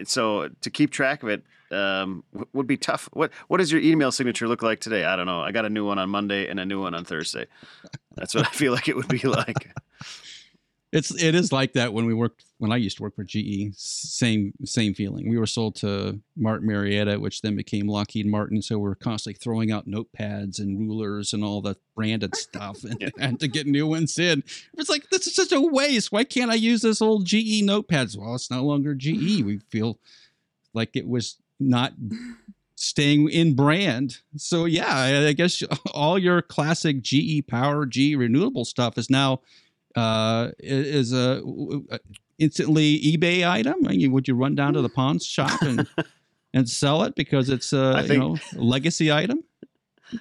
so 0.05 0.49
to 0.61 0.69
keep 0.69 0.91
track 0.91 1.23
of 1.23 1.29
it 1.29 1.43
um, 1.69 2.23
would 2.53 2.65
be 2.65 2.77
tough. 2.77 3.09
What 3.11 3.31
what 3.49 3.57
does 3.57 3.73
your 3.73 3.81
email 3.81 4.09
signature 4.09 4.47
look 4.47 4.61
like 4.61 4.79
today? 4.79 5.03
I 5.03 5.17
don't 5.17 5.25
know. 5.25 5.41
I 5.41 5.51
got 5.51 5.65
a 5.65 5.69
new 5.69 5.85
one 5.85 5.99
on 5.99 6.09
monday 6.09 6.47
and 6.47 6.61
a 6.61 6.65
new 6.65 6.79
one 6.81 6.93
on 6.93 7.03
thursday. 7.03 7.45
That's 8.15 8.33
what 8.33 8.47
i 8.47 8.49
feel 8.51 8.71
like 8.71 8.87
it 8.87 8.95
would 8.95 9.09
be 9.09 9.17
like 9.27 9.69
It's 10.97 11.11
it 11.23 11.35
is 11.35 11.51
like 11.51 11.73
that 11.73 11.93
when 11.93 12.07
we 12.07 12.15
worked 12.15 12.43
when 12.57 12.71
I 12.71 12.77
used 12.77 12.97
to 12.97 13.03
work 13.03 13.15
for 13.15 13.23
GE. 13.23 13.75
Same 13.75 14.51
same 14.65 14.95
feeling. 14.95 15.29
We 15.29 15.37
were 15.37 15.45
sold 15.45 15.75
to 15.75 16.19
Martin 16.35 16.67
Marietta, 16.67 17.19
which 17.19 17.43
then 17.43 17.55
became 17.55 17.87
Lockheed 17.87 18.25
Martin. 18.25 18.63
So 18.63 18.79
we 18.79 18.89
are 18.89 18.95
constantly 18.95 19.37
throwing 19.37 19.71
out 19.71 19.87
notepads 19.87 20.57
and 20.57 20.79
rulers 20.79 21.33
and 21.33 21.43
all 21.43 21.61
the 21.61 21.77
branded 21.95 22.35
stuff, 22.35 22.83
and, 22.83 23.11
and 23.19 23.39
to 23.39 23.47
get 23.47 23.67
new 23.67 23.85
ones 23.85 24.17
in. 24.17 24.43
It's 24.75 24.89
like 24.89 25.07
this 25.11 25.27
is 25.27 25.35
such 25.35 25.51
a 25.51 25.61
waste. 25.61 26.11
Why 26.11 26.23
can't 26.23 26.49
I 26.49 26.55
use 26.55 26.81
this 26.81 26.99
old 26.99 27.25
GE 27.25 27.61
notepads? 27.61 28.17
Well, 28.17 28.33
it's 28.33 28.49
no 28.49 28.63
longer 28.63 28.95
GE. 28.95 29.43
We 29.43 29.59
feel 29.69 29.99
like 30.73 30.95
it 30.95 31.07
was 31.07 31.37
not 31.59 31.93
staying 32.73 33.29
in 33.29 33.53
brand. 33.53 34.17
So 34.35 34.65
yeah, 34.65 34.95
I, 34.95 35.27
I 35.27 35.33
guess 35.33 35.61
all 35.93 36.17
your 36.17 36.41
classic 36.41 37.03
GE 37.03 37.45
Power, 37.45 37.85
GE 37.85 38.15
renewable 38.15 38.65
stuff 38.65 38.97
is 38.97 39.11
now 39.11 39.41
uh, 39.97 40.51
is 40.59 41.11
a 41.11 41.41
a 41.89 41.99
instantly 42.37 42.99
eBay 43.01 43.49
item. 43.49 43.75
I 43.87 44.07
would 44.07 44.27
you 44.27 44.35
run 44.35 44.55
down 44.55 44.73
to 44.73 44.81
the 44.81 44.89
pawn 44.89 45.19
shop 45.19 45.61
and 45.61 45.87
and 46.53 46.69
sell 46.69 47.03
it 47.03 47.15
because 47.15 47.49
it's 47.49 47.73
a 47.73 47.93
I 47.97 48.01
you 48.03 48.19
know 48.19 48.37
legacy 48.53 49.11
item? 49.11 49.43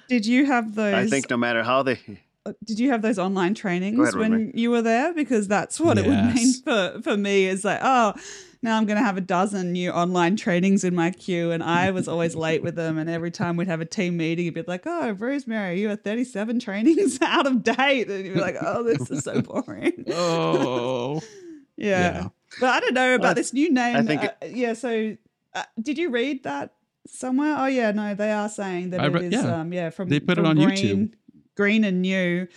Did 0.09 0.25
you 0.25 0.45
have 0.45 0.75
those? 0.75 0.93
i 0.93 1.07
think 1.07 1.29
no 1.29 1.37
matter 1.37 1.63
how 1.63 1.81
they 1.81 1.93
uh, 1.93 2.15
did 2.63 2.79
you 2.79 2.89
have 2.91 3.01
those 3.01 3.17
online 3.19 3.53
trainings 3.53 3.99
ahead, 3.99 4.15
when 4.15 4.31
Rosemary. 4.31 4.51
you 4.55 4.69
were 4.71 4.81
there? 4.81 5.13
Because 5.13 5.47
that's 5.47 5.79
what 5.79 5.97
it 5.97 6.05
would 6.05 6.33
mean 6.35 6.53
for 6.63 6.99
for 7.03 7.17
me. 7.17 7.45
Is 7.45 7.63
like, 7.65 7.79
oh, 7.81 8.13
now 8.61 8.77
I'm 8.77 8.85
going 8.85 8.97
to 8.97 9.03
have 9.03 9.17
a 9.17 9.21
dozen 9.21 9.71
new 9.71 9.91
online 9.91 10.35
trainings 10.35 10.83
in 10.83 10.95
my 10.95 11.11
queue, 11.11 11.51
and 11.51 11.61
I 11.63 11.91
was 11.91 12.07
always 12.07 12.35
late 12.35 12.63
with 12.63 12.75
them. 12.75 12.97
And 12.97 13.09
every 13.09 13.31
time 13.31 13.55
we'd 13.57 13.67
have 13.67 13.81
a 13.81 13.85
team 13.85 14.17
meeting, 14.17 14.45
it'd 14.47 14.53
be 14.65 14.71
like, 14.71 14.83
oh, 14.85 15.11
Rosemary, 15.11 15.79
you 15.79 15.89
are 15.91 15.95
37 15.95 16.59
trainings 16.59 17.19
out 17.21 17.45
of 17.47 17.63
date, 17.63 18.09
and 18.09 18.25
you'd 18.25 18.33
be 18.33 18.39
like, 18.41 18.57
oh, 18.61 18.83
this 18.83 19.09
is 19.11 19.23
so 19.23 19.41
boring. 19.43 20.05
Oh, 20.11 21.21
Yeah. 21.77 21.99
Yeah. 21.99 22.27
But 22.59 22.69
I 22.69 22.79
don't 22.79 22.93
know 22.95 23.13
about 23.15 23.23
Well, 23.23 23.33
this 23.35 23.53
new 23.53 23.71
name. 23.71 23.95
I 23.97 24.01
think 24.01 24.23
uh, 24.23 24.29
yeah. 24.47 24.73
So, 24.73 25.15
uh, 25.53 25.63
did 25.79 25.97
you 25.99 26.09
read 26.09 26.43
that 26.43 26.73
somewhere? 27.05 27.55
Oh, 27.59 27.67
yeah. 27.67 27.91
No, 27.91 28.15
they 28.15 28.31
are 28.31 28.49
saying 28.49 28.89
that 28.91 29.01
I 29.01 29.05
it 29.07 29.13
re- 29.13 29.25
is. 29.27 29.33
yeah. 29.33 29.59
Um, 29.59 29.71
yeah. 29.71 29.89
From 29.91 30.09
They 30.09 30.19
put 30.19 30.39
it 30.39 30.45
on 30.45 30.55
green, 30.55 30.69
YouTube. 30.69 31.13
Green 31.57 31.83
and 31.83 32.01
new. 32.01 32.47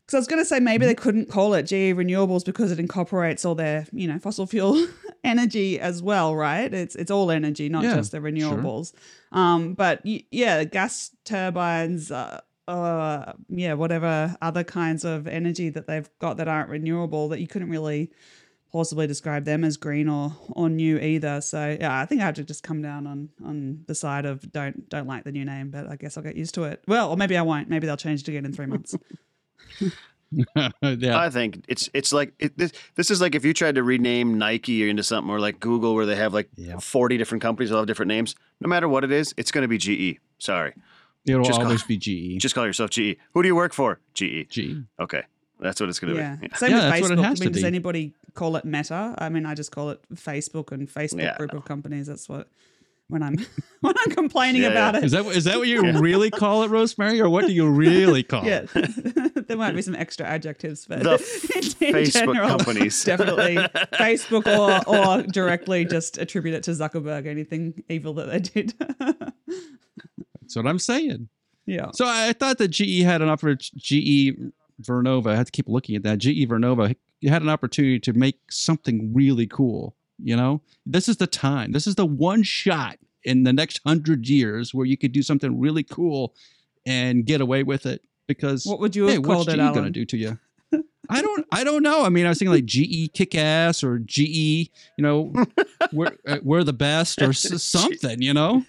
Because 0.00 0.14
I 0.14 0.18
was 0.18 0.26
going 0.26 0.42
to 0.42 0.44
say 0.44 0.58
maybe 0.58 0.86
they 0.86 0.94
couldn't 0.96 1.30
call 1.30 1.54
it 1.54 1.64
GE 1.64 1.94
Renewables 1.94 2.44
because 2.44 2.72
it 2.72 2.80
incorporates 2.80 3.44
all 3.44 3.54
their, 3.54 3.86
you 3.92 4.08
know, 4.08 4.18
fossil 4.18 4.44
fuel 4.44 4.88
energy 5.24 5.78
as 5.78 6.02
well, 6.02 6.34
right? 6.34 6.74
It's 6.74 6.96
it's 6.96 7.12
all 7.12 7.30
energy, 7.30 7.68
not 7.68 7.84
Yeah, 7.84 7.94
just 7.94 8.10
the 8.10 8.18
renewables. 8.18 8.92
Um, 9.30 9.74
but 9.74 10.00
yeah, 10.04 10.64
gas 10.64 11.14
turbines. 11.24 12.10
Uh, 12.10 12.40
uh, 12.66 13.32
yeah, 13.48 13.74
whatever 13.74 14.36
other 14.40 14.64
kinds 14.64 15.04
of 15.04 15.26
energy 15.26 15.68
that 15.70 15.86
they've 15.86 16.08
got 16.20 16.36
that 16.36 16.48
aren't 16.48 16.68
renewable 16.68 17.28
that 17.28 17.40
you 17.40 17.46
couldn't 17.48 17.70
really 17.70 18.10
possibly 18.72 19.06
describe 19.06 19.44
them 19.44 19.64
as 19.64 19.76
green 19.76 20.08
or 20.08 20.32
or 20.50 20.68
new 20.68 20.98
either. 20.98 21.40
So 21.40 21.76
yeah, 21.80 22.00
I 22.00 22.06
think 22.06 22.20
I 22.20 22.24
have 22.26 22.34
to 22.36 22.44
just 22.44 22.62
come 22.62 22.82
down 22.82 23.06
on 23.06 23.28
on 23.44 23.84
the 23.86 23.94
side 23.94 24.24
of 24.26 24.50
don't 24.52 24.88
don't 24.88 25.06
like 25.06 25.24
the 25.24 25.32
new 25.32 25.44
name, 25.44 25.70
but 25.70 25.86
I 25.88 25.96
guess 25.96 26.16
I'll 26.16 26.22
get 26.22 26.36
used 26.36 26.54
to 26.56 26.64
it. 26.64 26.82
Well, 26.88 27.10
or 27.10 27.16
maybe 27.16 27.36
I 27.36 27.42
won't. 27.42 27.68
Maybe 27.68 27.86
they'll 27.86 27.96
change 27.96 28.22
it 28.22 28.28
again 28.28 28.44
in 28.44 28.52
three 28.52 28.66
months. 28.66 28.94
yeah. 30.82 31.18
I 31.18 31.28
think 31.28 31.64
it's 31.66 31.90
it's 31.92 32.12
like 32.12 32.32
it, 32.38 32.56
this. 32.56 32.70
This 32.94 33.10
is 33.10 33.20
like 33.20 33.34
if 33.34 33.44
you 33.44 33.52
tried 33.52 33.74
to 33.74 33.82
rename 33.82 34.38
Nike 34.38 34.84
or 34.84 34.88
into 34.88 35.02
something, 35.02 35.28
or 35.30 35.40
like 35.40 35.58
Google, 35.58 35.94
where 35.94 36.06
they 36.06 36.14
have 36.16 36.32
like 36.32 36.48
Yeah. 36.56 36.78
forty 36.78 37.16
different 37.18 37.42
companies 37.42 37.70
that 37.70 37.76
have 37.76 37.86
different 37.86 38.08
names. 38.08 38.36
No 38.60 38.68
matter 38.68 38.88
what 38.88 39.02
it 39.02 39.10
is, 39.10 39.34
it's 39.36 39.50
going 39.50 39.62
to 39.62 39.68
be 39.68 39.76
GE. 39.78 40.20
Sorry, 40.38 40.72
It'll 41.26 41.42
just 41.42 41.58
call- 41.58 41.66
always 41.66 41.82
be 41.92 41.94
E. 41.96 42.36
GE. 42.38 42.40
just 42.40 42.54
call 42.54 42.64
yourself 42.64 42.90
GE. 42.90 43.16
Who 43.34 43.42
do 43.42 43.48
you 43.48 43.56
work 43.56 43.72
for? 43.72 43.98
GE. 44.14 44.48
GE. 44.50 44.84
Okay, 45.00 45.22
that's 45.60 45.80
what 45.80 45.88
it's 45.88 45.98
going 45.98 46.14
to 46.14 46.20
yeah. 46.20 46.36
be. 46.36 46.48
Yeah. 46.50 46.56
Same 46.56 46.70
Yeah, 46.70 46.76
with 46.76 46.84
that's 46.84 47.02
what 47.02 47.10
it 47.12 47.18
Facebook. 47.18 47.24
I 47.24 47.34
mean, 47.44 47.52
does 47.52 47.62
be. 47.62 47.66
anybody 47.66 48.14
call 48.34 48.56
it 48.56 48.64
Meta? 48.64 49.14
I 49.18 49.28
mean, 49.28 49.46
I 49.46 49.54
just 49.54 49.70
call 49.72 49.90
it 49.90 50.00
Facebook 50.14 50.72
and 50.72 50.88
Facebook 50.88 51.20
Yeah, 51.20 51.36
group 51.36 51.54
of 51.54 51.64
companies. 51.64 52.06
That's 52.06 52.28
what 52.28 52.48
when 53.08 53.22
I'm 53.22 53.36
when 53.80 53.94
I'm 53.98 54.10
complaining 54.10 54.62
Yeah, 54.62 54.68
about 54.68 55.02
Is 55.02 55.12
it. 55.12 55.24
that 55.24 55.26
is 55.36 55.44
that 55.44 55.58
what 55.58 55.68
you 55.68 55.92
really 56.00 56.30
call 56.30 56.62
it, 56.62 56.68
Rosemary, 56.70 57.20
or 57.20 57.28
what 57.28 57.46
do 57.46 57.52
you 57.52 57.68
really 57.68 58.22
call 58.22 58.44
Yeah, 58.44 58.66
it? 58.74 59.46
there 59.48 59.56
might 59.56 59.74
be 59.74 59.82
some 59.82 59.96
extra 59.96 60.26
adjectives, 60.26 60.86
but 60.86 61.02
The 61.02 61.14
in 61.14 61.94
Facebook 61.94 62.12
general, 62.34 62.48
companies. 62.48 63.02
definitely 63.04 63.56
Facebook 63.94 64.46
or 64.46 64.88
or 64.88 65.22
directly 65.24 65.84
just 65.84 66.18
attribute 66.18 66.54
it 66.54 66.62
to 66.64 66.70
Zuckerberg. 66.72 67.26
Anything 67.26 67.82
evil 67.88 68.14
that 68.14 68.26
they 68.30 68.38
did. 68.38 68.74
That's 70.40 70.56
what 70.56 70.66
I'm 70.66 70.78
saying. 70.78 71.28
yeah. 71.66 71.90
So 71.92 72.04
I 72.06 72.32
thought 72.32 72.58
that 72.58 72.68
GE 72.68 73.00
had 73.02 73.22
an 73.22 73.28
offer. 73.28 73.54
GE 73.56 74.32
Vernova. 74.82 75.28
I 75.28 75.36
had 75.36 75.46
to 75.46 75.52
keep 75.52 75.68
looking 75.68 75.96
at 75.96 76.02
that. 76.02 76.18
GE 76.18 76.48
Vernova 76.48 76.94
you 77.20 77.28
had 77.28 77.42
an 77.42 77.48
opportunity 77.48 78.00
to 78.00 78.12
make 78.12 78.38
something 78.50 79.12
really 79.14 79.46
cool. 79.46 79.94
You 80.22 80.36
know, 80.36 80.60
this 80.84 81.08
is 81.08 81.16
the 81.16 81.26
time. 81.26 81.72
This 81.72 81.86
is 81.86 81.94
the 81.94 82.04
one 82.04 82.42
shot 82.42 82.98
in 83.24 83.44
the 83.44 83.52
next 83.52 83.80
hundred 83.86 84.28
years 84.28 84.74
where 84.74 84.86
you 84.86 84.96
could 84.96 85.12
do 85.12 85.22
something 85.22 85.58
really 85.58 85.82
cool 85.82 86.34
and 86.84 87.24
get 87.24 87.40
away 87.40 87.62
with 87.62 87.86
it. 87.86 88.02
Because 88.26 88.66
What 88.66 88.80
would 88.80 88.94
you 88.94 89.04
have 89.04 89.12
hey, 89.12 89.18
what's 89.18 89.28
called 89.28 89.48
it, 89.48 89.56
GE 89.56 89.74
gonna 89.74 89.90
do 89.90 90.04
to 90.04 90.16
you? 90.16 90.38
I 91.08 91.22
don't. 91.22 91.44
I 91.50 91.64
don't 91.64 91.82
know. 91.82 92.04
I 92.04 92.08
mean, 92.10 92.26
I 92.26 92.28
was 92.28 92.38
thinking 92.38 92.54
like 92.54 92.66
GE 92.66 93.12
kick 93.12 93.34
ass 93.34 93.82
or 93.82 93.98
GE. 93.98 94.20
You 94.20 94.70
know, 94.98 95.32
we're 95.92 96.16
uh, 96.28 96.38
we're 96.42 96.62
the 96.62 96.72
best 96.72 97.20
or 97.20 97.32
something. 97.32 98.22
You 98.22 98.34
know, 98.34 98.64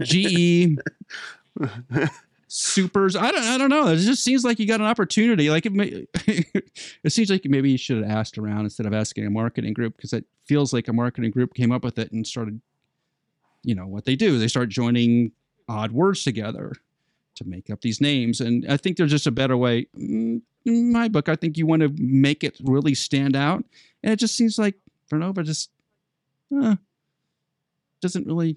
GE 0.00 0.78
supers. 2.54 3.16
I 3.16 3.32
don't. 3.32 3.42
I 3.42 3.58
don't 3.58 3.68
know. 3.68 3.88
It 3.88 3.96
just 3.96 4.22
seems 4.22 4.44
like 4.44 4.60
you 4.60 4.66
got 4.66 4.80
an 4.80 4.86
opportunity. 4.86 5.50
Like 5.50 5.66
it. 5.66 5.72
May, 5.72 6.06
it 6.26 7.10
seems 7.10 7.28
like 7.28 7.44
maybe 7.46 7.70
you 7.70 7.78
should 7.78 8.02
have 8.02 8.10
asked 8.10 8.38
around 8.38 8.60
instead 8.60 8.86
of 8.86 8.94
asking 8.94 9.26
a 9.26 9.30
marketing 9.30 9.72
group 9.74 9.96
because 9.96 10.12
it 10.12 10.24
feels 10.46 10.72
like 10.72 10.86
a 10.86 10.92
marketing 10.92 11.32
group 11.32 11.54
came 11.54 11.72
up 11.72 11.82
with 11.82 11.98
it 11.98 12.12
and 12.12 12.26
started. 12.26 12.60
You 13.64 13.74
know 13.74 13.86
what 13.86 14.04
they 14.04 14.14
do? 14.14 14.38
They 14.38 14.46
start 14.48 14.68
joining 14.68 15.32
odd 15.68 15.90
words 15.92 16.22
together 16.22 16.74
to 17.34 17.44
make 17.44 17.70
up 17.70 17.80
these 17.80 18.00
names, 18.00 18.40
and 18.40 18.64
I 18.70 18.76
think 18.76 18.96
there's 18.96 19.10
just 19.10 19.26
a 19.26 19.32
better 19.32 19.56
way. 19.56 19.88
Mm, 19.98 20.42
In 20.64 20.92
my 20.92 21.08
book, 21.08 21.28
I 21.28 21.34
think 21.34 21.56
you 21.56 21.66
want 21.66 21.82
to 21.82 21.92
make 21.98 22.44
it 22.44 22.56
really 22.62 22.94
stand 22.94 23.34
out, 23.34 23.64
and 24.02 24.12
it 24.12 24.18
just 24.18 24.36
seems 24.36 24.58
like 24.58 24.76
Vernova 25.10 25.44
just 25.44 25.70
uh, 26.56 26.76
doesn't 28.00 28.26
really 28.26 28.56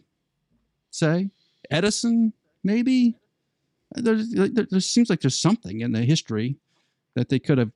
say. 0.91 1.29
Edison, 1.71 2.33
maybe 2.63 3.15
there, 3.91 4.15
there 4.15 4.79
seems 4.79 5.09
like 5.09 5.21
there's 5.21 5.39
something 5.39 5.81
in 5.81 5.91
the 5.91 6.01
history 6.01 6.57
that 7.15 7.29
they 7.29 7.39
could 7.39 7.57
have 7.57 7.71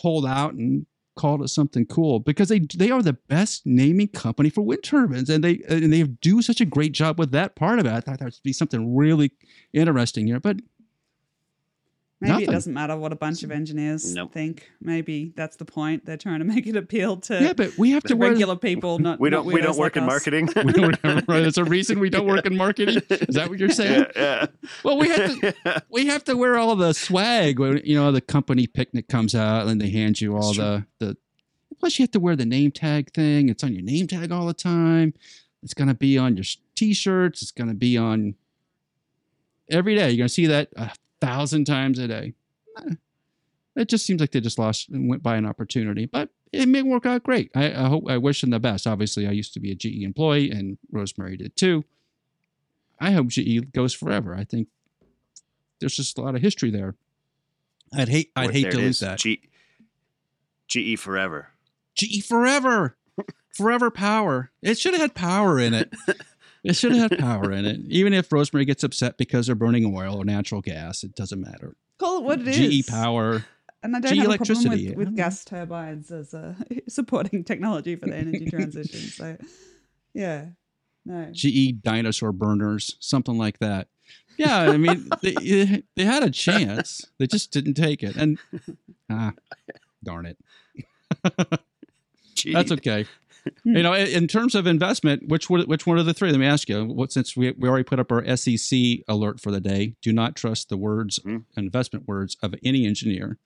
pulled 0.00 0.26
out 0.26 0.54
and 0.54 0.86
called 1.16 1.42
it 1.42 1.48
something 1.48 1.86
cool 1.86 2.20
because 2.20 2.48
they 2.48 2.58
they 2.58 2.90
are 2.90 3.02
the 3.02 3.14
best 3.14 3.64
naming 3.64 4.08
company 4.08 4.50
for 4.50 4.60
wind 4.60 4.82
turbines 4.84 5.30
and 5.30 5.42
they 5.42 5.62
and 5.68 5.92
they 5.92 6.02
do 6.02 6.42
such 6.42 6.60
a 6.60 6.66
great 6.66 6.92
job 6.92 7.18
with 7.18 7.30
that 7.32 7.56
part 7.56 7.78
of 7.78 7.86
it. 7.86 7.90
I 7.90 8.00
thought 8.00 8.18
that 8.18 8.26
would 8.26 8.38
be 8.44 8.52
something 8.52 8.94
really 8.94 9.32
interesting 9.72 10.26
here, 10.26 10.40
but 10.40 10.58
Maybe 12.18 12.32
Nothing. 12.32 12.48
it 12.48 12.52
doesn't 12.52 12.72
matter 12.72 12.96
what 12.96 13.12
a 13.12 13.16
bunch 13.16 13.42
of 13.42 13.50
engineers 13.50 14.14
Nope. 14.14 14.32
think. 14.32 14.70
Maybe 14.80 15.34
that's 15.36 15.56
the 15.56 15.66
point. 15.66 16.06
They're 16.06 16.16
trying 16.16 16.38
to 16.38 16.44
make 16.54 16.66
it 16.66 16.74
appeal 16.74 17.18
to 17.18 17.42
yeah, 17.42 17.52
but 17.52 17.76
we 17.76 17.90
have 17.90 18.02
to 18.04 18.16
wear 18.16 18.30
regular 18.30 18.56
people, 18.56 18.98
not 19.00 19.20
We 19.20 19.28
don't 19.28 19.44
we 19.44 19.60
don't 19.60 19.76
work 19.76 19.96
like 19.96 20.02
in 20.02 20.04
us. 20.04 20.08
marketing. 20.08 20.48
we 20.64 20.72
don't, 20.72 21.04
right, 21.04 21.24
there's 21.28 21.58
a 21.58 21.64
reason 21.64 21.98
we 22.00 22.08
don't 22.08 22.26
work 22.26 22.46
in 22.46 22.56
marketing. 22.56 23.02
Is 23.10 23.34
that 23.34 23.50
what 23.50 23.58
you're 23.58 23.68
saying? 23.68 24.06
yeah, 24.16 24.46
Well, 24.82 24.96
we 24.98 25.08
have 25.10 25.40
to 25.40 25.82
we 25.90 26.06
have 26.06 26.24
to 26.24 26.36
wear 26.38 26.56
all 26.56 26.74
the 26.74 26.94
swag 26.94 27.58
when 27.58 27.82
you 27.84 27.96
know 27.96 28.10
the 28.12 28.22
company 28.22 28.66
picnic 28.66 29.08
comes 29.08 29.34
out 29.34 29.66
and 29.66 29.78
they 29.78 29.90
hand 29.90 30.18
you 30.20 30.36
all 30.36 30.54
the 30.54 30.86
the 30.98 31.18
plus 31.78 31.98
you 31.98 32.04
have 32.04 32.10
to 32.12 32.20
wear 32.20 32.34
the 32.34 32.46
name 32.46 32.70
tag 32.70 33.12
thing 33.12 33.50
it's 33.50 33.62
on 33.62 33.74
your 33.74 33.82
name 33.82 34.06
tag 34.06 34.32
all 34.32 34.46
the 34.46 34.54
time 34.54 35.12
it's 35.62 35.74
going 35.74 35.88
to 35.88 35.94
be 35.94 36.16
on 36.16 36.34
your 36.34 36.44
t-shirts. 36.74 37.42
it's 37.42 37.50
going 37.50 37.68
to 37.68 37.74
be 37.74 37.98
on 37.98 38.34
every 39.70 39.94
day 39.94 40.08
you're 40.08 40.16
going 40.16 40.28
to 40.28 40.32
see 40.32 40.46
that 40.46 40.68
a 40.76 40.90
thousand 41.20 41.64
times 41.64 41.98
a 41.98 42.08
day 42.08 42.34
Eh, 42.78 42.94
it 43.74 43.88
just 43.88 44.04
seems 44.06 44.20
like 44.20 44.32
they 44.32 44.40
just 44.40 44.58
lost 44.58 44.88
and 44.90 45.08
went 45.08 45.22
by 45.22 45.36
an 45.36 45.46
opportunity 45.46 46.06
but 46.06 46.28
it 46.52 46.68
may 46.68 46.82
work 46.82 47.06
out 47.06 47.22
great 47.22 47.50
I, 47.54 47.72
I 47.72 47.88
hope 47.88 48.04
i 48.08 48.16
wish 48.18 48.40
them 48.42 48.50
the 48.50 48.60
best 48.60 48.86
obviously 48.86 49.26
i 49.26 49.30
used 49.30 49.54
to 49.54 49.60
be 49.60 49.70
a 49.70 49.74
ge 49.74 50.02
employee 50.02 50.50
and 50.50 50.78
rosemary 50.92 51.36
did 51.36 51.56
too 51.56 51.84
i 53.00 53.12
hope 53.12 53.28
ge 53.28 53.60
goes 53.72 53.94
forever 53.94 54.34
i 54.34 54.44
think 54.44 54.68
there's 55.80 55.96
just 55.96 56.18
a 56.18 56.22
lot 56.22 56.34
of 56.34 56.42
history 56.42 56.70
there. 56.70 56.94
I'd 57.92 58.08
hate 58.08 58.30
I'd 58.34 58.50
hate 58.52 58.70
to 58.70 58.78
lose 58.78 59.00
that. 59.00 59.18
G- 59.18 59.42
GE 60.68 60.98
forever. 60.98 61.50
GE 61.94 62.24
forever. 62.24 62.96
Forever 63.54 63.90
power. 63.90 64.50
It 64.60 64.78
should 64.78 64.92
have 64.92 65.00
had 65.00 65.14
power 65.14 65.58
in 65.58 65.72
it. 65.72 65.90
It 66.66 66.76
should 66.76 66.92
have 66.92 67.10
had 67.10 67.18
power 67.20 67.52
in 67.52 67.64
it. 67.64 67.80
Even 67.88 68.12
if 68.12 68.32
Rosemary 68.32 68.64
gets 68.64 68.82
upset 68.82 69.16
because 69.16 69.46
they're 69.46 69.54
burning 69.54 69.94
oil 69.94 70.16
or 70.16 70.24
natural 70.24 70.60
gas, 70.60 71.02
it 71.02 71.14
doesn't 71.14 71.40
matter. 71.40 71.76
Call 71.98 72.18
it 72.18 72.24
what 72.24 72.40
it 72.40 72.48
is. 72.48 72.84
GE 72.84 72.88
Power. 72.88 73.44
And 73.82 73.94
I 73.94 74.00
don't 74.00 74.14
GE 74.14 74.18
have 74.18 74.30
a 74.30 74.36
problem 74.36 74.56
electricity, 74.66 74.88
with, 74.88 75.08
with 75.08 75.16
gas 75.16 75.44
turbines 75.44 76.10
as 76.10 76.34
a 76.34 76.56
supporting 76.88 77.44
technology 77.44 77.94
for 77.94 78.06
the 78.06 78.16
energy 78.16 78.46
transition. 78.50 79.00
So, 79.00 79.36
yeah, 80.12 80.46
no. 81.04 81.28
GE 81.30 81.82
dinosaur 81.82 82.32
burners, 82.32 82.96
something 83.00 83.38
like 83.38 83.58
that. 83.60 83.88
Yeah, 84.36 84.58
I 84.58 84.76
mean, 84.76 85.08
they, 85.22 85.82
they 85.94 86.04
had 86.04 86.22
a 86.22 86.30
chance. 86.30 87.06
They 87.18 87.26
just 87.26 87.52
didn't 87.52 87.74
take 87.74 88.02
it. 88.02 88.16
And, 88.16 88.38
ah, 89.08 89.32
darn 90.02 90.26
it. 90.26 90.38
That's 92.52 92.72
okay. 92.72 93.06
You 93.64 93.82
know, 93.82 93.92
in 93.94 94.06
in 94.08 94.28
terms 94.28 94.54
of 94.54 94.66
investment, 94.66 95.28
which 95.28 95.48
one, 95.50 95.62
which 95.62 95.86
one 95.86 95.98
of 95.98 96.06
the 96.06 96.14
three? 96.14 96.30
Let 96.30 96.40
me 96.40 96.46
ask 96.46 96.68
you. 96.68 96.84
What 96.84 97.12
since 97.12 97.36
we, 97.36 97.52
we 97.52 97.68
already 97.68 97.84
put 97.84 97.98
up 98.00 98.10
our 98.12 98.36
SEC 98.36 98.78
alert 99.08 99.40
for 99.40 99.50
the 99.50 99.60
day, 99.60 99.94
do 100.02 100.12
not 100.12 100.36
trust 100.36 100.68
the 100.68 100.76
words, 100.76 101.18
Mhm. 101.20 101.44
investment 101.56 102.06
words 102.08 102.36
of 102.42 102.54
any 102.64 102.86
engineer. 102.86 103.38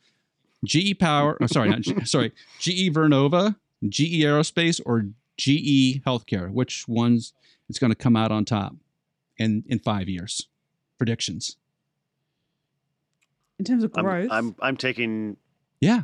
GE 0.64 0.98
Power, 0.98 1.38
oh, 1.40 1.46
sorry, 1.46 1.70
not 1.70 1.80
G, 1.82 1.94
sorry, 2.04 2.32
GE 2.58 2.92
Vernova, 2.92 3.56
GE 3.88 4.20
Aerospace, 4.22 4.80
or 4.84 5.06
GE 5.38 6.02
Healthcare. 6.04 6.50
Which 6.52 6.86
ones 6.86 7.32
is 7.68 7.78
going 7.78 7.90
to 7.90 7.96
come 7.96 8.16
out 8.16 8.30
on 8.30 8.44
top 8.44 8.74
in 9.38 9.64
in 9.68 9.78
five 9.78 10.08
years? 10.08 10.48
Predictions. 10.98 11.56
In 13.58 13.64
terms 13.64 13.84
of 13.84 13.92
I'm, 13.94 14.04
growth, 14.04 14.28
I'm 14.30 14.54
I'm 14.60 14.76
taking 14.76 15.36
Yeah, 15.80 16.02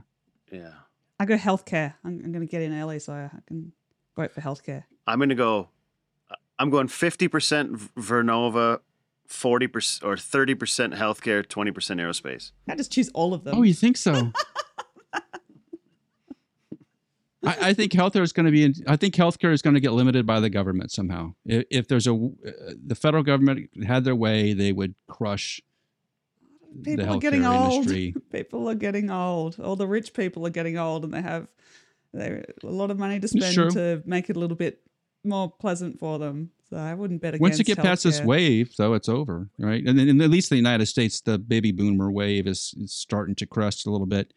yeah. 0.53 0.73
I 1.19 1.25
go 1.25 1.37
healthcare. 1.37 1.95
I'm, 2.05 2.21
I'm 2.25 2.33
going 2.33 2.47
to 2.47 2.51
get 2.51 2.61
in 2.61 2.75
early 2.79 2.99
so 2.99 3.13
I 3.15 3.31
can 3.47 3.73
vote 4.17 4.33
for 4.33 4.41
healthcare. 4.41 4.85
I'm 5.07 5.19
gonna 5.19 5.35
go. 5.35 5.71
I'm 6.59 6.71
going 6.71 6.89
50 6.89 7.29
percent 7.29 7.73
Vernova, 7.95 8.81
40 9.27 9.67
percent 9.69 10.09
or 10.09 10.17
30 10.17 10.55
percent 10.55 10.95
healthcare, 10.95 11.47
20 11.47 11.71
percent 11.71 12.01
aerospace. 12.01 12.53
I 12.69 12.75
just 12.77 12.93
choose 12.93 13.11
all 13.11 13.35
of 13.35 13.45
them. 13.45 13.57
Oh, 13.57 13.63
you 13.63 13.75
think 13.75 13.97
so? 13.97 14.33
I, 17.47 17.69
I 17.69 17.73
think 17.75 17.93
healthcare 17.93 18.23
is 18.23 18.33
going 18.33 18.47
to 18.47 18.53
be. 18.53 18.65
In, 18.65 18.75
I 18.89 18.97
think 18.97 19.15
healthcare 19.15 19.53
is 19.53 19.63
going 19.63 19.75
to 19.75 19.81
get 19.81 19.93
limited 19.93 20.27
by 20.27 20.41
the 20.41 20.51
government 20.51 20.91
somehow. 20.91 21.35
If, 21.45 21.65
if 21.71 21.89
there's 21.89 22.09
a, 22.09 22.15
uh, 22.15 22.73
the 22.85 22.97
federal 22.97 23.23
government 23.23 23.71
had 23.87 24.05
their 24.05 24.17
way, 24.17 24.53
they 24.53 24.73
would 24.73 24.95
crush 25.07 25.61
people 26.83 27.05
the 27.05 27.13
are 27.13 27.19
getting 27.19 27.43
healthcare 27.43 27.61
old. 27.61 27.73
industry. 27.75 28.15
People 28.33 28.69
are 28.69 28.75
getting 28.75 29.11
old. 29.11 29.61
All 29.61 29.77
the 29.77 29.87
rich 29.87 30.13
people 30.13 30.47
are 30.47 30.51
getting 30.51 30.77
old, 30.77 31.05
and 31.05 31.15
they 31.15 31.23
have 31.23 31.49
a 32.15 32.43
lot 32.63 32.91
of 32.91 32.99
money 32.99 33.21
to 33.21 33.29
spend 33.29 33.73
to 33.73 34.03
make 34.07 34.31
it 34.31 34.37
a 34.37 34.39
little 34.39 34.57
bit 34.57 34.81
more 35.25 35.51
pleasant 35.51 35.99
for 35.99 36.19
them. 36.19 36.51
So 36.71 36.77
I 36.77 36.95
wouldn't 36.95 37.21
bet 37.23 37.35
against. 37.35 37.41
Once 37.43 37.59
you 37.59 37.65
get 37.65 37.79
past 37.79 38.03
this 38.03 38.21
wave, 38.21 38.75
though, 38.77 38.95
it's 38.95 39.09
over, 39.09 39.49
right? 39.59 39.85
And 39.87 39.97
then, 39.99 40.21
at 40.21 40.31
least 40.31 40.51
in 40.51 40.57
the 40.57 40.59
United 40.59 40.87
States, 40.87 41.21
the 41.21 41.39
baby 41.39 41.71
boomer 41.71 42.11
wave 42.11 42.47
is, 42.49 42.75
is 42.81 42.93
starting 42.93 43.37
to 43.37 43.47
crest 43.47 43.87
a 43.87 43.91
little 43.91 44.07
bit. 44.07 44.35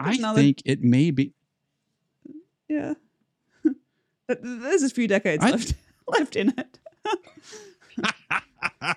I 0.00 0.14
another- 0.14 0.40
think 0.40 0.62
it 0.64 0.82
may 0.82 1.10
be. 1.12 1.32
yeah. 2.68 2.94
But 4.26 4.40
There's 4.42 4.82
a 4.82 4.90
few 4.90 5.06
decades 5.08 5.42
I- 5.44 5.50
left 5.52 5.74
left 6.08 6.36
in 6.36 6.52
it. 6.58 6.78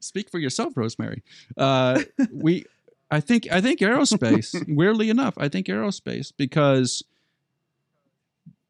Speak 0.00 0.30
for 0.30 0.38
yourself, 0.38 0.76
Rosemary. 0.76 1.22
Uh, 1.56 2.02
we, 2.32 2.64
I 3.10 3.20
think, 3.20 3.46
I 3.50 3.60
think 3.60 3.80
aerospace. 3.80 4.54
weirdly 4.74 5.10
enough, 5.10 5.34
I 5.36 5.48
think 5.48 5.66
aerospace 5.68 6.32
because 6.36 7.02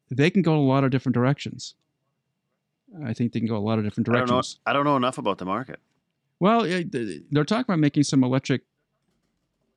they 0.09 0.29
can 0.29 0.41
go 0.41 0.55
a 0.57 0.61
lot 0.61 0.83
of 0.83 0.91
different 0.91 1.13
directions. 1.13 1.75
I 3.05 3.13
think 3.13 3.33
they 3.33 3.39
can 3.39 3.47
go 3.49 3.57
a 3.57 3.59
lot 3.59 3.79
of 3.79 3.83
different 3.85 4.07
I 4.09 4.13
don't 4.13 4.21
know. 4.21 4.35
directions. 4.35 4.59
I 4.65 4.73
don't 4.73 4.85
know 4.85 4.95
enough 4.95 5.17
about 5.17 5.37
the 5.37 5.45
market. 5.45 5.79
Well, 6.39 6.61
they're 6.63 7.43
talking 7.43 7.65
about 7.67 7.79
making 7.79 8.03
some 8.03 8.23
electric 8.23 8.61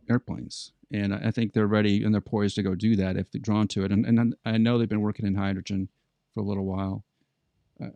airplanes, 0.09 0.73
and 0.93 1.15
I 1.15 1.31
think 1.31 1.53
they're 1.53 1.67
ready 1.67 2.03
and 2.05 2.13
they're 2.15 2.21
poised 2.21 2.57
to 2.57 2.63
go 2.63 2.75
do 2.75 2.97
that 2.97 3.17
if 3.17 3.31
they're 3.31 3.41
drawn 3.41 3.69
to 3.69 3.85
it. 3.85 3.93
And, 3.93 4.05
and 4.07 4.35
I 4.45 4.59
know 4.59 4.79
they've 4.79 4.89
been 4.89 5.01
working 5.01 5.27
in 5.27 5.35
hydrogen 5.35 5.89
for 6.35 6.41
a 6.41 6.45
little 6.45 6.65
while. 6.65 7.05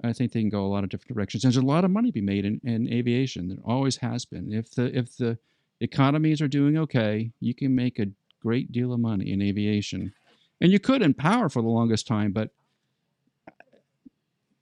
I- 0.03 0.15
think 0.15 0.33
they 0.33 0.41
can 0.41 0.49
go 0.49 0.65
a 0.65 0.69
lot 0.69 0.83
of 0.83 0.89
different 0.91 1.15
directions. 1.15 1.43
There's 1.43 1.59
a 1.59 1.63
lot 1.63 1.85
of 1.85 1.91
money 1.91 2.09
to 2.09 2.13
be 2.13 2.23
made 2.23 2.47
in, 2.47 2.61
in 2.65 2.91
aviation. 2.91 3.49
There 3.49 3.59
always 3.65 3.99
has 3.99 4.25
been. 4.25 4.51
If 4.53 4.71
the 4.71 4.97
if 4.97 5.17
the 5.19 5.39
economies 5.81 6.41
are 6.41 6.49
doing 6.49 6.79
okay, 6.79 7.33
you 7.41 7.55
can 7.55 7.75
make 7.75 7.99
a 7.99 8.07
great 8.41 8.73
deal 8.73 8.95
of 8.95 9.01
money 9.01 9.31
in 9.31 9.43
aviation, 9.43 10.15
and 10.61 10.73
you 10.73 10.79
could 10.79 11.03
in 11.03 11.15
power 11.15 11.49
for 11.49 11.63
the 11.63 11.69
longest 11.69 12.07
time, 12.07 12.33
but 12.33 12.51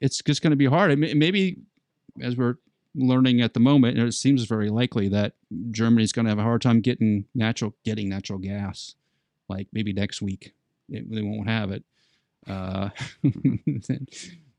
it's 0.01 0.21
just 0.23 0.43
going 0.43 0.51
to 0.51 0.57
be 0.57 0.67
hard. 0.67 0.97
Maybe 0.99 1.59
as 2.21 2.37
we're 2.37 2.57
learning 2.95 3.41
at 3.41 3.55
the 3.55 3.61
moment, 3.61 3.99
it 3.99 4.13
seems 4.13 4.45
very 4.45 4.69
likely 4.69 5.09
that 5.09 5.35
Germany's 5.71 6.13
going 6.13 6.25
to 6.25 6.31
have 6.31 6.39
a 6.39 6.43
hard 6.43 6.63
time 6.63 6.81
getting 6.81 7.27
natural 7.35 7.75
getting 7.85 8.09
natural 8.09 8.39
gas, 8.39 8.95
like 9.49 9.69
maybe 9.73 9.93
next 9.93 10.21
week. 10.21 10.55
It, 10.89 11.11
they 11.11 11.23
won't 11.23 11.49
have 11.49 11.71
it. 11.71 11.85
Uh, 12.49 12.91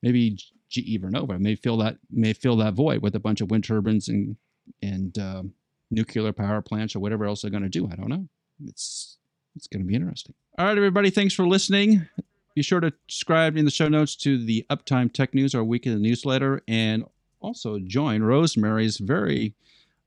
maybe 0.01 0.37
GE 0.69 1.01
Vernova 1.01 1.39
may 1.39 1.55
fill 1.55 1.77
that 1.77 1.97
may 2.09 2.33
fill 2.33 2.55
that 2.57 2.73
void 2.73 3.01
with 3.01 3.15
a 3.15 3.19
bunch 3.19 3.41
of 3.41 3.51
wind 3.51 3.65
turbines 3.65 4.07
and 4.07 4.37
and 4.81 5.17
um, 5.19 5.53
nuclear 5.91 6.31
power 6.31 6.61
plants 6.61 6.95
or 6.95 6.99
whatever 6.99 7.25
else 7.25 7.41
they're 7.41 7.51
going 7.51 7.63
to 7.63 7.69
do. 7.69 7.89
I 7.91 7.95
don't 7.95 8.09
know. 8.09 8.27
It's 8.65 9.17
it's 9.55 9.67
going 9.67 9.81
to 9.81 9.87
be 9.87 9.95
interesting. 9.95 10.33
All 10.57 10.65
right, 10.65 10.77
everybody. 10.77 11.09
Thanks 11.09 11.33
for 11.33 11.47
listening. 11.47 12.07
Be 12.55 12.61
sure 12.61 12.79
to 12.79 12.93
subscribe 13.07 13.57
in 13.57 13.65
the 13.65 13.71
show 13.71 13.87
notes 13.87 14.15
to 14.17 14.43
the 14.43 14.65
Uptime 14.69 15.11
Tech 15.11 15.33
News, 15.33 15.55
our 15.55 15.63
weekly 15.63 15.95
newsletter, 15.95 16.61
and 16.67 17.03
also 17.39 17.79
join 17.79 18.21
Rosemary's 18.21 18.97
very 18.97 19.55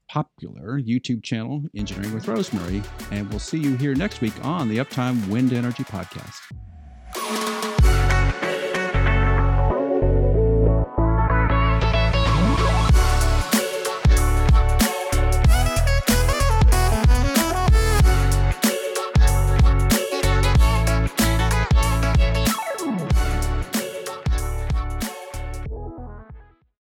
popular 0.09 0.81
YouTube 0.81 1.23
channel, 1.23 1.65
Engineering 1.75 2.15
with 2.15 2.29
Rosemary. 2.29 2.83
And 3.11 3.29
we'll 3.31 3.41
see 3.41 3.59
you 3.59 3.77
here 3.77 3.95
next 3.95 4.21
week 4.21 4.33
on 4.45 4.69
the 4.69 4.79
Uptime 4.79 5.29
Wind 5.29 5.53
Energy 5.53 5.83
Podcast. 5.83 7.46